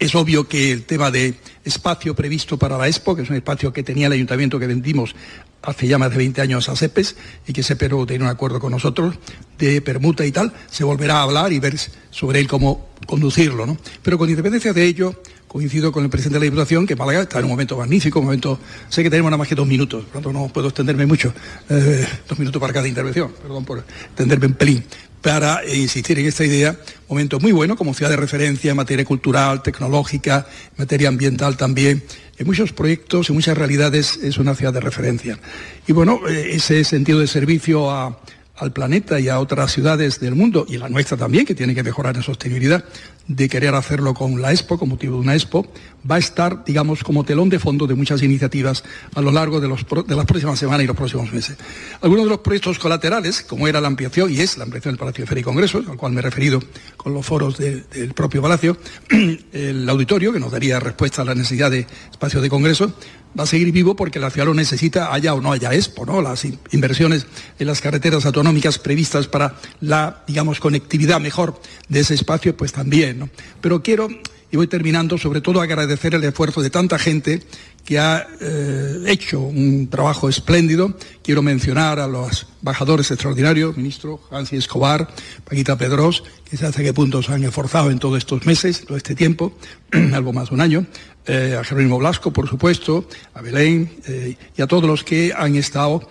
Es 0.00 0.14
obvio 0.14 0.48
que 0.48 0.72
el 0.72 0.84
tema 0.84 1.10
de 1.10 1.34
espacio 1.62 2.14
previsto 2.14 2.56
para 2.58 2.78
la 2.78 2.88
Expo, 2.88 3.14
que 3.14 3.20
es 3.20 3.28
un 3.28 3.36
espacio 3.36 3.70
que 3.70 3.82
tenía 3.82 4.06
el 4.06 4.14
ayuntamiento 4.14 4.58
que 4.58 4.66
vendimos 4.66 5.14
hace 5.60 5.86
ya 5.86 5.98
más 5.98 6.10
de 6.10 6.16
20 6.16 6.40
años 6.40 6.70
a 6.70 6.74
CEPES 6.74 7.16
y 7.46 7.52
que 7.52 7.62
SEPERO 7.62 8.06
tiene 8.06 8.24
un 8.24 8.30
acuerdo 8.30 8.60
con 8.60 8.72
nosotros 8.72 9.14
de 9.58 9.82
permuta 9.82 10.24
y 10.24 10.32
tal, 10.32 10.54
se 10.70 10.84
volverá 10.84 11.18
a 11.18 11.22
hablar 11.24 11.52
y 11.52 11.58
ver 11.58 11.76
sobre 12.08 12.40
él 12.40 12.48
cómo 12.48 12.88
conducirlo. 13.06 13.66
¿no? 13.66 13.76
Pero 14.02 14.16
con 14.16 14.30
independencia 14.30 14.72
de 14.72 14.86
ello, 14.86 15.20
coincido 15.46 15.92
con 15.92 16.02
el 16.02 16.08
presidente 16.08 16.36
de 16.36 16.46
la 16.46 16.50
Diputación 16.50 16.86
que 16.86 16.96
Málaga 16.96 17.20
está 17.20 17.38
en 17.38 17.44
un 17.44 17.50
momento 17.50 17.76
magnífico, 17.76 18.20
un 18.20 18.24
momento, 18.24 18.58
sé 18.88 19.02
que 19.02 19.10
tenemos 19.10 19.30
nada 19.30 19.36
más 19.36 19.48
que 19.48 19.54
dos 19.54 19.66
minutos, 19.66 20.06
por 20.06 20.14
lo 20.14 20.22
tanto 20.22 20.32
no 20.32 20.48
puedo 20.48 20.68
extenderme 20.68 21.04
mucho, 21.04 21.34
eh, 21.68 22.06
dos 22.26 22.38
minutos 22.38 22.58
para 22.58 22.72
cada 22.72 22.88
intervención, 22.88 23.32
perdón 23.42 23.66
por 23.66 23.80
extenderme 23.80 24.46
un 24.46 24.54
pelín, 24.54 24.82
para 25.22 25.66
insistir 25.66 26.18
en 26.18 26.26
esta 26.26 26.44
idea, 26.44 26.76
momento 27.08 27.38
muy 27.40 27.52
bueno 27.52 27.76
como 27.76 27.94
ciudad 27.94 28.10
de 28.10 28.16
referencia 28.16 28.70
en 28.70 28.76
materia 28.76 29.04
cultural, 29.04 29.62
tecnológica, 29.62 30.46
en 30.70 30.78
materia 30.78 31.08
ambiental 31.08 31.56
también. 31.56 32.02
En 32.38 32.46
muchos 32.46 32.72
proyectos, 32.72 33.28
en 33.28 33.34
muchas 33.34 33.56
realidades 33.58 34.18
es 34.22 34.38
una 34.38 34.54
ciudad 34.54 34.72
de 34.72 34.80
referencia. 34.80 35.38
Y 35.86 35.92
bueno, 35.92 36.20
eh, 36.26 36.52
ese 36.54 36.84
sentido 36.84 37.20
de 37.20 37.26
servicio 37.26 37.90
a, 37.90 38.18
al 38.60 38.72
planeta 38.72 39.18
y 39.18 39.28
a 39.28 39.40
otras 39.40 39.72
ciudades 39.72 40.20
del 40.20 40.34
mundo, 40.34 40.66
y 40.68 40.76
la 40.76 40.88
nuestra 40.88 41.16
también, 41.16 41.46
que 41.46 41.54
tiene 41.54 41.74
que 41.74 41.82
mejorar 41.82 42.16
en 42.16 42.22
sostenibilidad, 42.22 42.84
de 43.26 43.48
querer 43.48 43.74
hacerlo 43.74 44.12
con 44.12 44.42
la 44.42 44.50
Expo, 44.50 44.78
con 44.78 44.88
motivo 44.88 45.14
de 45.14 45.20
una 45.20 45.34
Expo, 45.34 45.66
va 46.08 46.16
a 46.16 46.18
estar, 46.18 46.64
digamos, 46.64 47.02
como 47.02 47.24
telón 47.24 47.48
de 47.48 47.58
fondo 47.58 47.86
de 47.86 47.94
muchas 47.94 48.22
iniciativas 48.22 48.82
a 49.14 49.20
lo 49.20 49.30
largo 49.30 49.60
de, 49.60 49.68
los, 49.68 49.86
de 50.06 50.16
las 50.16 50.26
próximas 50.26 50.58
semanas 50.58 50.82
y 50.84 50.86
los 50.86 50.96
próximos 50.96 51.32
meses. 51.32 51.56
Algunos 52.02 52.24
de 52.24 52.30
los 52.30 52.40
proyectos 52.40 52.78
colaterales, 52.78 53.42
como 53.42 53.68
era 53.68 53.80
la 53.80 53.86
ampliación, 53.86 54.30
y 54.32 54.40
es 54.40 54.58
la 54.58 54.64
ampliación 54.64 54.94
del 54.94 54.98
Palacio 54.98 55.22
de 55.22 55.28
Feria 55.28 55.40
y 55.40 55.44
Congresos, 55.44 55.88
al 55.88 55.96
cual 55.96 56.12
me 56.12 56.20
he 56.20 56.22
referido 56.22 56.60
con 56.96 57.14
los 57.14 57.24
foros 57.24 57.56
de, 57.56 57.82
del 57.82 58.14
propio 58.14 58.42
Palacio, 58.42 58.76
el 59.52 59.88
auditorio, 59.88 60.32
que 60.32 60.40
nos 60.40 60.52
daría 60.52 60.80
respuesta 60.80 61.22
a 61.22 61.24
la 61.24 61.34
necesidad 61.34 61.70
de 61.70 61.86
espacios 62.10 62.42
de 62.42 62.50
congreso, 62.50 62.92
va 63.38 63.44
a 63.44 63.46
seguir 63.46 63.72
vivo 63.72 63.94
porque 63.96 64.18
la 64.18 64.30
ciudad 64.30 64.46
lo 64.46 64.54
necesita, 64.54 65.12
haya 65.12 65.34
o 65.34 65.40
no 65.40 65.52
haya 65.52 65.72
Expo, 65.72 66.04
¿no? 66.04 66.20
Las 66.20 66.46
inversiones 66.72 67.26
en 67.58 67.66
las 67.66 67.80
carreteras 67.80 68.26
autonómicas 68.26 68.78
previstas 68.78 69.26
para 69.26 69.54
la, 69.80 70.22
digamos, 70.26 70.60
conectividad 70.60 71.20
mejor 71.20 71.60
de 71.88 72.00
ese 72.00 72.14
espacio, 72.14 72.56
pues 72.56 72.72
también, 72.72 73.18
¿no? 73.20 73.30
Pero 73.60 73.82
quiero, 73.82 74.08
y 74.50 74.56
voy 74.56 74.66
terminando, 74.66 75.18
sobre 75.18 75.40
todo 75.40 75.60
agradecer 75.60 76.14
el 76.14 76.24
esfuerzo 76.24 76.62
de 76.62 76.70
tanta 76.70 76.98
gente 76.98 77.42
que 77.90 77.98
ha 77.98 78.24
eh, 78.40 79.02
hecho 79.08 79.40
un 79.40 79.88
trabajo 79.88 80.28
espléndido. 80.28 80.94
Quiero 81.24 81.42
mencionar 81.42 81.98
a 81.98 82.06
los 82.06 82.46
embajadores 82.60 83.10
extraordinarios, 83.10 83.76
ministro 83.76 84.20
Hansi 84.30 84.54
Escobar, 84.54 85.08
Paquita 85.42 85.76
Pedros, 85.76 86.22
que 86.48 86.56
se 86.56 86.66
hace 86.66 86.84
qué 86.84 86.94
punto 86.94 87.20
se 87.20 87.32
han 87.32 87.42
esforzado 87.42 87.90
en 87.90 87.98
todos 87.98 88.18
estos 88.18 88.46
meses, 88.46 88.84
todo 88.86 88.96
este 88.96 89.16
tiempo, 89.16 89.54
algo 90.12 90.32
más 90.32 90.50
de 90.50 90.54
un 90.54 90.60
año, 90.60 90.86
eh, 91.26 91.56
a 91.58 91.64
Jerónimo 91.64 91.98
Blasco, 91.98 92.32
por 92.32 92.48
supuesto, 92.48 93.08
a 93.34 93.42
Belén 93.42 93.90
eh, 94.06 94.36
y 94.56 94.62
a 94.62 94.68
todos 94.68 94.84
los 94.84 95.02
que 95.02 95.32
han 95.36 95.56
estado 95.56 96.06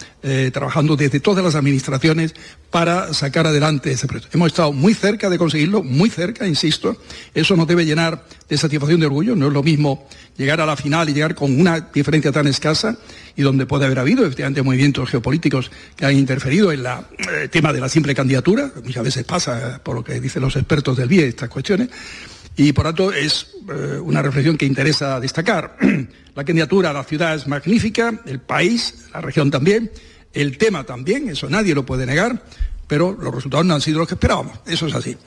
trabajando 0.51 0.97
desde 0.97 1.21
todas 1.21 1.45
las 1.45 1.55
administraciones 1.55 2.35
para 2.71 3.13
sacar 3.13 3.47
adelante 3.47 3.91
ese 3.91 4.05
proyecto. 4.05 4.35
Hemos 4.35 4.47
estado 4.47 4.73
muy 4.73 4.93
cerca 4.93 5.29
de 5.29 5.37
conseguirlo, 5.37 5.81
muy 5.81 6.09
cerca, 6.09 6.45
insisto. 6.45 6.97
Eso 7.33 7.55
nos 7.55 7.67
debe 7.67 7.85
llenar 7.85 8.25
de 8.49 8.57
satisfacción 8.57 8.99
de 8.99 9.05
orgullo. 9.05 9.35
No 9.35 9.47
es 9.47 9.53
lo 9.53 9.63
mismo 9.63 10.07
llegar 10.39 10.61
a 10.61 10.65
la 10.65 10.77
final 10.77 11.09
y 11.09 11.13
llegar 11.13 11.35
con 11.35 11.59
una 11.59 11.81
diferencia 11.81 12.31
tan 12.31 12.47
escasa 12.47 12.97
y 13.35 13.41
donde 13.41 13.65
puede 13.65 13.85
haber 13.85 13.99
habido 13.99 14.23
efectivamente 14.23 14.63
movimientos 14.63 15.09
geopolíticos 15.09 15.69
que 15.97 16.05
han 16.05 16.15
interferido 16.15 16.71
en 16.71 16.79
el 16.85 17.49
tema 17.49 17.73
de 17.73 17.81
la 17.81 17.89
simple 17.89 18.15
candidatura, 18.15 18.71
muchas 18.83 19.03
veces 19.03 19.25
pasa 19.25 19.81
por 19.83 19.95
lo 19.95 20.03
que 20.03 20.19
dicen 20.21 20.41
los 20.41 20.55
expertos 20.55 20.95
del 20.95 21.09
BIE 21.09 21.27
estas 21.27 21.49
cuestiones, 21.49 21.89
y 22.55 22.71
por 22.71 22.85
tanto 22.85 23.11
es 23.11 23.47
eh, 23.69 23.99
una 23.99 24.21
reflexión 24.21 24.57
que 24.57 24.65
interesa 24.65 25.19
destacar. 25.19 25.77
la 26.35 26.45
candidatura 26.45 26.91
a 26.91 26.93
la 26.93 27.03
ciudad 27.03 27.35
es 27.35 27.45
magnífica, 27.45 28.21
el 28.25 28.39
país, 28.39 29.07
la 29.13 29.19
región 29.19 29.51
también, 29.51 29.91
el 30.31 30.57
tema 30.57 30.85
también, 30.85 31.27
eso 31.27 31.49
nadie 31.49 31.75
lo 31.75 31.85
puede 31.85 32.05
negar, 32.05 32.41
pero 32.87 33.11
los 33.11 33.35
resultados 33.35 33.65
no 33.65 33.75
han 33.75 33.81
sido 33.81 33.99
los 33.99 34.07
que 34.07 34.13
esperábamos, 34.13 34.57
eso 34.65 34.87
es 34.87 34.95
así. 34.95 35.17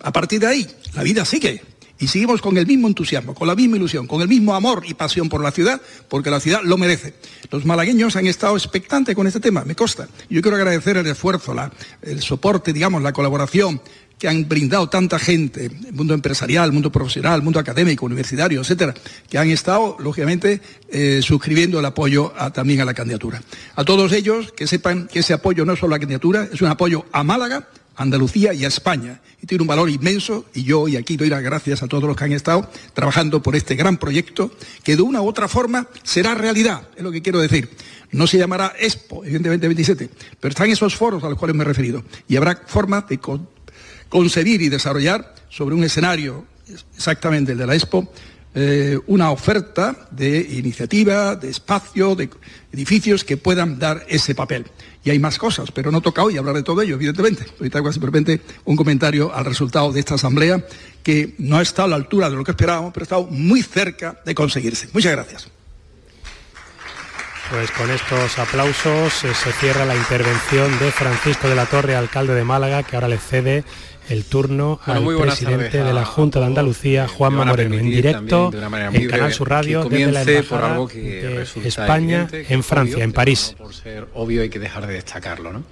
A 0.00 0.12
partir 0.12 0.40
de 0.40 0.46
ahí, 0.46 0.66
la 0.94 1.02
vida 1.02 1.26
sigue, 1.26 1.62
y 2.02 2.08
seguimos 2.08 2.42
con 2.42 2.58
el 2.58 2.66
mismo 2.66 2.88
entusiasmo, 2.88 3.32
con 3.32 3.46
la 3.46 3.54
misma 3.54 3.76
ilusión, 3.76 4.08
con 4.08 4.20
el 4.20 4.26
mismo 4.26 4.56
amor 4.56 4.82
y 4.88 4.94
pasión 4.94 5.28
por 5.28 5.40
la 5.40 5.52
ciudad, 5.52 5.80
porque 6.08 6.30
la 6.30 6.40
ciudad 6.40 6.60
lo 6.64 6.76
merece. 6.76 7.14
Los 7.52 7.64
malagueños 7.64 8.16
han 8.16 8.26
estado 8.26 8.56
expectantes 8.56 9.14
con 9.14 9.28
este 9.28 9.38
tema, 9.38 9.64
me 9.64 9.76
consta. 9.76 10.08
Yo 10.28 10.42
quiero 10.42 10.56
agradecer 10.56 10.96
el 10.96 11.06
esfuerzo, 11.06 11.54
el 12.02 12.20
soporte, 12.20 12.72
digamos, 12.72 13.02
la 13.02 13.12
colaboración 13.12 13.80
que 14.18 14.26
han 14.26 14.48
brindado 14.48 14.88
tanta 14.88 15.20
gente, 15.20 15.66
el 15.66 15.92
mundo 15.92 16.12
empresarial, 16.12 16.66
el 16.66 16.72
mundo 16.72 16.90
profesional, 16.90 17.36
el 17.36 17.42
mundo 17.42 17.60
académico, 17.60 18.04
universitario, 18.04 18.62
etcétera, 18.62 18.94
que 19.30 19.38
han 19.38 19.50
estado, 19.50 19.96
lógicamente, 20.00 20.60
eh, 20.88 21.20
suscribiendo 21.22 21.78
el 21.78 21.84
apoyo 21.84 22.32
también 22.52 22.80
a 22.80 22.84
la 22.84 22.94
candidatura. 22.94 23.40
A 23.76 23.84
todos 23.84 24.10
ellos, 24.10 24.50
que 24.50 24.66
sepan 24.66 25.06
que 25.06 25.20
ese 25.20 25.34
apoyo 25.34 25.64
no 25.64 25.74
es 25.74 25.78
solo 25.78 25.94
a 25.94 25.98
la 25.98 26.00
candidatura, 26.00 26.48
es 26.52 26.60
un 26.62 26.68
apoyo 26.68 27.06
a 27.12 27.22
Málaga, 27.22 27.68
Andalucía 27.96 28.54
y 28.54 28.64
a 28.64 28.68
España. 28.68 29.20
Y 29.42 29.46
tiene 29.46 29.62
un 29.62 29.68
valor 29.68 29.90
inmenso 29.90 30.46
y 30.54 30.64
yo 30.64 30.88
y 30.88 30.96
aquí 30.96 31.16
doy 31.16 31.28
las 31.28 31.42
gracias 31.42 31.82
a 31.82 31.88
todos 31.88 32.04
los 32.04 32.16
que 32.16 32.24
han 32.24 32.32
estado 32.32 32.68
trabajando 32.94 33.42
por 33.42 33.56
este 33.56 33.74
gran 33.74 33.96
proyecto 33.96 34.50
que 34.82 34.96
de 34.96 35.02
una 35.02 35.20
u 35.22 35.28
otra 35.28 35.48
forma 35.48 35.88
será 36.02 36.34
realidad, 36.34 36.88
es 36.96 37.02
lo 37.02 37.12
que 37.12 37.22
quiero 37.22 37.40
decir. 37.40 37.70
No 38.12 38.26
se 38.26 38.38
llamará 38.38 38.74
Expo, 38.78 39.24
evidentemente 39.24 39.66
27, 39.66 40.10
pero 40.38 40.50
están 40.50 40.70
esos 40.70 40.94
foros 40.94 41.24
a 41.24 41.28
los 41.28 41.38
cuales 41.38 41.56
me 41.56 41.62
he 41.62 41.66
referido. 41.66 42.04
Y 42.28 42.36
habrá 42.36 42.62
formas 42.66 43.08
de 43.08 43.18
concebir 44.08 44.60
y 44.60 44.68
desarrollar 44.68 45.34
sobre 45.48 45.74
un 45.74 45.82
escenario 45.82 46.44
exactamente 46.94 47.52
el 47.52 47.58
de 47.58 47.66
la 47.66 47.74
Expo, 47.74 48.12
eh, 48.54 48.98
una 49.06 49.30
oferta 49.30 50.08
de 50.10 50.38
iniciativa, 50.38 51.36
de 51.36 51.48
espacio, 51.48 52.14
de 52.14 52.28
edificios 52.70 53.24
que 53.24 53.38
puedan 53.38 53.78
dar 53.78 54.04
ese 54.08 54.34
papel. 54.34 54.66
Y 55.04 55.10
hay 55.10 55.18
más 55.18 55.36
cosas, 55.36 55.72
pero 55.72 55.90
no 55.90 56.00
toca 56.00 56.22
hoy 56.22 56.36
hablar 56.36 56.54
de 56.54 56.62
todo 56.62 56.80
ello, 56.80 56.94
evidentemente. 56.94 57.46
Hoy 57.60 57.70
traigo 57.70 57.92
simplemente 57.92 58.40
un 58.64 58.76
comentario 58.76 59.34
al 59.34 59.44
resultado 59.44 59.92
de 59.92 60.00
esta 60.00 60.14
asamblea 60.14 60.64
que 61.02 61.34
no 61.38 61.58
ha 61.58 61.62
estado 61.62 61.86
a 61.86 61.90
la 61.90 61.96
altura 61.96 62.30
de 62.30 62.36
lo 62.36 62.44
que 62.44 62.52
esperábamos, 62.52 62.92
pero 62.92 63.02
ha 63.02 63.06
estado 63.06 63.24
muy 63.24 63.62
cerca 63.62 64.20
de 64.24 64.34
conseguirse. 64.34 64.88
Muchas 64.92 65.12
gracias. 65.12 65.48
Pues 67.50 67.70
con 67.72 67.90
estos 67.90 68.38
aplausos 68.38 69.24
eh, 69.24 69.34
se 69.34 69.52
cierra 69.52 69.84
la 69.84 69.94
intervención 69.94 70.78
de 70.78 70.90
Francisco 70.90 71.48
de 71.48 71.54
la 71.54 71.66
Torre, 71.66 71.96
alcalde 71.96 72.34
de 72.34 72.44
Málaga, 72.44 72.82
que 72.82 72.96
ahora 72.96 73.08
le 73.08 73.18
cede 73.18 73.64
el 74.12 74.24
turno 74.24 74.78
al 74.84 75.04
presidente 75.04 75.82
de 75.82 75.92
la 75.92 76.04
Junta 76.04 76.38
de 76.40 76.46
Andalucía, 76.46 77.08
Juanma 77.08 77.44
Moreno, 77.44 77.76
en 77.76 77.90
directo 77.90 78.52
en 78.52 79.08
Canal 79.08 79.32
Sur 79.32 79.48
Radio 79.48 79.84
desde 79.84 80.12
la 80.12 80.22
Embajada 80.22 80.76
por 80.76 80.92
de 80.92 81.42
España 81.64 82.28
en 82.30 82.62
Francia, 82.62 83.02
en 83.02 83.12
París. 83.12 83.54
Por 83.56 83.74
ser 83.74 84.08
obvio 84.14 84.42
hay 84.42 84.50
que 84.50 84.58
dejar 84.58 84.86
de 84.86 84.94
destacarlo, 84.94 85.52
¿no? 85.52 85.62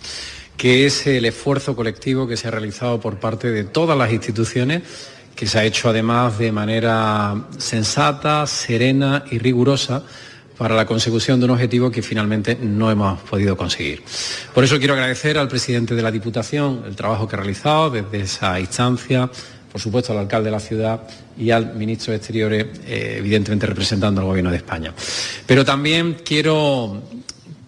que 0.57 0.85
es 0.85 1.07
el 1.07 1.25
esfuerzo 1.25 1.75
colectivo 1.75 2.29
que 2.29 2.37
se 2.37 2.49
ha 2.49 2.51
realizado 2.51 3.01
por 3.01 3.17
parte 3.17 3.51
de 3.51 3.65
todas 3.65 3.97
las 3.97 4.13
instituciones 4.13 4.83
que 5.35 5.47
se 5.47 5.59
ha 5.59 5.65
hecho 5.65 5.89
además 5.89 6.39
de 6.39 6.53
manera 6.53 7.47
sensata, 7.57 8.47
serena 8.47 9.25
y 9.31 9.39
rigurosa 9.39 10.03
para 10.61 10.77
la 10.77 10.85
consecución 10.85 11.41
de 11.41 11.47
un 11.47 11.53
objetivo 11.53 11.91
que 11.91 12.03
finalmente 12.03 12.55
no 12.61 12.91
hemos 12.91 13.19
podido 13.21 13.57
conseguir. 13.57 14.03
Por 14.53 14.63
eso 14.63 14.77
quiero 14.77 14.93
agradecer 14.93 15.39
al 15.39 15.49
presidente 15.49 15.95
de 15.95 16.03
la 16.03 16.11
Diputación 16.11 16.83
el 16.87 16.95
trabajo 16.95 17.27
que 17.27 17.35
ha 17.35 17.39
realizado 17.39 17.89
desde 17.89 18.21
esa 18.21 18.61
instancia, 18.61 19.31
por 19.73 19.81
supuesto 19.81 20.13
al 20.13 20.19
alcalde 20.19 20.51
de 20.51 20.51
la 20.51 20.61
ciudad 20.61 21.01
y 21.39 21.51
al 21.51 21.77
ministro 21.77 22.11
de 22.11 22.19
Exteriores, 22.19 22.67
eh, 22.87 23.15
evidentemente 23.21 23.65
representando 23.65 24.21
al 24.21 24.27
Gobierno 24.27 24.51
de 24.51 24.59
España. 24.59 24.93
Pero 25.47 25.65
también 25.65 26.19
quiero 26.23 27.05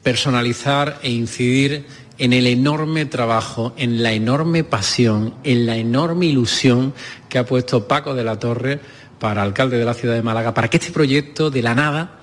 personalizar 0.03 0.99
e 1.03 1.11
incidir 1.12 1.86
en 2.18 2.34
el 2.34 2.47
enorme 2.47 3.07
trabajo, 3.07 3.72
en 3.78 4.03
la 4.03 4.12
enorme 4.12 4.64
pasión, 4.64 5.32
en 5.45 5.64
la 5.64 5.78
enorme 5.78 6.26
ilusión 6.26 6.93
que 7.30 7.38
ha 7.38 7.47
puesto 7.47 7.88
Paco 7.88 8.14
de 8.14 8.24
la 8.24 8.38
Torre 8.38 8.80
para 9.18 9.43
alcalde 9.43 9.78
de 9.78 9.86
la 9.86 9.95
ciudad 9.95 10.14
de 10.14 10.22
Málaga, 10.22 10.53
para 10.53 10.68
que 10.68 10.76
este 10.76 10.93
proyecto 10.93 11.51
de 11.51 11.62
la 11.62 11.74
nada 11.74 12.18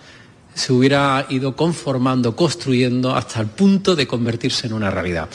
se 0.59 0.73
hubiera 0.73 1.25
ido 1.29 1.55
conformando, 1.55 2.35
construyendo 2.35 3.15
hasta 3.15 3.39
el 3.39 3.47
punto 3.47 3.95
de 3.95 4.05
convertirse 4.05 4.67
en 4.67 4.73
una 4.73 4.91
realidad. 4.91 5.29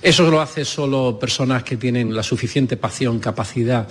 Eso 0.00 0.30
lo 0.30 0.40
hace 0.40 0.64
solo 0.64 1.18
personas 1.18 1.64
que 1.64 1.76
tienen 1.76 2.16
la 2.16 2.22
suficiente 2.22 2.78
pasión, 2.78 3.20
capacidad 3.20 3.86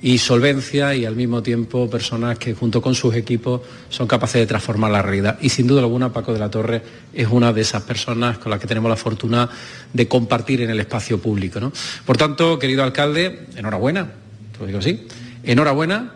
y 0.00 0.16
solvencia 0.16 0.94
y 0.94 1.04
al 1.04 1.14
mismo 1.14 1.42
tiempo 1.42 1.90
personas 1.90 2.38
que 2.38 2.54
junto 2.54 2.80
con 2.80 2.94
sus 2.94 3.14
equipos 3.16 3.60
son 3.90 4.06
capaces 4.06 4.40
de 4.40 4.46
transformar 4.46 4.90
la 4.90 5.02
realidad. 5.02 5.38
Y 5.42 5.50
sin 5.50 5.66
duda 5.66 5.82
alguna 5.82 6.10
Paco 6.10 6.32
de 6.32 6.38
la 6.38 6.50
Torre 6.50 6.82
es 7.12 7.28
una 7.30 7.52
de 7.52 7.60
esas 7.60 7.82
personas 7.82 8.38
con 8.38 8.48
las 8.48 8.58
que 8.58 8.66
tenemos 8.66 8.88
la 8.88 8.96
fortuna 8.96 9.46
de 9.92 10.08
compartir 10.08 10.62
en 10.62 10.70
el 10.70 10.80
espacio 10.80 11.20
público. 11.20 11.70
Por 12.06 12.16
tanto, 12.16 12.58
querido 12.58 12.82
alcalde, 12.82 13.46
enhorabuena, 13.56 14.10
lo 14.58 14.64
digo 14.64 14.78
así, 14.78 15.06
enhorabuena 15.44 16.14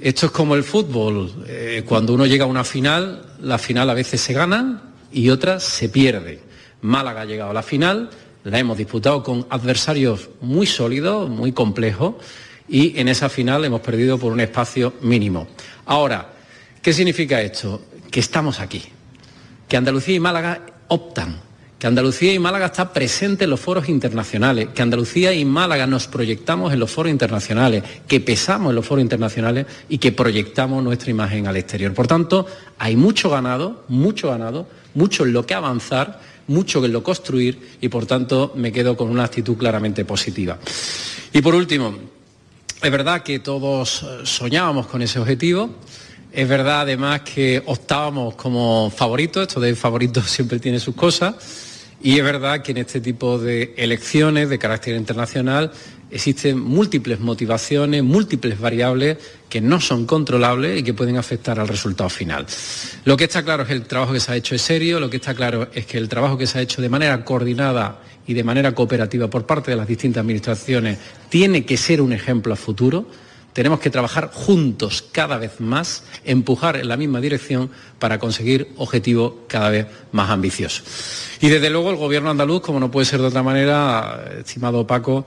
esto 0.00 0.26
es 0.26 0.32
como 0.32 0.54
el 0.54 0.64
fútbol. 0.64 1.44
Eh, 1.46 1.82
cuando 1.86 2.14
uno 2.14 2.26
llega 2.26 2.44
a 2.44 2.48
una 2.48 2.64
final, 2.64 3.34
la 3.40 3.58
final 3.58 3.90
a 3.90 3.94
veces 3.94 4.20
se 4.20 4.32
gana 4.32 4.82
y 5.12 5.30
otras 5.30 5.64
se 5.64 5.88
pierde. 5.88 6.40
Málaga 6.82 7.22
ha 7.22 7.24
llegado 7.24 7.50
a 7.50 7.54
la 7.54 7.62
final, 7.62 8.10
la 8.44 8.58
hemos 8.58 8.78
disputado 8.78 9.22
con 9.22 9.46
adversarios 9.50 10.30
muy 10.40 10.66
sólidos, 10.66 11.28
muy 11.28 11.52
complejos, 11.52 12.14
y 12.68 12.98
en 13.00 13.08
esa 13.08 13.28
final 13.28 13.64
hemos 13.64 13.80
perdido 13.80 14.18
por 14.18 14.32
un 14.32 14.40
espacio 14.40 14.94
mínimo. 15.00 15.48
Ahora, 15.86 16.34
¿qué 16.80 16.92
significa 16.92 17.40
esto? 17.40 17.82
Que 18.10 18.20
estamos 18.20 18.60
aquí, 18.60 18.82
que 19.66 19.76
Andalucía 19.76 20.14
y 20.14 20.20
Málaga 20.20 20.64
optan 20.88 21.47
que 21.78 21.86
Andalucía 21.86 22.34
y 22.34 22.38
Málaga 22.40 22.66
está 22.66 22.92
presente 22.92 23.44
en 23.44 23.50
los 23.50 23.60
foros 23.60 23.88
internacionales, 23.88 24.68
que 24.74 24.82
Andalucía 24.82 25.32
y 25.32 25.44
Málaga 25.44 25.86
nos 25.86 26.08
proyectamos 26.08 26.72
en 26.72 26.80
los 26.80 26.90
foros 26.90 27.12
internacionales, 27.12 27.84
que 28.08 28.20
pesamos 28.20 28.70
en 28.70 28.76
los 28.76 28.86
foros 28.86 29.02
internacionales 29.02 29.66
y 29.88 29.98
que 29.98 30.10
proyectamos 30.10 30.82
nuestra 30.82 31.10
imagen 31.10 31.46
al 31.46 31.56
exterior. 31.56 31.94
Por 31.94 32.08
tanto, 32.08 32.46
hay 32.78 32.96
mucho 32.96 33.30
ganado, 33.30 33.84
mucho 33.88 34.30
ganado, 34.30 34.66
mucho 34.94 35.24
en 35.24 35.32
lo 35.32 35.46
que 35.46 35.54
avanzar, 35.54 36.20
mucho 36.48 36.84
en 36.84 36.92
lo 36.92 37.02
construir 37.02 37.76
y 37.80 37.88
por 37.88 38.06
tanto 38.06 38.52
me 38.56 38.72
quedo 38.72 38.96
con 38.96 39.08
una 39.08 39.24
actitud 39.24 39.56
claramente 39.56 40.04
positiva. 40.04 40.58
Y 41.32 41.40
por 41.42 41.54
último, 41.54 41.94
es 42.82 42.90
verdad 42.90 43.22
que 43.22 43.38
todos 43.38 44.04
soñábamos 44.24 44.86
con 44.86 45.02
ese 45.02 45.20
objetivo. 45.20 45.70
Es 46.32 46.48
verdad 46.48 46.80
además 46.82 47.20
que 47.20 47.62
optábamos 47.66 48.34
como 48.34 48.90
favoritos, 48.90 49.46
esto 49.46 49.60
de 49.60 49.76
favoritos 49.76 50.24
siempre 50.30 50.58
tiene 50.58 50.80
sus 50.80 50.94
cosas, 50.94 51.67
y 52.02 52.18
es 52.18 52.24
verdad 52.24 52.62
que 52.62 52.72
en 52.72 52.78
este 52.78 53.00
tipo 53.00 53.38
de 53.38 53.74
elecciones 53.76 54.48
de 54.48 54.58
carácter 54.58 54.96
internacional 54.96 55.72
existen 56.10 56.58
múltiples 56.58 57.20
motivaciones, 57.20 58.02
múltiples 58.02 58.58
variables 58.58 59.18
que 59.48 59.60
no 59.60 59.80
son 59.80 60.06
controlables 60.06 60.80
y 60.80 60.82
que 60.82 60.94
pueden 60.94 61.16
afectar 61.16 61.58
al 61.58 61.68
resultado 61.68 62.08
final. 62.08 62.46
Lo 63.04 63.16
que 63.16 63.24
está 63.24 63.42
claro 63.42 63.62
es 63.62 63.68
que 63.68 63.74
el 63.74 63.82
trabajo 63.82 64.12
que 64.12 64.20
se 64.20 64.32
ha 64.32 64.36
hecho 64.36 64.54
es 64.54 64.62
serio, 64.62 65.00
lo 65.00 65.10
que 65.10 65.16
está 65.16 65.34
claro 65.34 65.68
es 65.74 65.86
que 65.86 65.98
el 65.98 66.08
trabajo 66.08 66.38
que 66.38 66.46
se 66.46 66.58
ha 66.58 66.62
hecho 66.62 66.80
de 66.80 66.88
manera 66.88 67.24
coordinada 67.24 68.00
y 68.26 68.34
de 68.34 68.44
manera 68.44 68.74
cooperativa 68.74 69.28
por 69.28 69.46
parte 69.46 69.70
de 69.70 69.76
las 69.76 69.88
distintas 69.88 70.20
administraciones 70.20 70.98
tiene 71.28 71.64
que 71.64 71.76
ser 71.76 72.00
un 72.00 72.12
ejemplo 72.12 72.52
a 72.52 72.56
futuro 72.56 73.06
tenemos 73.58 73.80
que 73.80 73.90
trabajar 73.90 74.30
juntos 74.32 75.04
cada 75.10 75.36
vez 75.36 75.58
más, 75.58 76.04
empujar 76.24 76.76
en 76.76 76.86
la 76.86 76.96
misma 76.96 77.20
dirección 77.20 77.68
para 77.98 78.20
conseguir 78.20 78.68
objetivos 78.76 79.32
cada 79.48 79.68
vez 79.68 79.88
más 80.12 80.30
ambiciosos. 80.30 80.84
Y 81.40 81.48
desde 81.48 81.68
luego 81.68 81.90
el 81.90 81.96
Gobierno 81.96 82.30
andaluz, 82.30 82.62
como 82.62 82.78
no 82.78 82.88
puede 82.88 83.06
ser 83.06 83.20
de 83.20 83.26
otra 83.26 83.42
manera, 83.42 84.26
estimado 84.38 84.86
Paco, 84.86 85.26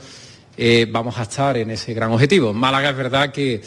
eh, 0.55 0.87
vamos 0.89 1.17
a 1.17 1.23
estar 1.23 1.57
en 1.57 1.71
ese 1.71 1.93
gran 1.93 2.09
objetivo. 2.13 2.53
Málaga 2.53 2.91
es 2.91 2.95
verdad 2.95 3.33
que, 3.33 3.61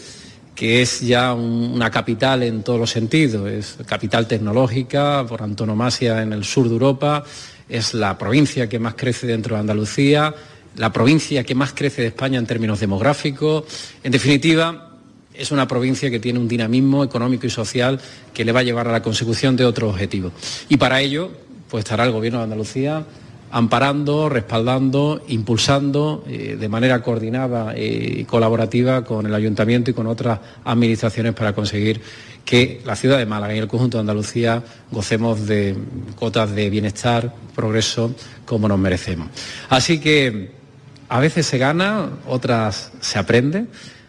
que 0.55 0.81
es 0.81 1.03
ya 1.03 1.35
una 1.35 1.91
capital 1.91 2.43
en 2.43 2.63
todos 2.63 2.81
los 2.81 2.91
sentidos, 2.91 3.47
es 3.51 3.77
capital 3.85 4.27
tecnológica 4.27 5.27
por 5.29 5.43
antonomasia 5.43 6.23
en 6.23 6.33
el 6.33 6.43
sur 6.43 6.69
de 6.69 6.73
Europa, 6.73 7.23
es 7.69 7.93
la 7.93 8.17
provincia 8.17 8.67
que 8.67 8.79
más 8.79 8.95
crece 8.95 9.27
dentro 9.27 9.57
de 9.57 9.61
Andalucía, 9.61 10.35
la 10.77 10.93
provincia 10.93 11.45
que 11.45 11.55
más 11.55 11.73
crece 11.73 12.03
de 12.03 12.09
España 12.09 12.39
en 12.39 12.47
términos 12.47 12.81
demográficos. 12.81 13.65
En 14.03 14.13
definitiva, 14.13 14.91
es 15.35 15.51
una 15.51 15.67
provincia 15.67 16.11
que 16.11 16.21
tiene 16.21 16.39
un 16.39 16.49
dinamismo 16.49 17.05
económico 17.05 17.47
y 17.47 17.51
social 17.51 18.01
que 18.33 18.45
le 18.45 18.53
va 18.53 18.61
a 18.61 18.63
llevar 18.63 18.89
a 18.89 18.93
la 18.93 19.03
consecución 19.03 19.57
de 19.57 19.65
otros 19.65 19.93
objetivos. 19.93 20.33
Y 20.69 20.77
para 20.77 21.01
ello, 21.01 21.31
pues 21.69 21.85
estará 21.85 22.05
el 22.05 22.13
Gobierno 22.13 22.39
de 22.39 22.45
Andalucía 22.45 23.05
amparando, 23.51 24.29
respaldando, 24.29 25.23
impulsando 25.29 26.25
eh, 26.27 26.57
de 26.59 26.69
manera 26.69 27.01
coordinada 27.03 27.79
y 27.79 28.25
colaborativa 28.25 29.05
con 29.05 29.27
el 29.27 29.35
Ayuntamiento 29.35 29.93
y 29.93 29.95
con 29.95 30.09
otras 30.09 30.41
administraciones 30.65 31.35
para 31.35 31.53
conseguir 31.53 32.01
que 32.45 32.83
la 32.85 32.97
ciudad 32.97 33.19
de 33.19 33.27
Málaga 33.27 33.55
y 33.55 33.59
el 33.59 33.69
conjunto 33.69 33.97
de 33.97 34.01
Andalucía 34.01 34.63
gocemos 34.91 35.47
de 35.47 35.77
cotas 36.17 36.53
de 36.53 36.69
bienestar, 36.69 37.33
progreso, 37.55 38.13
como 38.45 38.67
nos 38.67 38.79
merecemos. 38.79 39.29
Así 39.69 40.01
que 40.01 40.64
a 41.09 41.21
veces 41.21 41.47
se 41.47 41.59
gana, 41.59 42.09
otras 42.27 42.93
se 43.01 43.19
aprende. 43.19 43.67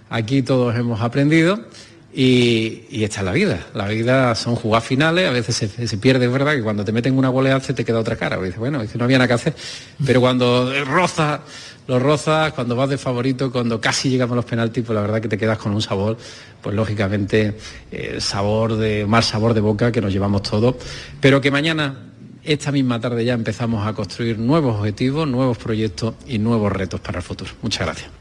Aquí 0.10 0.42
todos 0.42 0.76
hemos 0.76 1.02
aprendido 1.02 1.60
y, 2.14 3.04
esta 3.04 3.20
es 3.20 3.26
la 3.26 3.34
vida. 3.34 3.60
La 3.74 3.88
vida 3.88 4.36
son 4.36 4.56
jugadas 4.56 4.86
finales, 4.86 5.28
a 5.28 5.32
veces 5.32 5.56
se, 5.56 5.98
pierde, 5.98 6.26
es 6.26 6.32
verdad, 6.32 6.54
que 6.56 6.64
cuando 6.64 6.86
te 6.86 6.94
meten 6.94 7.18
una 7.18 7.28
goleada 7.28 7.60
se 7.60 7.74
te 7.74 7.84
queda 7.84 8.00
otra 8.00 8.16
cara. 8.16 8.40
bueno, 8.58 8.82
es 8.82 8.92
que 8.92 8.98
no 8.98 9.04
había 9.04 9.18
nada 9.18 9.28
que 9.28 9.34
hacer. 9.34 9.56
Pero 10.06 10.22
cuando 10.22 10.72
roza, 10.86 11.42
los 11.88 12.02
rozas, 12.02 12.54
cuando 12.54 12.76
vas 12.76 12.90
de 12.90 12.98
favorito, 12.98 13.52
cuando 13.52 13.82
casi 13.82 14.10
llegamos 14.10 14.34
a 14.34 14.36
los 14.38 14.46
penaltis, 14.46 14.86
pues 14.86 14.96
la 14.96 15.02
verdad 15.02 15.22
que 15.22 15.28
te 15.28 15.38
quedas 15.38 15.58
con 15.58 15.74
un 15.74 15.82
sabor, 15.82 16.18
pues 16.62 16.74
lógicamente, 16.74 17.58
eh, 17.92 18.18
sabor 18.20 18.78
de, 18.78 19.06
mal 19.06 19.24
sabor 19.24 19.54
de 19.54 19.60
boca 19.60 19.92
que 19.92 20.00
nos 20.00 20.14
llevamos 20.14 20.44
todos. 20.44 20.76
Pero 21.20 21.42
que 21.42 21.52
mañana 21.52 22.14
esta 22.46 22.72
misma 22.72 23.00
tarde 23.00 23.26
ya 23.26 23.34
empezamos 23.34 23.86
a 23.88 23.94
construir 23.94 24.38
nuevos 24.38 24.78
objetivos, 24.80 25.28
nuevos 25.28 25.58
proyectos 25.58 26.16
y 26.28 26.38
nuevos 26.38 26.72
retos 26.72 27.00
para 27.00 27.20
el 27.20 27.24
futuro. 27.24 27.52
Muchas 27.62 27.88
gracias. 27.88 28.12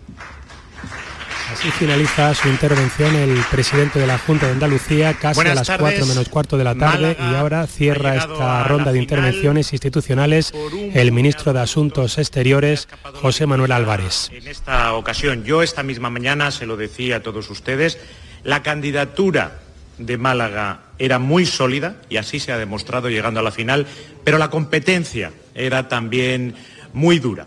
Así 1.53 1.71
finaliza 1.71 2.35
su 2.35 2.49
intervención 2.49 3.15
el 3.15 3.39
presidente 3.51 3.99
de 3.99 4.07
la 4.07 4.19
Junta 4.19 4.47
de 4.47 4.53
Andalucía, 4.53 5.15
casi 5.15 5.41
a 5.43 5.55
las 5.55 5.71
4 5.71 6.07
menos 6.07 6.29
cuarto 6.29 6.57
de 6.57 6.65
la 6.65 6.75
tarde, 6.75 7.17
y 7.19 7.35
ahora 7.35 7.67
cierra 7.67 8.17
esta 8.17 8.65
ronda 8.65 8.93
de 8.93 8.99
intervenciones 8.99 9.73
institucionales 9.73 10.53
el 10.95 11.13
ministro 11.13 11.53
de 11.53 11.61
Asuntos 11.61 12.19
Exteriores, 12.19 12.89
José 13.21 13.47
Manuel 13.47 13.73
Álvarez. 13.73 14.31
En 14.33 14.49
esta 14.49 14.95
ocasión, 14.95 15.45
yo 15.45 15.63
esta 15.63 15.83
misma 15.83 16.11
mañana 16.11 16.51
se 16.51 16.67
lo 16.67 16.77
decía 16.77 17.17
a 17.17 17.21
todos 17.21 17.51
ustedes, 17.51 17.99
la 18.43 18.63
candidatura 18.63 19.61
de 19.99 20.19
Málaga 20.19 20.81
era 20.99 21.19
muy 21.19 21.47
sólida 21.47 21.97
y 22.09 22.17
así 22.17 22.41
se 22.41 22.53
ha 22.53 22.59
demostrado 22.59 23.09
llegando 23.09 23.41
a 23.41 23.43
la 23.43 23.53
final, 23.53 23.87
pero 24.25 24.39
la 24.39 24.51
competencia 24.51 25.33
era 25.55 25.89
también 25.89 26.55
muy 26.93 27.19
dura. 27.19 27.47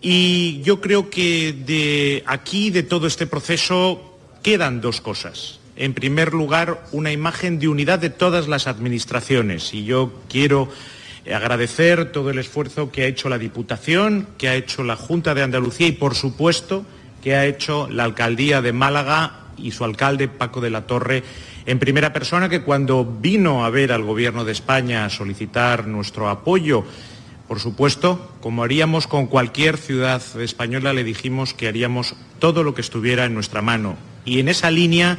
Y 0.00 0.60
yo 0.62 0.80
creo 0.80 1.10
que 1.10 1.52
de 1.52 2.24
aquí, 2.26 2.70
de 2.70 2.82
todo 2.82 3.06
este 3.06 3.26
proceso, 3.26 4.18
quedan 4.42 4.80
dos 4.80 5.00
cosas. 5.00 5.60
En 5.76 5.94
primer 5.94 6.34
lugar, 6.34 6.84
una 6.92 7.12
imagen 7.12 7.58
de 7.58 7.68
unidad 7.68 7.98
de 7.98 8.10
todas 8.10 8.48
las 8.48 8.66
administraciones. 8.66 9.72
Y 9.72 9.84
yo 9.84 10.12
quiero 10.28 10.68
agradecer 11.32 12.10
todo 12.10 12.30
el 12.30 12.38
esfuerzo 12.38 12.90
que 12.90 13.02
ha 13.02 13.06
hecho 13.06 13.28
la 13.28 13.38
Diputación, 13.38 14.26
que 14.38 14.48
ha 14.48 14.56
hecho 14.56 14.82
la 14.82 14.96
Junta 14.96 15.34
de 15.34 15.42
Andalucía 15.42 15.86
y, 15.86 15.92
por 15.92 16.16
supuesto, 16.16 16.84
que 17.22 17.36
ha 17.36 17.46
hecho 17.46 17.88
la 17.88 18.04
Alcaldía 18.04 18.60
de 18.60 18.72
Málaga 18.72 19.41
y 19.56 19.70
su 19.70 19.84
alcalde, 19.84 20.28
Paco 20.28 20.60
de 20.60 20.70
la 20.70 20.86
Torre, 20.86 21.22
en 21.66 21.78
primera 21.78 22.12
persona, 22.12 22.48
que 22.48 22.62
cuando 22.62 23.04
vino 23.04 23.64
a 23.64 23.70
ver 23.70 23.92
al 23.92 24.02
Gobierno 24.02 24.44
de 24.44 24.52
España 24.52 25.04
a 25.04 25.10
solicitar 25.10 25.86
nuestro 25.86 26.28
apoyo, 26.28 26.84
por 27.48 27.60
supuesto, 27.60 28.32
como 28.40 28.64
haríamos 28.64 29.06
con 29.06 29.26
cualquier 29.26 29.76
ciudad 29.76 30.22
española, 30.40 30.92
le 30.92 31.04
dijimos 31.04 31.54
que 31.54 31.68
haríamos 31.68 32.14
todo 32.38 32.64
lo 32.64 32.74
que 32.74 32.80
estuviera 32.80 33.24
en 33.26 33.34
nuestra 33.34 33.62
mano. 33.62 33.96
Y 34.24 34.40
en 34.40 34.48
esa 34.48 34.70
línea 34.70 35.18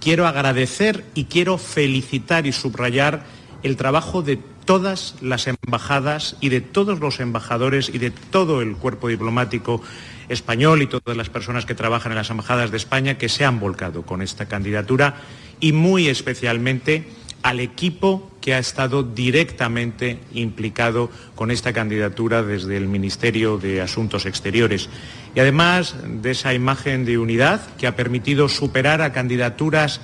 quiero 0.00 0.26
agradecer 0.26 1.04
y 1.14 1.24
quiero 1.24 1.56
felicitar 1.58 2.46
y 2.46 2.52
subrayar 2.52 3.24
el 3.62 3.76
trabajo 3.76 4.22
de 4.22 4.38
todas 4.64 5.14
las 5.20 5.46
embajadas 5.46 6.36
y 6.40 6.50
de 6.50 6.60
todos 6.60 7.00
los 7.00 7.20
embajadores 7.20 7.88
y 7.88 7.98
de 7.98 8.10
todo 8.10 8.60
el 8.60 8.76
cuerpo 8.76 9.08
diplomático 9.08 9.80
español 10.28 10.82
y 10.82 10.86
todas 10.86 11.16
las 11.16 11.28
personas 11.28 11.66
que 11.66 11.74
trabajan 11.74 12.12
en 12.12 12.16
las 12.16 12.30
embajadas 12.30 12.70
de 12.70 12.76
España 12.76 13.18
que 13.18 13.28
se 13.28 13.44
han 13.44 13.60
volcado 13.60 14.02
con 14.02 14.22
esta 14.22 14.46
candidatura 14.46 15.16
y 15.60 15.72
muy 15.72 16.08
especialmente 16.08 17.06
al 17.42 17.60
equipo 17.60 18.30
que 18.40 18.54
ha 18.54 18.58
estado 18.58 19.02
directamente 19.02 20.18
implicado 20.32 21.10
con 21.34 21.50
esta 21.50 21.72
candidatura 21.72 22.42
desde 22.42 22.76
el 22.76 22.88
Ministerio 22.88 23.58
de 23.58 23.80
Asuntos 23.80 24.26
Exteriores. 24.26 24.88
Y 25.34 25.40
además 25.40 25.96
de 26.06 26.32
esa 26.32 26.54
imagen 26.54 27.04
de 27.04 27.18
unidad 27.18 27.60
que 27.76 27.86
ha 27.86 27.96
permitido 27.96 28.48
superar 28.48 29.02
a 29.02 29.12
candidaturas 29.12 30.00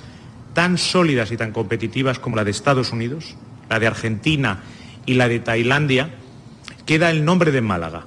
tan 0.53 0.77
sólidas 0.77 1.31
y 1.31 1.37
tan 1.37 1.51
competitivas 1.51 2.19
como 2.19 2.37
la 2.37 2.45
de 2.45 2.51
Estados 2.51 2.91
Unidos, 2.91 3.35
la 3.69 3.79
de 3.79 3.87
Argentina 3.87 4.63
y 5.05 5.15
la 5.15 5.27
de 5.27 5.39
Tailandia, 5.39 6.11
queda 6.85 7.09
el 7.09 7.25
nombre 7.25 7.51
de 7.51 7.61
Málaga, 7.61 8.05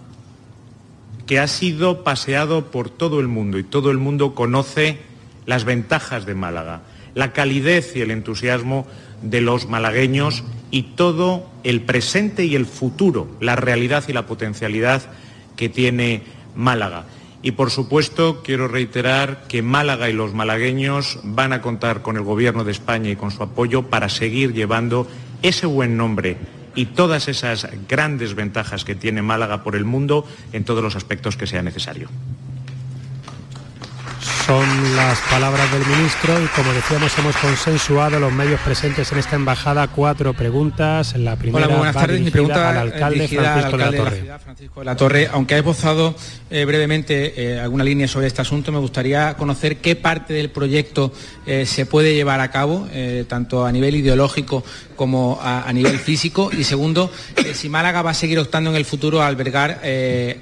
que 1.29 1.39
ha 1.39 1.47
sido 1.47 2.03
paseado 2.05 2.70
por 2.70 2.89
todo 2.89 3.20
el 3.20 3.29
mundo 3.29 3.59
y 3.59 3.62
todo 3.62 3.91
el 3.91 3.99
mundo 3.99 4.35
conoce 4.35 4.99
las 5.45 5.64
ventajas 5.64 6.24
de 6.24 6.35
Málaga, 6.35 6.81
la 7.14 7.35
calidez 7.35 7.95
y 7.95 8.01
el 8.01 8.11
entusiasmo 8.11 8.87
de 9.22 9.43
los 9.43 9.68
malagueños 9.68 10.43
y 10.70 10.95
todo 10.95 11.47
el 11.64 11.83
presente 11.83 12.47
y 12.47 12.55
el 12.55 12.64
futuro, 12.64 13.29
la 13.41 13.57
realidad 13.57 14.05
y 14.09 14.14
la 14.14 14.26
potencialidad 14.26 15.03
que 15.55 15.68
tiene 15.68 16.22
Málaga. 16.57 17.05
Y 17.43 17.53
por 17.53 17.70
supuesto 17.70 18.43
quiero 18.43 18.66
reiterar 18.66 19.45
que 19.49 19.61
Málaga 19.61 20.09
y 20.09 20.14
los 20.14 20.33
malagueños 20.33 21.20
van 21.24 21.53
a 21.53 21.61
contar 21.61 22.01
con 22.01 22.16
el 22.16 22.22
Gobierno 22.22 22.64
de 22.64 22.72
España 22.72 23.11
y 23.11 23.16
con 23.16 23.31
su 23.31 23.43
apoyo 23.43 23.83
para 23.83 24.09
seguir 24.09 24.55
llevando 24.55 25.07
ese 25.43 25.66
buen 25.66 25.99
nombre 25.99 26.39
y 26.79 26.87
todas 26.87 27.26
esas 27.26 27.66
grandes 27.89 28.37
ventajas 28.37 28.85
que 28.85 28.95
tiene 28.95 29.20
Málaga 29.20 29.64
por 29.64 29.74
el 29.74 29.85
mundo 29.85 30.24
en 30.53 30.62
todos 30.62 30.81
los 30.81 30.95
aspectos 30.95 31.37
que 31.37 31.49
sea 31.49 31.61
necesario. 31.61 32.09
Son 34.49 34.96
las 34.96 35.20
palabras 35.30 35.70
del 35.70 35.84
ministro 35.84 36.32
y 36.42 36.46
como 36.57 36.72
decíamos 36.72 37.12
hemos 37.18 37.36
consensuado 37.36 38.18
los 38.18 38.32
medios 38.32 38.59
presentes 38.62 39.12
en 39.12 39.18
esta 39.18 39.36
embajada 39.36 39.88
cuatro 39.88 40.32
preguntas. 40.32 41.14
La 41.18 41.36
primera 41.36 41.66
Hola, 41.66 41.76
buenas 41.76 41.94
tardes. 41.94 42.22
Mi 42.22 42.30
pregunta 42.30 42.70
al 42.70 42.78
alcalde 42.78 43.28
Francisco 43.28 43.40
al 43.42 43.64
alcalde 43.64 43.76
de 43.76 43.92
la 43.92 44.05
Torre. 44.05 44.16
ciudad, 44.20 44.40
Francisco 44.40 44.80
de 44.80 44.86
la 44.86 44.96
Torre. 44.96 45.28
Aunque 45.30 45.55
ha 45.55 45.59
esbozado 45.59 46.14
eh, 46.49 46.64
brevemente 46.64 47.34
eh, 47.36 47.61
alguna 47.61 47.84
línea 47.84 48.09
sobre 48.09 48.26
este 48.26 48.40
asunto, 48.40 48.72
me 48.72 48.78
gustaría 48.78 49.34
conocer 49.34 49.76
qué 49.82 49.96
parte 49.96 50.32
del 50.32 50.49
proyecto 50.49 51.12
eh, 51.44 51.66
se 51.66 51.84
puede 51.84 52.14
llevar 52.14 52.40
a 52.40 52.51
cabo, 52.51 52.88
tanto 53.28 53.66
a 53.66 53.70
nivel 53.70 53.96
ideológico 53.96 54.64
como 54.96 55.38
a, 55.42 55.68
a 55.68 55.72
nivel 55.74 55.99
físico. 55.99 56.51
Y 56.57 56.64
segundo, 56.64 57.12
si 57.53 57.68
Málaga 57.68 58.01
va 58.01 58.12
a 58.12 58.14
seguir 58.14 58.38
optando 58.38 58.70
en 58.70 58.76
el 58.76 58.86
futuro 58.86 59.20
a 59.20 59.26
albergar 59.26 59.82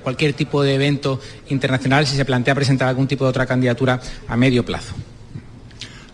cualquier 0.04 0.32
tipo 0.34 0.62
de 0.62 0.74
evento 0.74 1.20
internacional, 1.48 2.07
si 2.07 2.14
se 2.14 2.24
plantea 2.24 2.54
presentar 2.54 2.86
algún 2.88 3.09
tipo 3.09 3.24
de 3.24 3.30
otra 3.30 3.46
candidatura 3.46 3.95
a 4.28 4.36
medio 4.36 4.64
plazo. 4.64 4.94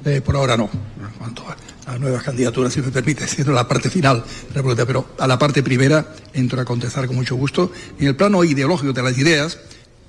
Eh, 0.05 0.21
por 0.21 0.37
ahora 0.37 0.57
no. 0.57 0.69
En 1.01 1.19
cuanto 1.19 1.45
a, 1.87 1.99
nuevas 1.99 2.23
candidaturas, 2.23 2.73
si 2.73 2.81
me 2.81 2.91
permite, 2.91 3.27
siendo 3.29 3.53
la 3.53 3.69
parte 3.69 3.91
final 3.91 4.23
de 4.23 4.55
la 4.55 4.63
pregunta, 4.63 4.87
pero 4.87 5.09
a 5.19 5.27
la 5.27 5.39
parte 5.39 5.63
primera 5.63 6.15
entro 6.33 6.61
a 6.61 6.65
contestar 6.65 7.07
con 7.07 7.17
mucho 7.17 7.37
gusto. 7.37 7.73
En 7.99 8.09
el 8.09 8.17
plano 8.17 8.43
ideológico 8.45 8.93
de 8.93 9.03
las 9.03 9.17
ideas, 9.19 9.59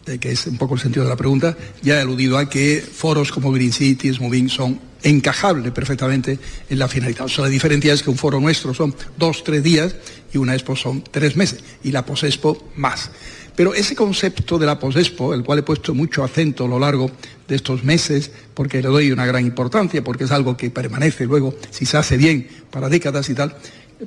eh, 0.05 0.17
que 0.17 0.31
es 0.31 0.47
un 0.47 0.57
poco 0.57 0.75
el 0.75 0.81
sentido 0.81 1.03
de 1.03 1.09
la 1.09 1.15
pregunta, 1.15 1.55
ya 1.81 1.97
he 1.97 2.01
aludido 2.01 2.37
a 2.37 2.49
que 2.49 2.81
foros 2.81 3.31
como 3.31 3.51
Green 3.51 3.71
Cities, 3.71 4.19
Moving 4.19 4.49
son 4.49 4.79
encajables 5.03 5.71
perfectamente 5.71 6.39
en 6.69 6.79
la 6.79 6.87
finalidad. 6.87 7.25
O 7.25 7.29
sea, 7.29 7.43
la 7.43 7.49
diferencia 7.49 7.93
es 7.93 8.01
que 8.01 8.09
un 8.09 8.17
foro 8.17 8.39
nuestro 8.39 8.73
son 8.73 8.95
dos, 9.17 9.43
tres 9.43 9.61
días 9.61 9.95
y 10.33 10.37
una 10.37 10.53
expo 10.53 10.75
son 10.75 11.03
tres 11.03 11.35
meses 11.35 11.63
y 11.83 11.91
la 11.91 12.05
posexpo 12.05 12.71
más. 12.75 13.11
Pero 13.55 13.73
ese 13.73 13.95
concepto 13.95 14.57
de 14.57 14.65
la 14.65 14.79
posexpo, 14.79 15.33
el 15.33 15.43
cual 15.43 15.59
he 15.59 15.63
puesto 15.63 15.93
mucho 15.93 16.23
acento 16.23 16.65
a 16.65 16.67
lo 16.67 16.79
largo 16.79 17.11
de 17.47 17.55
estos 17.55 17.83
meses, 17.83 18.31
porque 18.53 18.81
le 18.81 18.87
doy 18.87 19.11
una 19.11 19.25
gran 19.25 19.45
importancia, 19.45 20.03
porque 20.03 20.23
es 20.23 20.31
algo 20.31 20.57
que 20.57 20.71
permanece 20.71 21.25
luego, 21.25 21.53
si 21.69 21.85
se 21.85 21.97
hace 21.97 22.17
bien, 22.17 22.47
para 22.71 22.89
décadas 22.89 23.29
y 23.29 23.35
tal, 23.35 23.55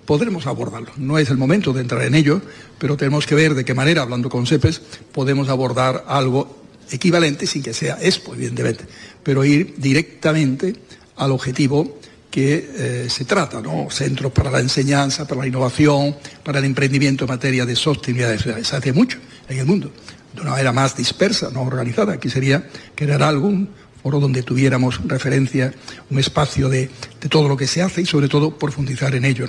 podremos 0.04 0.46
abordarlo. 0.46 0.90
No 0.96 1.18
es 1.18 1.30
el 1.30 1.36
momento 1.36 1.72
de 1.72 1.82
entrar 1.82 2.02
en 2.02 2.14
ello, 2.14 2.40
pero 2.78 2.96
tenemos 2.96 3.26
que 3.26 3.36
ver 3.36 3.54
de 3.54 3.64
qué 3.64 3.74
manera, 3.74 4.02
hablando 4.02 4.28
con 4.28 4.46
CEPES, 4.46 4.82
podemos 5.12 5.48
abordar 5.48 6.04
algo 6.08 6.64
equivalente 6.90 7.46
sin 7.46 7.62
que 7.62 7.72
sea 7.72 7.98
expo, 8.00 8.34
evidentemente, 8.34 8.84
pero 9.22 9.44
ir 9.44 9.74
directamente 9.76 10.74
al 11.16 11.30
objetivo 11.30 11.98
que 12.30 12.68
eh, 12.76 13.06
se 13.08 13.24
trata, 13.24 13.62
¿no? 13.62 13.88
Centros 13.90 14.30
para 14.32 14.50
la 14.50 14.60
enseñanza, 14.60 15.26
para 15.26 15.40
la 15.40 15.46
innovación, 15.46 16.16
para 16.44 16.58
el 16.58 16.66
emprendimiento 16.66 17.24
en 17.24 17.28
materia 17.28 17.64
de 17.64 17.74
sostenibilidad. 17.74 18.62
Se 18.62 18.76
hace 18.76 18.92
mucho 18.92 19.18
en 19.48 19.58
el 19.58 19.66
mundo, 19.66 19.90
de 20.34 20.40
una 20.40 20.50
manera 20.50 20.72
más 20.72 20.96
dispersa, 20.96 21.50
no 21.50 21.62
organizada. 21.62 22.14
Aquí 22.14 22.28
sería 22.28 22.68
crear 22.94 23.22
algún 23.22 23.68
foro 24.02 24.20
donde 24.20 24.42
tuviéramos 24.42 25.00
referencia, 25.06 25.74
un 26.10 26.18
espacio 26.18 26.68
de, 26.68 26.90
de 27.20 27.28
todo 27.28 27.48
lo 27.48 27.56
que 27.56 27.66
se 27.66 27.82
hace 27.82 28.02
y 28.02 28.06
sobre 28.06 28.28
todo 28.28 28.58
profundizar 28.58 29.14
en 29.14 29.24
ello. 29.24 29.46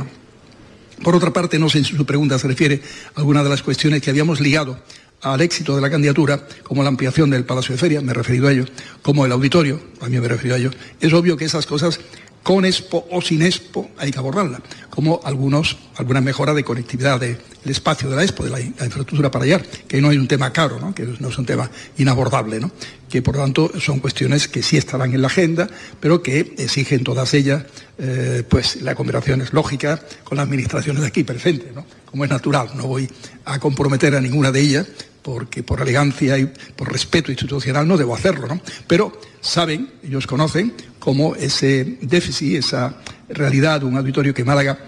Por 1.03 1.15
otra 1.15 1.31
parte, 1.31 1.59
no 1.59 1.69
sé 1.69 1.83
si 1.83 1.95
su 1.95 2.05
pregunta 2.05 2.39
se 2.39 2.47
refiere 2.47 2.81
a 3.15 3.19
alguna 3.19 3.43
de 3.43 3.49
las 3.49 3.61
cuestiones 3.61 4.01
que 4.01 4.09
habíamos 4.09 4.39
ligado 4.39 4.79
al 5.21 5.41
éxito 5.41 5.75
de 5.75 5.81
la 5.81 5.89
candidatura, 5.89 6.47
como 6.63 6.83
la 6.83 6.89
ampliación 6.89 7.29
del 7.29 7.45
Palacio 7.45 7.73
de 7.73 7.79
Feria, 7.79 8.01
me 8.01 8.11
he 8.11 8.13
referido 8.13 8.47
a 8.47 8.51
ello, 8.51 8.65
como 9.01 9.25
el 9.25 9.31
auditorio, 9.31 9.81
también 9.99 10.21
me 10.21 10.27
he 10.27 10.29
referido 10.29 10.55
a 10.55 10.59
ello. 10.59 10.71
Es 11.01 11.11
obvio 11.13 11.37
que 11.37 11.45
esas 11.45 11.65
cosas, 11.65 11.99
con 12.47 12.63
Expo 12.63 13.05
o 13.11 13.21
sin 13.21 13.41
Expo, 13.41 13.91
hay 13.97 14.09
que 14.09 14.19
abordarlas, 14.19 14.61
como 14.89 15.19
algunos, 15.25 15.77
algunas 15.97 16.23
mejoras 16.23 16.55
de 16.55 16.63
conectividad 16.63 17.19
del 17.19 17.37
espacio 17.65 18.09
de 18.09 18.15
la 18.15 18.23
Expo, 18.23 18.45
de 18.45 18.49
la, 18.49 18.61
infraestructura 18.61 19.29
para 19.29 19.43
allá, 19.43 19.61
que 19.85 19.99
no 19.99 20.11
es 20.11 20.17
un 20.17 20.29
tema 20.29 20.53
caro, 20.53 20.79
¿no? 20.79 20.95
que 20.95 21.03
no 21.19 21.27
es 21.27 21.37
un 21.37 21.45
tema 21.45 21.69
inabordable, 21.97 22.61
¿no? 22.61 22.71
que 23.09 23.21
por 23.21 23.35
lo 23.35 23.41
tanto 23.41 23.69
son 23.81 23.99
cuestiones 23.99 24.47
que 24.47 24.63
sí 24.63 24.77
estarán 24.77 25.13
en 25.13 25.21
la 25.21 25.27
agenda, 25.27 25.67
pero 25.99 26.23
que 26.23 26.55
exigen 26.57 27.03
todas 27.03 27.33
ellas 27.33 27.65
eh, 27.97 28.43
pues 28.47 28.81
la 28.81 28.95
conversación 28.95 29.41
es 29.41 29.51
lógica 29.51 29.99
con 30.23 30.37
las 30.37 30.45
administraciones 30.45 31.01
de 31.01 31.07
aquí 31.09 31.25
presentes, 31.25 31.75
¿no? 31.75 31.85
como 32.05 32.23
es 32.23 32.29
natural. 32.29 32.69
No 32.75 32.87
voy 32.87 33.09
a 33.43 33.59
comprometer 33.59 34.15
a 34.15 34.21
ninguna 34.21 34.53
de 34.53 34.61
ellas 34.61 34.87
porque 35.27 35.61
por 35.61 35.81
elegancia 35.81 36.37
y 36.37 36.45
por 36.73 36.89
respeto 36.89 37.33
institucional 37.33 37.85
no 37.85 37.97
debo 37.97 38.15
hacerlo, 38.15 38.47
¿no? 38.47 38.61
Pero 38.87 39.19
saben, 39.41 39.89
ellos 40.01 40.25
conocen 40.25 40.73
cómo 40.99 41.35
ese 41.35 41.97
déficit, 41.99 42.55
esa 42.55 42.95
realidad 43.27 43.83
un 43.83 43.97
auditorio 43.97 44.33
que 44.33 44.45
Málaga 44.45 44.79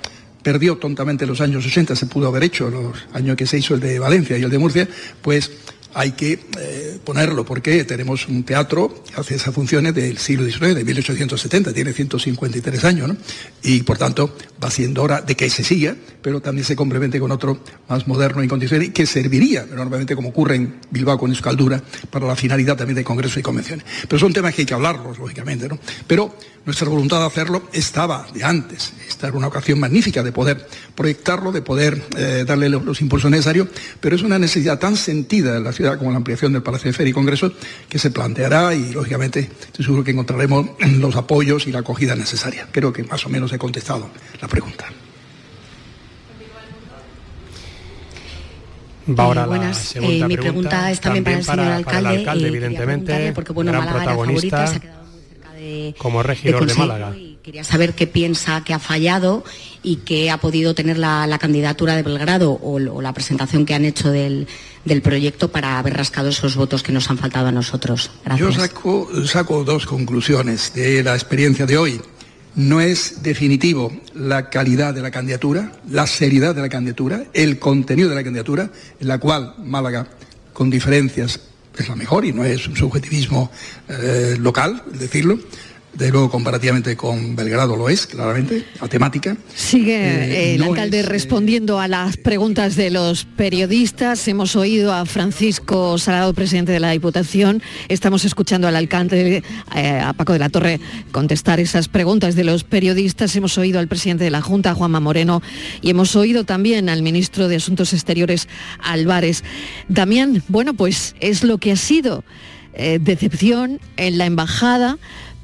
perdió 0.41 0.77
tontamente 0.77 1.25
en 1.25 1.31
los 1.31 1.41
años 1.41 1.65
80, 1.65 1.93
se 1.93 2.05
pudo 2.05 2.29
haber 2.29 2.43
hecho 2.43 2.69
los 2.69 2.95
años 3.11 3.35
que 3.35 3.45
se 3.45 3.57
hizo 3.57 3.73
el 3.73 3.81
de 3.81 3.99
Valencia 3.99 4.37
y 4.37 4.43
el 4.43 4.49
de 4.49 4.57
Murcia, 4.57 4.87
pues 5.21 5.51
hay 5.93 6.13
que 6.13 6.39
eh, 6.57 6.99
ponerlo 7.03 7.43
porque 7.43 7.83
tenemos 7.83 8.25
un 8.29 8.43
teatro 8.43 9.03
que 9.13 9.19
hace 9.19 9.35
esas 9.35 9.53
funciones 9.53 9.93
del 9.93 10.19
siglo 10.19 10.45
XIX, 10.45 10.73
de 10.73 10.85
1870, 10.85 11.73
tiene 11.73 11.91
153 11.91 12.83
años, 12.85 13.09
¿no? 13.09 13.17
Y 13.61 13.83
por 13.83 13.97
tanto 13.97 14.37
va 14.63 14.69
siendo 14.69 15.03
hora 15.03 15.21
de 15.21 15.35
que 15.35 15.49
se 15.49 15.63
siga, 15.63 15.95
pero 16.21 16.41
también 16.41 16.65
se 16.65 16.75
complemente 16.75 17.19
con 17.19 17.31
otro 17.31 17.59
más 17.87 18.07
moderno 18.07 18.43
y 18.43 18.47
condiciones 18.47 18.89
que 18.89 19.05
serviría 19.05 19.65
enormemente, 19.71 20.15
como 20.15 20.29
ocurre 20.29 20.55
en 20.55 20.75
Bilbao 20.89 21.17
con 21.17 21.29
Euskaldura, 21.29 21.81
para 22.09 22.27
la 22.27 22.35
finalidad 22.35 22.75
también 22.75 22.95
de 22.95 23.03
congresos 23.03 23.37
y 23.37 23.41
convenciones. 23.41 23.85
Pero 24.07 24.19
son 24.19 24.33
temas 24.33 24.53
que 24.53 24.63
hay 24.63 24.65
que 24.65 24.73
hablarlos, 24.73 25.17
lógicamente, 25.17 25.67
¿no? 25.67 25.79
Pero 26.07 26.35
nuestra 26.65 26.89
voluntad 26.89 27.19
de 27.19 27.25
hacerlo 27.25 27.63
estaba 27.71 28.27
de 28.33 28.43
antes. 28.43 28.93
Esta 29.07 29.27
era 29.27 29.37
una 29.37 29.47
ocasión 29.47 29.79
magnífica 29.79 30.21
de 30.23 30.31
poder 30.31 30.67
proyectarlo, 30.93 31.51
de 31.51 31.61
poder 31.61 32.03
eh, 32.17 32.43
darle 32.45 32.69
los, 32.69 32.83
los, 32.83 33.01
impulsos 33.01 33.31
necesarios, 33.31 33.69
pero 33.99 34.15
es 34.15 34.21
una 34.21 34.37
necesidad 34.37 34.77
tan 34.77 34.95
sentida 34.95 35.57
en 35.57 35.63
la 35.63 35.71
ciudad 35.71 35.97
como 35.97 36.11
la 36.11 36.17
ampliación 36.17 36.53
del 36.53 36.61
Palacio 36.61 36.91
de 36.91 36.93
Feria 36.97 37.11
y 37.11 37.13
Congresos 37.13 37.53
que 37.87 37.97
se 37.97 38.11
planteará 38.11 38.75
y, 38.75 38.91
lógicamente, 38.91 39.49
estoy 39.61 39.85
seguro 39.85 40.03
que 40.03 40.11
encontraremos 40.11 40.71
los 40.97 41.15
apoyos 41.15 41.65
y 41.65 41.71
la 41.71 41.79
acogida 41.79 42.15
necesaria. 42.15 42.67
Creo 42.71 42.91
que 42.91 43.03
más 43.03 43.25
o 43.25 43.29
menos 43.29 43.53
he 43.53 43.57
contestado 43.57 44.09
la 44.41 44.47
pregunta. 44.49 44.85
Va 49.17 49.23
ahora 49.23 49.43
Eh, 49.43 49.47
buenas. 49.47 49.77
la 49.77 49.83
segunda 49.83 50.13
Eh, 50.25 50.27
mi 50.27 50.37
pregunta, 50.37 50.69
pregunta 50.69 50.91
es 50.91 50.99
también 51.01 51.23
para 51.23 51.37
el 51.37 51.43
señor 51.43 51.57
para 51.57 51.75
alcalde, 51.77 52.09
el 52.13 52.17
alcalde, 52.19 52.43
quería 52.43 52.57
evidentemente, 52.67 53.31
porque, 53.33 53.53
bueno, 53.53 53.71
gran 53.71 53.85
Málaga 53.85 54.03
protagonista 54.03 54.57
favorita, 54.57 54.71
se 54.71 54.77
ha 54.77 54.79
quedado 54.81 55.03
muy 55.05 55.21
cerca 55.29 55.53
de- 55.53 55.95
como 55.97 56.21
regidor 56.23 56.53
de, 56.53 56.59
conseguirlo 56.73 56.93
Málaga. 56.93 57.17
y 57.17 57.29
Quería 57.41 57.63
saber 57.63 57.95
qué 57.95 58.05
piensa 58.05 58.63
que 58.63 58.73
ha 58.75 58.79
fallado 58.79 59.43
y 59.81 59.95
que 59.97 60.29
ha 60.29 60.37
podido 60.37 60.75
tener 60.75 60.99
la, 60.99 61.25
la 61.25 61.39
candidatura 61.39 61.95
de 61.95 62.03
Belgrado 62.03 62.51
o, 62.51 62.75
o 62.75 63.01
la 63.01 63.13
presentación 63.13 63.65
que 63.65 63.73
han 63.73 63.85
hecho 63.85 64.11
del, 64.11 64.47
del 64.85 65.01
proyecto 65.01 65.47
para 65.49 65.79
haber 65.79 65.95
rascado 65.97 66.29
esos 66.29 66.55
votos 66.55 66.83
que 66.83 66.91
nos 66.91 67.09
han 67.09 67.17
faltado 67.17 67.47
a 67.47 67.51
nosotros. 67.51 68.11
Gracias. 68.23 68.53
Yo 68.55 68.61
saco, 68.61 69.09
saco 69.25 69.63
dos 69.63 69.87
conclusiones 69.87 70.71
de 70.75 71.01
la 71.03 71.15
experiencia 71.15 71.65
de 71.65 71.77
hoy. 71.77 72.01
No 72.55 72.81
es 72.81 73.21
definitivo 73.21 73.91
la 74.13 74.49
calidad 74.49 74.93
de 74.93 75.01
la 75.01 75.11
candidatura, 75.11 75.71
la 75.89 76.07
seriedad 76.07 76.55
de 76.55 76.61
la 76.61 76.69
candidatura, 76.69 77.23
el 77.33 77.59
contenido 77.59 78.09
de 78.09 78.15
la 78.15 78.23
candidatura, 78.23 78.69
en 78.99 79.07
la 79.07 79.17
cual 79.19 79.53
Málaga, 79.59 80.07
con 80.53 80.69
diferencias, 80.69 81.39
es 81.77 81.87
la 81.87 81.95
mejor 81.95 82.25
y 82.25 82.33
no 82.33 82.43
es 82.43 82.67
un 82.67 82.75
subjetivismo 82.75 83.51
eh, 83.87 84.35
local, 84.39 84.83
decirlo. 84.93 85.39
De 85.93 86.11
luego, 86.11 86.29
comparativamente 86.29 86.95
con 86.95 87.35
Belgrado 87.35 87.75
lo 87.75 87.89
es, 87.89 88.05
claramente, 88.05 88.63
la 88.79 88.87
temática. 88.87 89.35
Sigue 89.53 89.97
Eh, 89.97 90.55
el 90.55 90.61
no 90.61 90.67
alcalde 90.67 91.01
respondiendo 91.01 91.79
a 91.79 91.87
las 91.87 92.15
preguntas 92.15 92.75
de 92.75 92.89
los 92.91 93.25
periodistas. 93.25 94.27
Hemos 94.27 94.55
oído 94.55 94.93
a 94.93 95.05
Francisco 95.05 95.97
Salado, 95.97 96.33
presidente 96.33 96.71
de 96.71 96.79
la 96.79 96.91
Diputación. 96.91 97.61
Estamos 97.87 98.23
escuchando 98.23 98.67
al 98.67 98.75
alcalde, 98.75 99.43
eh, 99.75 99.89
a 99.99 100.13
Paco 100.13 100.33
de 100.33 100.39
la 100.39 100.49
Torre, 100.49 100.79
contestar 101.11 101.59
esas 101.59 101.87
preguntas 101.87 102.35
de 102.35 102.43
los 102.43 102.63
periodistas. 102.63 103.35
Hemos 103.35 103.57
oído 103.57 103.79
al 103.79 103.87
presidente 103.87 104.23
de 104.23 104.31
la 104.31 104.41
Junta, 104.41 104.75
Juanma 104.75 104.99
Moreno, 104.99 105.41
y 105.81 105.89
hemos 105.89 106.15
oído 106.15 106.43
también 106.43 106.87
al 106.87 107.01
ministro 107.01 107.47
de 107.47 107.57
Asuntos 107.57 107.93
Exteriores, 107.93 108.47
Álvarez. 108.79 109.43
Damián, 109.87 110.43
bueno, 110.47 110.75
pues 110.75 111.15
es 111.19 111.43
lo 111.43 111.57
que 111.57 111.71
ha 111.71 111.75
sido 111.75 112.23
eh, 112.73 112.99
decepción 113.01 113.79
en 113.97 114.17
la 114.17 114.25
embajada 114.25 114.97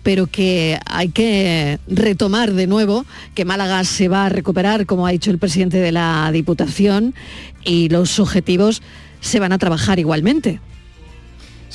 pero 0.05 0.27
que 0.27 0.77
hay 0.85 1.09
que 1.09 1.79
retomar 1.87 2.53
de 2.53 2.67
nuevo, 2.67 3.07
que 3.33 3.43
Málaga 3.43 3.83
se 3.85 4.07
va 4.07 4.27
a 4.27 4.29
recuperar, 4.29 4.85
como 4.85 5.07
ha 5.07 5.09
dicho 5.09 5.31
el 5.31 5.39
presidente 5.39 5.77
de 5.77 5.91
la 5.91 6.29
Diputación, 6.31 7.15
y 7.63 7.89
los 7.89 8.19
objetivos 8.19 8.83
se 9.19 9.39
van 9.39 9.51
a 9.51 9.57
trabajar 9.57 9.97
igualmente. 9.97 10.59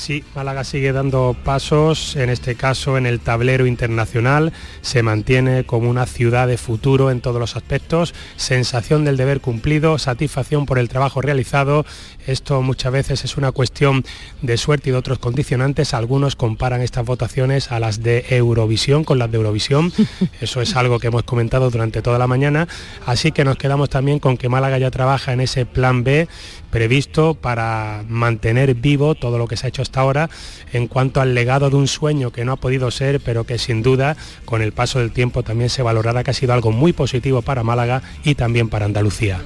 Sí, 0.01 0.24
Málaga 0.34 0.64
sigue 0.64 0.92
dando 0.92 1.36
pasos, 1.44 2.16
en 2.16 2.30
este 2.30 2.55
caso 2.55 2.96
en 2.96 3.05
el 3.05 3.20
tablero 3.20 3.66
internacional, 3.66 4.51
se 4.80 5.03
mantiene 5.03 5.64
como 5.64 5.90
una 5.90 6.07
ciudad 6.07 6.48
de 6.48 6.57
futuro 6.57 7.11
en 7.11 7.20
todos 7.20 7.38
los 7.38 7.55
aspectos, 7.55 8.14
sensación 8.36 9.05
del 9.05 9.18
deber 9.18 9.42
cumplido, 9.42 9.98
satisfacción 9.98 10.64
por 10.64 10.78
el 10.78 10.88
trabajo 10.88 11.20
realizado. 11.20 11.84
Esto 12.26 12.62
muchas 12.62 12.92
veces 12.92 13.24
es 13.26 13.36
una 13.36 13.53
cuestión 13.53 14.03
de 14.40 14.57
suerte 14.57 14.88
y 14.88 14.92
de 14.92 14.98
otros 14.98 15.18
condicionantes. 15.18 15.92
Algunos 15.92 16.34
comparan 16.34 16.80
estas 16.80 17.05
votaciones 17.05 17.70
a 17.70 17.78
las 17.78 18.03
de 18.03 18.24
Eurovisión 18.30 19.05
con 19.05 19.18
las 19.18 19.30
de 19.30 19.36
Eurovisión. 19.36 19.92
Eso 20.40 20.62
es 20.62 20.76
algo 20.76 20.98
que 20.98 21.09
hemos 21.09 21.24
comentado 21.24 21.68
durante 21.68 22.01
toda 22.01 22.18
la 22.18 22.26
mañana. 22.26 22.68
Así 23.05 23.32
que 23.32 23.44
nos 23.44 23.59
quedamos 23.59 23.90
también 23.90 24.18
con 24.18 24.38
que 24.38 24.48
Málaga 24.48 24.78
ya 24.78 24.90
trabaja 24.90 25.34
en 25.34 25.42
ese 25.42 25.66
plan 25.66 26.05
B 26.05 26.26
previsto 26.70 27.34
para 27.34 28.05
mantener 28.09 28.74
vivo 28.74 29.14
todo 29.14 29.36
lo 29.38 29.46
que 29.46 29.57
se 29.57 29.66
ha 29.66 29.68
hecho 29.68 29.82
hasta 29.82 29.89
ahora 29.99 30.30
en 30.72 30.86
cuanto 30.86 31.20
al 31.20 31.34
legado 31.34 31.70
de 31.70 31.76
un 31.76 31.88
sueño 31.88 32.30
que 32.30 32.45
no 32.45 32.53
ha 32.53 32.57
podido 32.57 32.91
ser, 32.91 33.18
pero 33.20 33.45
que 33.45 33.59
sin 33.59 33.82
duda 33.82 34.16
con 34.45 34.62
el 34.62 34.72
paso 34.72 35.01
del 35.01 35.11
tiempo 35.11 35.43
también 35.43 35.70
se 35.70 35.82
valorará 35.82 36.22
que 36.22 36.30
ha 36.30 36.34
sido 36.34 36.53
algo 36.53 36.70
muy 36.70 36.93
positivo 36.93 37.43
para 37.43 37.64
Málaga 37.64 38.03
y 38.22 38.34
también 38.36 38.68
para 38.68 38.84
Andalucía. 38.84 39.41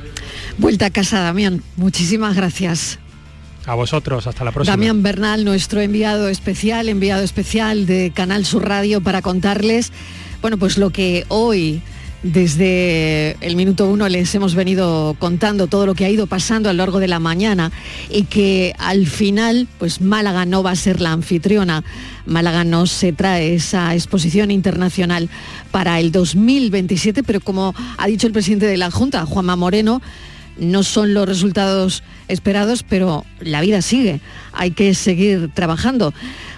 Vuelta 0.59 0.87
a 0.87 0.91
casa, 0.91 1.21
Damián. 1.21 1.63
Muchísimas 1.77 2.37
gracias. 2.37 2.99
A 3.67 3.75
vosotros, 3.75 4.27
hasta 4.27 4.45
la 4.45 4.53
próxima. 4.53 4.77
Damián 4.77 5.03
Bernal, 5.03 5.45
nuestro 5.45 5.81
enviado 5.81 6.29
especial, 6.29 6.91
enviado 6.91 7.23
especial 7.23 7.87
de 7.87 8.13
Canal 8.15 8.45
Sur 8.45 8.69
Radio 8.69 9.01
para 9.01 9.23
contarles, 9.23 9.91
bueno, 10.43 10.59
pues 10.59 10.77
lo 10.77 10.91
que 10.91 11.25
hoy 11.29 11.81
desde 12.25 13.37
el 13.43 13.55
minuto 13.55 13.87
uno 13.87 14.09
les 14.09 14.35
hemos 14.35 14.55
venido 14.55 15.15
contando 15.19 15.67
todo 15.67 15.85
lo 15.85 15.95
que 15.95 16.07
ha 16.07 16.11
ido 16.11 16.27
pasando 16.27 16.71
a 16.71 16.73
lo 16.73 16.79
largo 16.79 16.99
de 16.99 17.07
la 17.07 17.21
mañana 17.21 17.71
y 18.11 18.25
que 18.25 18.75
al 18.79 19.07
final 19.07 19.69
pues 19.79 20.01
Málaga 20.01 20.47
no 20.47 20.63
va 20.63 20.71
a 20.71 20.77
ser 20.77 21.03
la 21.03 21.13
anfitriona. 21.13 21.85
Málaga 22.25 22.65
no 22.65 22.87
se 22.87 23.13
trae 23.13 23.55
esa 23.55 23.95
exposición 23.95 24.51
internacional 24.51 25.29
para 25.71 26.01
el 26.01 26.13
2027, 26.13 27.23
pero 27.23 27.41
como 27.41 27.75
ha 27.99 28.07
dicho 28.07 28.27
el 28.27 28.33
presidente 28.33 28.67
de 28.67 28.79
la 28.79 28.91
Junta, 28.91 29.27
Juanma 29.27 29.55
Moreno, 29.55 30.01
no 30.57 30.83
son 30.83 31.13
los 31.13 31.29
resultados 31.29 32.03
esperados, 32.29 32.85
pero 32.85 33.27
la 33.41 33.61
vida 33.61 33.83
sigue. 33.83 34.21
Hay 34.55 34.71
que 34.71 34.95
seguir 34.95 35.51
trabajando. 35.53 36.13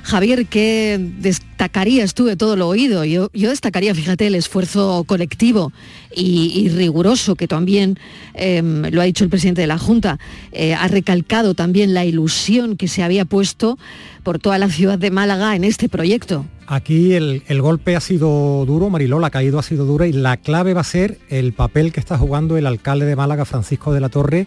Javier, 0.06 0.46
¿qué 0.46 1.00
destacarías 1.18 2.14
tú 2.14 2.26
de 2.26 2.36
todo 2.36 2.54
lo 2.54 2.68
oído? 2.68 3.04
Yo, 3.04 3.28
yo 3.34 3.50
destacaría, 3.50 3.92
fíjate, 3.92 4.28
el 4.28 4.36
esfuerzo 4.36 5.02
colectivo 5.04 5.72
y, 6.14 6.68
riguroso 6.68 7.34
que 7.34 7.48
también 7.48 7.98
eh, 8.34 8.62
lo 8.92 9.00
ha 9.00 9.04
dicho 9.04 9.24
el 9.24 9.30
presidente 9.30 9.62
de 9.62 9.66
la 9.66 9.78
Junta. 9.78 10.20
Eh, 10.52 10.74
ha 10.74 10.86
recalcado 10.86 11.54
también 11.54 11.92
la 11.92 12.04
ilusión 12.04 12.76
que 12.76 12.86
se 12.86 13.02
había 13.02 13.24
puesto 13.24 13.78
por 14.22 14.38
toda 14.38 14.58
la 14.58 14.68
ciudad 14.68 14.96
de 14.96 15.10
Málaga 15.10 15.56
en 15.56 15.64
este 15.64 15.88
proyecto. 15.88 16.46
Aquí 16.68 17.14
el, 17.14 17.42
el, 17.48 17.60
golpe 17.60 17.96
ha 17.96 18.00
sido 18.00 18.64
duro, 18.64 18.90
Mariló, 18.90 19.18
la 19.18 19.30
caída 19.30 19.58
ha 19.58 19.62
sido 19.62 19.86
dura 19.86 20.06
y 20.06 20.12
la 20.12 20.36
clave 20.36 20.72
va 20.74 20.80
a 20.82 20.84
ser 20.84 21.18
el 21.28 21.52
papel 21.52 21.92
que 21.92 22.00
está 22.00 22.16
jugando 22.16 22.56
el 22.56 22.66
alcalde 22.66 23.06
de 23.06 23.16
Málaga, 23.16 23.44
Francisco 23.44 23.92
de 23.92 24.00
la 24.00 24.08
Torre, 24.08 24.46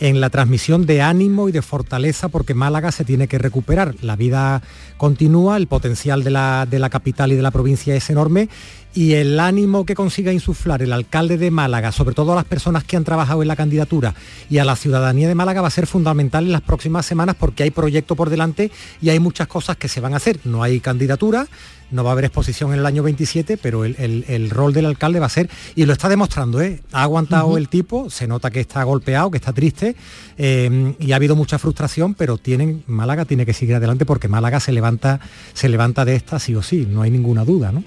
en 0.00 0.20
la 0.20 0.30
transmisión 0.30 0.86
de 0.86 1.02
ánimo 1.02 1.48
y 1.48 1.52
de 1.52 1.62
fortaleza 1.62 2.28
porque 2.28 2.54
Málaga 2.54 2.92
se 2.92 3.04
tiene 3.04 3.28
que 3.28 3.38
recuperar. 3.38 3.94
La 4.02 4.16
vida 4.16 4.62
continúa, 4.96 5.56
el 5.56 5.66
potencial 5.66 6.24
de 6.24 6.30
la, 6.30 6.66
de 6.68 6.78
la 6.78 6.90
capital 6.90 7.32
y 7.32 7.36
de 7.36 7.42
la 7.42 7.50
provincia 7.50 7.94
es 7.94 8.10
enorme 8.10 8.48
y 8.94 9.14
el 9.14 9.38
ánimo 9.38 9.84
que 9.84 9.94
consiga 9.94 10.32
insuflar 10.32 10.82
el 10.82 10.92
alcalde 10.92 11.38
de 11.38 11.50
Málaga, 11.50 11.92
sobre 11.92 12.14
todo 12.14 12.32
a 12.32 12.36
las 12.36 12.44
personas 12.44 12.84
que 12.84 12.96
han 12.96 13.04
trabajado 13.04 13.42
en 13.42 13.48
la 13.48 13.56
candidatura 13.56 14.14
y 14.50 14.58
a 14.58 14.64
la 14.64 14.76
ciudadanía 14.76 15.28
de 15.28 15.34
Málaga 15.34 15.60
va 15.60 15.68
a 15.68 15.72
ser 15.72 15.86
fundamental 15.86 16.46
en 16.46 16.52
las 16.52 16.62
próximas 16.62 17.06
semanas 17.06 17.36
porque 17.38 17.62
hay 17.62 17.70
proyecto 17.70 18.16
por 18.16 18.30
delante 18.30 18.70
y 19.00 19.10
hay 19.10 19.20
muchas 19.20 19.46
cosas 19.46 19.76
que 19.76 19.88
se 19.88 20.00
van 20.00 20.14
a 20.14 20.16
hacer. 20.16 20.40
No 20.44 20.62
hay 20.62 20.80
candidatura, 20.80 21.46
no 21.90 22.04
va 22.04 22.10
a 22.10 22.12
haber 22.12 22.26
exposición 22.26 22.72
en 22.72 22.80
el 22.80 22.86
año 22.86 23.02
27, 23.02 23.56
pero 23.56 23.84
el, 23.84 23.96
el, 23.98 24.24
el 24.28 24.50
rol 24.50 24.72
del 24.72 24.86
alcalde 24.86 25.20
va 25.20 25.26
a 25.26 25.30
ser, 25.30 25.48
y 25.74 25.84
lo 25.84 25.92
está 25.92 26.08
demostrando, 26.08 26.60
¿eh? 26.60 26.82
ha 26.92 27.02
aguantado 27.02 27.48
uh 27.48 27.54
-huh. 27.54 27.58
el 27.58 27.68
tipo, 27.68 28.10
se 28.10 28.26
nota 28.26 28.50
que 28.50 28.60
está 28.60 28.82
golpeado, 28.82 29.30
que 29.30 29.38
está 29.38 29.52
triste, 29.52 29.96
eh, 30.36 30.94
y 30.98 31.12
ha 31.12 31.16
habido 31.16 31.36
mucha 31.36 31.58
frustración, 31.58 32.14
pero 32.14 32.36
tienen, 32.36 32.82
Málaga 32.86 33.24
tiene 33.24 33.46
que 33.46 33.52
seguir 33.54 33.74
adelante 33.74 34.04
porque 34.04 34.28
Málaga 34.28 34.60
se 34.60 34.72
levanta, 34.72 35.20
se 35.54 35.68
levanta 35.68 36.04
de 36.04 36.16
esta 36.16 36.38
sí 36.38 36.54
o 36.54 36.62
sí, 36.62 36.86
no 36.88 37.02
hay 37.02 37.10
ninguna 37.10 37.44
duda, 37.44 37.72
¿no? 37.72 37.84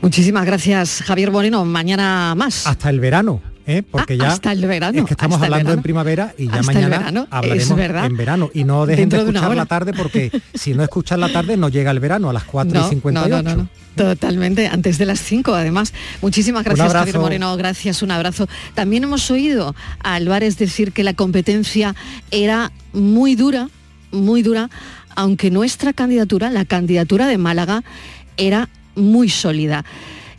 Muchísimas 0.00 0.46
gracias, 0.46 1.02
Javier 1.04 1.30
Moreno. 1.30 1.64
Mañana 1.64 2.34
más. 2.36 2.66
Hasta 2.66 2.90
el 2.90 3.00
verano. 3.00 3.40
¿eh? 3.68 3.82
Porque 3.88 4.14
ah, 4.14 4.16
ya 4.16 4.28
hasta 4.28 4.50
el 4.52 4.66
verano. 4.66 4.98
Es 4.98 5.04
que 5.04 5.14
estamos 5.14 5.40
hablando 5.40 5.72
en 5.72 5.82
primavera 5.82 6.34
y 6.36 6.46
ya 6.46 6.54
hasta 6.54 6.72
mañana 6.72 6.98
verano, 6.98 7.26
hablaremos 7.30 7.78
en 7.78 8.16
verano. 8.16 8.50
Y 8.54 8.64
no 8.64 8.86
dejen 8.86 9.08
Dentro 9.08 9.18
de 9.20 9.24
de 9.26 9.30
escuchar 9.38 9.56
la 9.56 9.66
tarde 9.66 9.92
porque 9.92 10.32
si 10.54 10.74
no 10.74 10.82
escuchan 10.82 11.20
la 11.20 11.28
tarde 11.28 11.56
no 11.56 11.68
llega 11.68 11.90
el 11.90 12.00
verano 12.00 12.30
a 12.30 12.32
las 12.32 12.44
4 12.44 12.80
no, 12.80 12.86
y 12.86 12.88
58. 12.88 13.42
No, 13.42 13.42
no, 13.42 13.62
no, 13.62 13.68
Totalmente, 13.94 14.66
antes 14.68 14.96
de 14.98 15.06
las 15.06 15.20
5 15.20 15.54
además. 15.54 15.92
Muchísimas 16.22 16.64
gracias, 16.64 16.92
Javier 16.92 17.18
Moreno. 17.18 17.56
Gracias, 17.56 18.02
un 18.02 18.10
abrazo. 18.10 18.48
También 18.74 19.04
hemos 19.04 19.30
oído 19.30 19.74
a 20.02 20.14
Álvarez 20.14 20.56
decir 20.56 20.92
que 20.92 21.04
la 21.04 21.14
competencia 21.14 21.94
era 22.30 22.72
muy 22.92 23.34
dura, 23.34 23.68
muy 24.10 24.42
dura, 24.42 24.70
aunque 25.14 25.50
nuestra 25.50 25.92
candidatura, 25.92 26.48
la 26.48 26.64
candidatura 26.64 27.26
de 27.26 27.38
Málaga, 27.38 27.82
era 28.36 28.68
muy 28.98 29.28
sólida. 29.28 29.84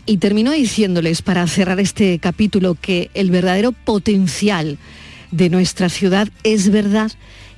Y 0.06 0.18
terminó 0.18 0.52
diciéndoles, 0.52 1.22
para 1.22 1.46
cerrar 1.48 1.80
este 1.80 2.20
capítulo, 2.20 2.76
que 2.80 3.12
el 3.14 3.32
verdadero 3.32 3.72
potencial 3.72 4.78
de 5.32 5.50
nuestra 5.50 5.90
ciudad 5.90 6.30
es 6.44 6.70
verdad 6.70 7.12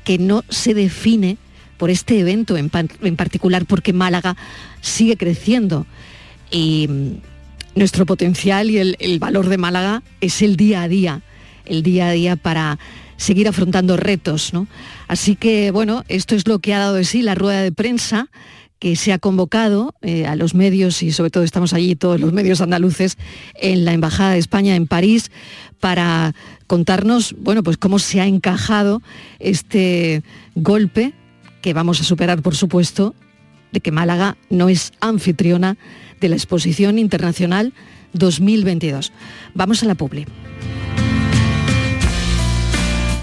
que 0.04 0.18
no 0.18 0.44
se 0.50 0.74
define 0.74 1.38
por 1.78 1.90
este 1.90 2.20
evento 2.20 2.58
en, 2.58 2.70
en 3.02 3.16
particular, 3.16 3.66
porque 3.66 3.94
Málaga 3.94 4.36
sigue 4.82 5.18
creciendo. 5.18 5.86
Y 6.52 6.90
nuestro 7.76 8.06
potencial 8.06 8.70
y 8.70 8.78
el, 8.78 8.98
el 9.00 9.20
valor 9.20 9.48
de 9.50 9.58
Málaga 9.58 10.04
es 10.20 10.42
el 10.42 10.58
día 10.58 10.84
a 10.84 10.88
día, 10.88 11.22
el 11.66 11.84
día 11.84 12.10
a 12.10 12.12
día 12.12 12.36
para 12.36 12.78
seguir 13.22 13.48
afrontando 13.48 13.98
retos. 13.98 14.54
¿no? 14.54 14.68
Así 15.08 15.36
que, 15.36 15.72
bueno, 15.72 16.04
esto 16.08 16.36
es 16.36 16.48
lo 16.48 16.60
que 16.60 16.74
ha 16.74 16.80
dado 16.80 16.96
de 16.96 17.06
sí 17.06 17.22
la 17.22 17.36
rueda 17.36 17.62
de 17.62 17.72
prensa 17.72 18.30
que 18.82 18.96
se 18.96 19.14
ha 19.14 19.20
convocado 19.20 19.94
eh, 20.02 20.26
a 20.26 20.36
los 20.36 20.56
medios 20.56 21.04
y 21.04 21.12
sobre 21.12 21.30
todo 21.30 21.44
estamos 21.44 21.72
allí 21.72 21.96
todos 21.96 22.20
los 22.20 22.34
medios 22.34 22.62
andaluces 22.62 23.16
en 23.54 23.86
la 23.86 23.94
Embajada 23.94 24.32
de 24.32 24.40
España 24.40 24.76
en 24.76 24.88
París 24.88 25.30
para 25.80 26.34
contarnos, 26.66 27.36
bueno, 27.38 27.62
pues 27.62 27.78
cómo 27.78 28.00
se 28.00 28.22
ha 28.22 28.26
encajado 28.26 29.04
este 29.38 30.24
golpe 30.56 31.14
que 31.62 31.76
vamos 31.76 32.02
a 32.02 32.04
superar, 32.04 32.42
por 32.42 32.56
supuesto, 32.56 33.14
de 33.72 33.82
que 33.82 33.92
Málaga 33.92 34.36
no 34.50 34.68
es 34.68 34.94
anfitriona 35.00 35.78
de 36.20 36.30
la 36.30 36.36
Exposición 36.36 36.98
Internacional 36.98 37.74
2022. 38.14 39.14
Vamos 39.54 39.84
a 39.84 39.86
la 39.86 39.94
publi. 39.94 40.26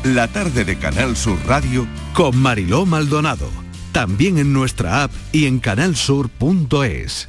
La 0.04 0.28
tarde 0.28 0.64
de 0.64 0.78
Canal 0.78 1.16
Sur 1.16 1.36
Radio 1.48 1.88
con 2.14 2.36
Mariló 2.36 2.86
Maldonado. 2.86 3.67
También 3.98 4.38
en 4.38 4.52
nuestra 4.52 5.02
app 5.02 5.12
y 5.32 5.46
en 5.46 5.58
canalsur.es. 5.58 7.28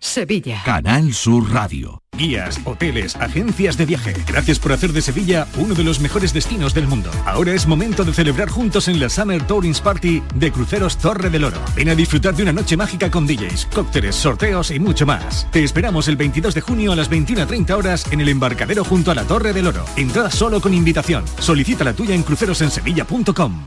Sevilla. 0.00 0.62
Canal 0.64 1.14
Sur 1.14 1.52
Radio. 1.52 2.02
Guías, 2.16 2.60
hoteles, 2.64 3.14
agencias 3.14 3.78
de 3.78 3.86
viaje. 3.86 4.14
Gracias 4.26 4.58
por 4.58 4.72
hacer 4.72 4.92
de 4.92 5.00
Sevilla 5.00 5.46
uno 5.56 5.76
de 5.76 5.84
los 5.84 6.00
mejores 6.00 6.32
destinos 6.32 6.74
del 6.74 6.88
mundo. 6.88 7.12
Ahora 7.24 7.52
es 7.52 7.68
momento 7.68 8.04
de 8.04 8.12
celebrar 8.14 8.48
juntos 8.48 8.88
en 8.88 8.98
la 8.98 9.08
Summer 9.08 9.40
Tourings 9.46 9.80
Party 9.80 10.24
de 10.34 10.50
Cruceros 10.50 10.98
Torre 10.98 11.30
del 11.30 11.44
Oro. 11.44 11.60
Ven 11.76 11.90
a 11.90 11.94
disfrutar 11.94 12.34
de 12.34 12.42
una 12.42 12.52
noche 12.52 12.76
mágica 12.76 13.08
con 13.08 13.24
DJs, 13.24 13.68
cócteles, 13.72 14.16
sorteos 14.16 14.72
y 14.72 14.80
mucho 14.80 15.06
más. 15.06 15.46
Te 15.52 15.62
esperamos 15.62 16.08
el 16.08 16.16
22 16.16 16.52
de 16.52 16.62
junio 16.62 16.90
a 16.90 16.96
las 16.96 17.12
21.30 17.12 17.70
horas 17.76 18.10
en 18.10 18.20
el 18.20 18.28
embarcadero 18.28 18.82
junto 18.82 19.12
a 19.12 19.14
la 19.14 19.22
Torre 19.22 19.52
del 19.52 19.68
Oro. 19.68 19.84
Entrada 19.96 20.32
solo 20.32 20.60
con 20.60 20.74
invitación. 20.74 21.24
Solicita 21.38 21.84
la 21.84 21.92
tuya 21.92 22.16
en 22.16 22.24
crucerosensevilla.com. 22.24 23.66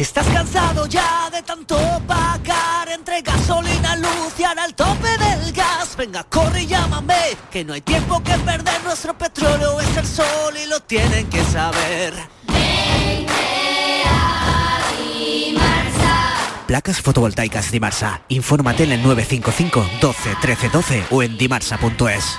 Si 0.00 0.04
estás 0.04 0.26
cansado 0.28 0.86
ya 0.86 1.28
de 1.28 1.42
tanto 1.42 1.76
pagar 2.06 2.88
entre 2.88 3.20
gasolina, 3.20 3.96
luz 3.96 4.32
y 4.38 4.44
ahora 4.44 4.64
el 4.64 4.72
tope 4.72 5.10
del 5.18 5.52
gas, 5.52 5.94
venga, 5.94 6.24
corre 6.24 6.62
y 6.62 6.68
llámame, 6.68 7.36
que 7.50 7.62
no 7.66 7.74
hay 7.74 7.82
tiempo 7.82 8.22
que 8.22 8.32
perder, 8.38 8.82
nuestro 8.82 9.12
petróleo 9.12 9.78
es 9.78 9.94
el 9.98 10.06
sol 10.06 10.54
y 10.56 10.66
lo 10.70 10.80
tienen 10.80 11.28
que 11.28 11.44
saber. 11.44 12.14
Placas 16.66 17.02
fotovoltaicas 17.02 17.70
Dimarsa. 17.70 18.22
Infórmate 18.28 18.84
en 18.84 18.92
el 18.92 19.02
955 19.02 19.84
12 20.00 20.36
13 20.40 20.68
12 20.70 21.04
o 21.10 21.22
en 21.22 21.36
dimarsa.es. 21.36 22.38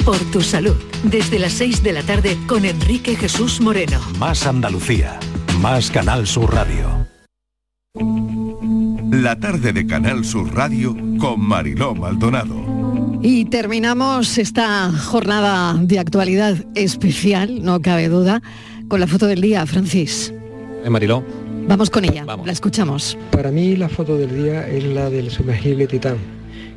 Por 0.06 0.16
tu 0.30 0.40
salud, 0.40 0.76
desde 1.02 1.38
las 1.38 1.52
6 1.52 1.82
de 1.82 1.92
la 1.92 2.02
tarde 2.02 2.38
con 2.46 2.64
Enrique 2.64 3.14
Jesús 3.14 3.60
Moreno. 3.60 4.00
Más 4.18 4.46
Andalucía, 4.46 5.20
más 5.60 5.90
Canal 5.90 6.26
Sur 6.26 6.54
Radio. 6.54 7.06
La 9.10 9.38
tarde 9.38 9.74
de 9.74 9.86
Canal 9.86 10.24
Sur 10.24 10.54
Radio 10.54 10.96
con 11.18 11.40
Mariló 11.40 11.94
Maldonado. 11.94 13.18
Y 13.20 13.44
terminamos 13.46 14.38
esta 14.38 14.92
jornada 14.92 15.74
de 15.74 15.98
actualidad 15.98 16.56
especial, 16.74 17.62
no 17.62 17.82
cabe 17.82 18.08
duda, 18.08 18.40
con 18.88 19.00
la 19.00 19.06
foto 19.06 19.26
del 19.26 19.42
día, 19.42 19.66
Francis. 19.66 20.32
Eh, 20.84 20.88
Mariló. 20.88 21.22
Vamos 21.68 21.90
con 21.90 22.02
ella, 22.06 22.24
la 22.24 22.50
escuchamos. 22.50 23.18
Para 23.30 23.50
mí 23.50 23.76
la 23.76 23.90
foto 23.90 24.16
del 24.16 24.34
día 24.34 24.66
es 24.66 24.84
la 24.84 25.10
del 25.10 25.30
sumergible 25.30 25.86
Titán, 25.86 26.16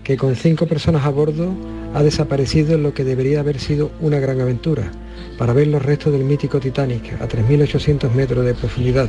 que 0.04 0.18
con 0.18 0.36
cinco 0.36 0.66
personas 0.66 1.06
a 1.06 1.10
bordo 1.10 1.54
ha 1.94 2.04
desaparecido 2.04 2.76
en 2.76 2.84
lo 2.84 2.94
que 2.94 3.06
debería 3.06 3.40
haber 3.40 3.58
sido 3.62 3.90
una 4.02 4.20
gran 4.20 4.42
aventura, 4.42 4.92
para 5.38 5.54
ver 5.54 5.68
los 5.68 5.82
restos 5.82 6.12
del 6.12 6.26
mítico 6.26 6.60
Titanic 6.60 7.14
a 7.22 7.30
3.800 7.30 8.12
metros 8.12 8.44
de 8.44 8.54
profundidad. 8.54 9.08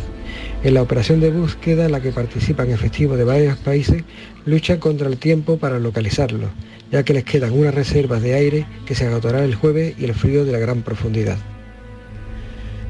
En 0.63 0.75
la 0.75 0.83
operación 0.83 1.19
de 1.19 1.33
búsqueda 1.33 1.87
en 1.87 1.93
la 1.93 2.01
que 2.01 2.13
participan 2.13 2.71
efectivos 2.71 3.19
de 3.19 3.25
varios 3.25 3.59
países, 3.59 4.05
luchan 4.47 4.79
contra 4.79 5.09
el 5.09 5.19
tiempo 5.19 5.57
para 5.57 5.81
localizarlo, 5.81 6.49
ya 6.93 7.03
que 7.03 7.13
les 7.13 7.25
quedan 7.25 7.59
unas 7.59 7.75
reservas 7.75 8.23
de 8.23 8.35
aire 8.35 8.67
que 8.87 8.95
se 8.95 9.09
agotarán 9.09 9.43
el 9.43 9.57
jueves 9.57 9.97
y 9.99 10.05
el 10.05 10.15
frío 10.15 10.45
de 10.45 10.53
la 10.53 10.61
gran 10.61 10.83
profundidad. 10.83 11.39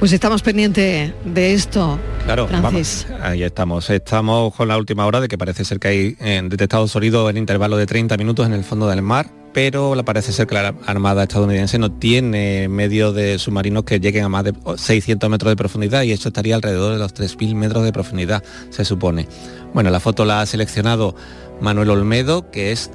Pues 0.03 0.13
estamos 0.13 0.43
pendientes 0.43 1.13
de 1.25 1.55
esto. 1.55 1.97
Claro, 2.25 2.49
Francis. 2.49 3.07
vamos, 3.09 3.25
ahí 3.25 3.45
estamos. 3.45 3.89
Estamos 3.89 4.53
con 4.53 4.67
la 4.67 4.77
última 4.77 5.07
hora 5.07 5.21
de 5.21 5.29
que 5.29 5.39
parece 5.39 5.65
ser 5.65 5.79
que 5.79 5.87
hay 5.87 6.17
eh, 6.19 6.43
detectado 6.45 6.89
sólido 6.89 7.31
en 7.31 7.37
intervalo 7.37 7.77
de 7.77 7.87
30 7.87 8.17
minutos 8.17 8.45
en 8.45 8.53
el 8.53 8.65
fondo 8.65 8.89
del 8.89 9.01
mar, 9.01 9.31
pero 9.53 9.95
la 9.95 10.03
parece 10.03 10.33
ser 10.33 10.49
que 10.49 10.57
la 10.57 10.75
Armada 10.87 11.23
estadounidense 11.23 11.79
no 11.79 11.93
tiene 11.93 12.67
medios 12.67 13.15
de 13.15 13.39
submarinos 13.39 13.85
que 13.85 14.01
lleguen 14.01 14.25
a 14.25 14.29
más 14.29 14.43
de 14.43 14.55
600 14.77 15.31
metros 15.31 15.53
de 15.53 15.55
profundidad 15.55 16.03
y 16.03 16.11
esto 16.11 16.31
estaría 16.31 16.57
alrededor 16.57 16.95
de 16.95 16.99
los 16.99 17.15
3.000 17.15 17.55
metros 17.55 17.85
de 17.85 17.93
profundidad, 17.93 18.43
se 18.71 18.85
supone. 18.85 19.29
Bueno, 19.73 19.91
la 19.91 20.01
foto 20.01 20.25
la 20.25 20.41
ha 20.41 20.47
seleccionado 20.47 21.15
Manuel 21.61 21.91
Olmedo, 21.91 22.51
que 22.51 22.73
es 22.73 22.91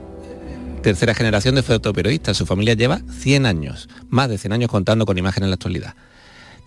tercera 0.83 1.13
generación 1.13 1.55
de 1.55 1.63
fotoperiodistas. 1.63 2.35
Su 2.35 2.45
familia 2.45 2.73
lleva 2.73 2.99
100 3.19 3.45
años, 3.45 3.87
más 4.09 4.27
de 4.27 4.37
100 4.37 4.51
años 4.51 4.69
contando 4.69 5.05
con 5.05 5.17
imágenes 5.17 5.45
en 5.45 5.51
la 5.51 5.55
actualidad. 5.55 5.95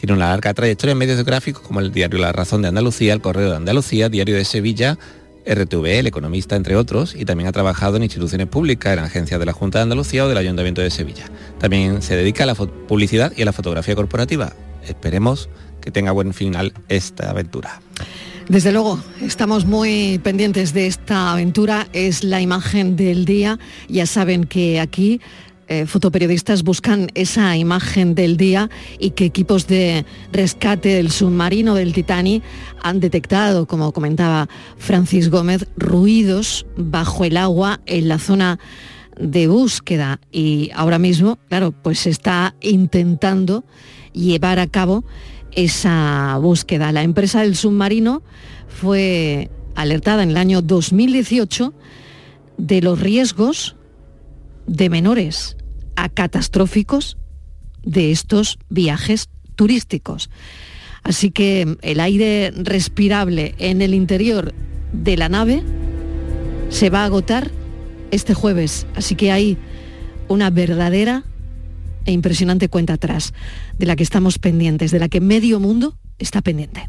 Tiene 0.01 0.15
una 0.15 0.31
larga 0.31 0.55
trayectoria 0.55 0.93
en 0.93 0.99
medios 0.99 1.23
gráficos 1.27 1.63
como 1.63 1.81
el 1.81 1.93
diario 1.93 2.19
La 2.19 2.33
Razón 2.33 2.63
de 2.63 2.69
Andalucía, 2.69 3.13
el 3.13 3.21
Correo 3.21 3.51
de 3.51 3.57
Andalucía, 3.57 4.09
Diario 4.09 4.35
de 4.35 4.47
Sevilla, 4.47 4.99
RTV, 5.45 5.99
El 5.99 6.07
Economista, 6.07 6.57
entre 6.57 6.75
otros, 6.77 7.15
y 7.15 7.27
también 7.27 7.49
ha 7.49 7.53
trabajado 7.53 7.99
en 7.99 8.05
instituciones 8.05 8.47
públicas, 8.47 8.95
en 8.95 9.01
agencias 9.01 9.39
de 9.39 9.45
la 9.45 9.53
Junta 9.53 9.79
de 9.79 9.83
Andalucía 9.83 10.25
o 10.25 10.29
del 10.29 10.39
Ayuntamiento 10.39 10.81
de 10.81 10.91
Sevilla. 10.91 11.27
También 11.59 12.01
se 12.01 12.17
dedica 12.17 12.45
a 12.45 12.47
la 12.47 12.55
publicidad 12.55 13.35
y 13.37 13.43
a 13.43 13.45
la 13.45 13.53
fotografía 13.53 13.95
corporativa. 13.95 14.55
Esperemos 14.89 15.51
que 15.83 15.91
tenga 15.91 16.13
buen 16.13 16.33
final 16.33 16.73
esta 16.89 17.29
aventura. 17.29 17.83
Desde 18.49 18.73
luego, 18.73 18.99
estamos 19.21 19.67
muy 19.67 20.19
pendientes 20.25 20.73
de 20.73 20.87
esta 20.87 21.33
aventura. 21.33 21.89
Es 21.93 22.25
la 22.25 22.41
imagen 22.41 22.97
del 22.97 23.27
día. 23.27 23.59
Ya 23.87 24.07
saben 24.07 24.45
que 24.45 24.81
aquí 24.81 25.21
eh, 25.73 25.87
fotoperiodistas 25.87 26.65
buscan 26.65 27.13
esa 27.15 27.57
imagen 27.57 28.17
del 28.17 28.37
día 28.37 28.69
y 28.99 29.11
que 29.11 29.25
equipos 29.25 29.69
de 29.69 30.05
rescate 30.33 30.89
del 30.89 31.13
submarino 31.13 31.77
del 31.77 31.93
Titanic 31.93 32.43
han 32.83 32.99
detectado, 32.99 33.69
como 33.69 33.93
comentaba 33.93 34.49
Francis 34.79 35.31
Gómez, 35.31 35.69
ruidos 35.77 36.67
bajo 36.77 37.25
el 37.25 37.37
agua 37.37 37.79
en 37.87 38.09
la 38.09 38.19
zona 38.19 38.59
de 39.17 39.47
búsqueda 39.47 40.19
y 40.33 40.73
ahora 40.75 40.99
mismo, 40.99 41.39
claro, 41.49 41.71
pues 41.71 42.09
está 42.09 42.57
intentando 42.61 43.63
llevar 44.13 44.59
a 44.59 44.67
cabo 44.67 45.05
esa 45.53 46.37
búsqueda. 46.43 46.91
La 46.91 47.05
empresa 47.05 47.43
del 47.43 47.55
submarino 47.55 48.25
fue 48.67 49.49
alertada 49.77 50.25
en 50.25 50.31
el 50.31 50.37
año 50.37 50.63
2018 50.63 51.73
de 52.59 52.83
los 52.83 52.99
riesgos 52.99 53.77
de 54.67 54.91
menores 54.91 55.57
a 56.03 56.09
catastróficos 56.09 57.17
de 57.83 58.11
estos 58.11 58.59
viajes 58.69 59.29
turísticos. 59.57 60.31
Así 61.03 61.31
que 61.31 61.77
el 61.83 62.01
aire 62.01 62.53
respirable 62.55 63.55
en 63.59 63.83
el 63.83 63.95
interior 63.95 64.55
de 64.93 65.17
la 65.17 65.29
nave 65.29 65.63
se 66.69 66.91
va 66.91 67.03
a 67.03 67.07
agotar 67.07 67.51
este 68.11 68.35
jueves. 68.35 68.87
Así 68.95 69.15
que 69.15 69.33
hay 69.33 69.57
una 70.29 70.51
verdadera 70.51 71.25
e 72.07 72.13
impresionante 72.13 72.69
cuenta 72.69 72.95
atrás 72.95 73.35
de 73.79 73.87
la 73.87 73.97
que 73.97 74.03
estamos 74.03 74.39
pendientes, 74.39 74.91
de 74.91 74.99
la 74.99 75.09
que 75.09 75.21
medio 75.21 75.61
mundo 75.61 75.97
está 76.19 76.41
pendiente. 76.41 76.89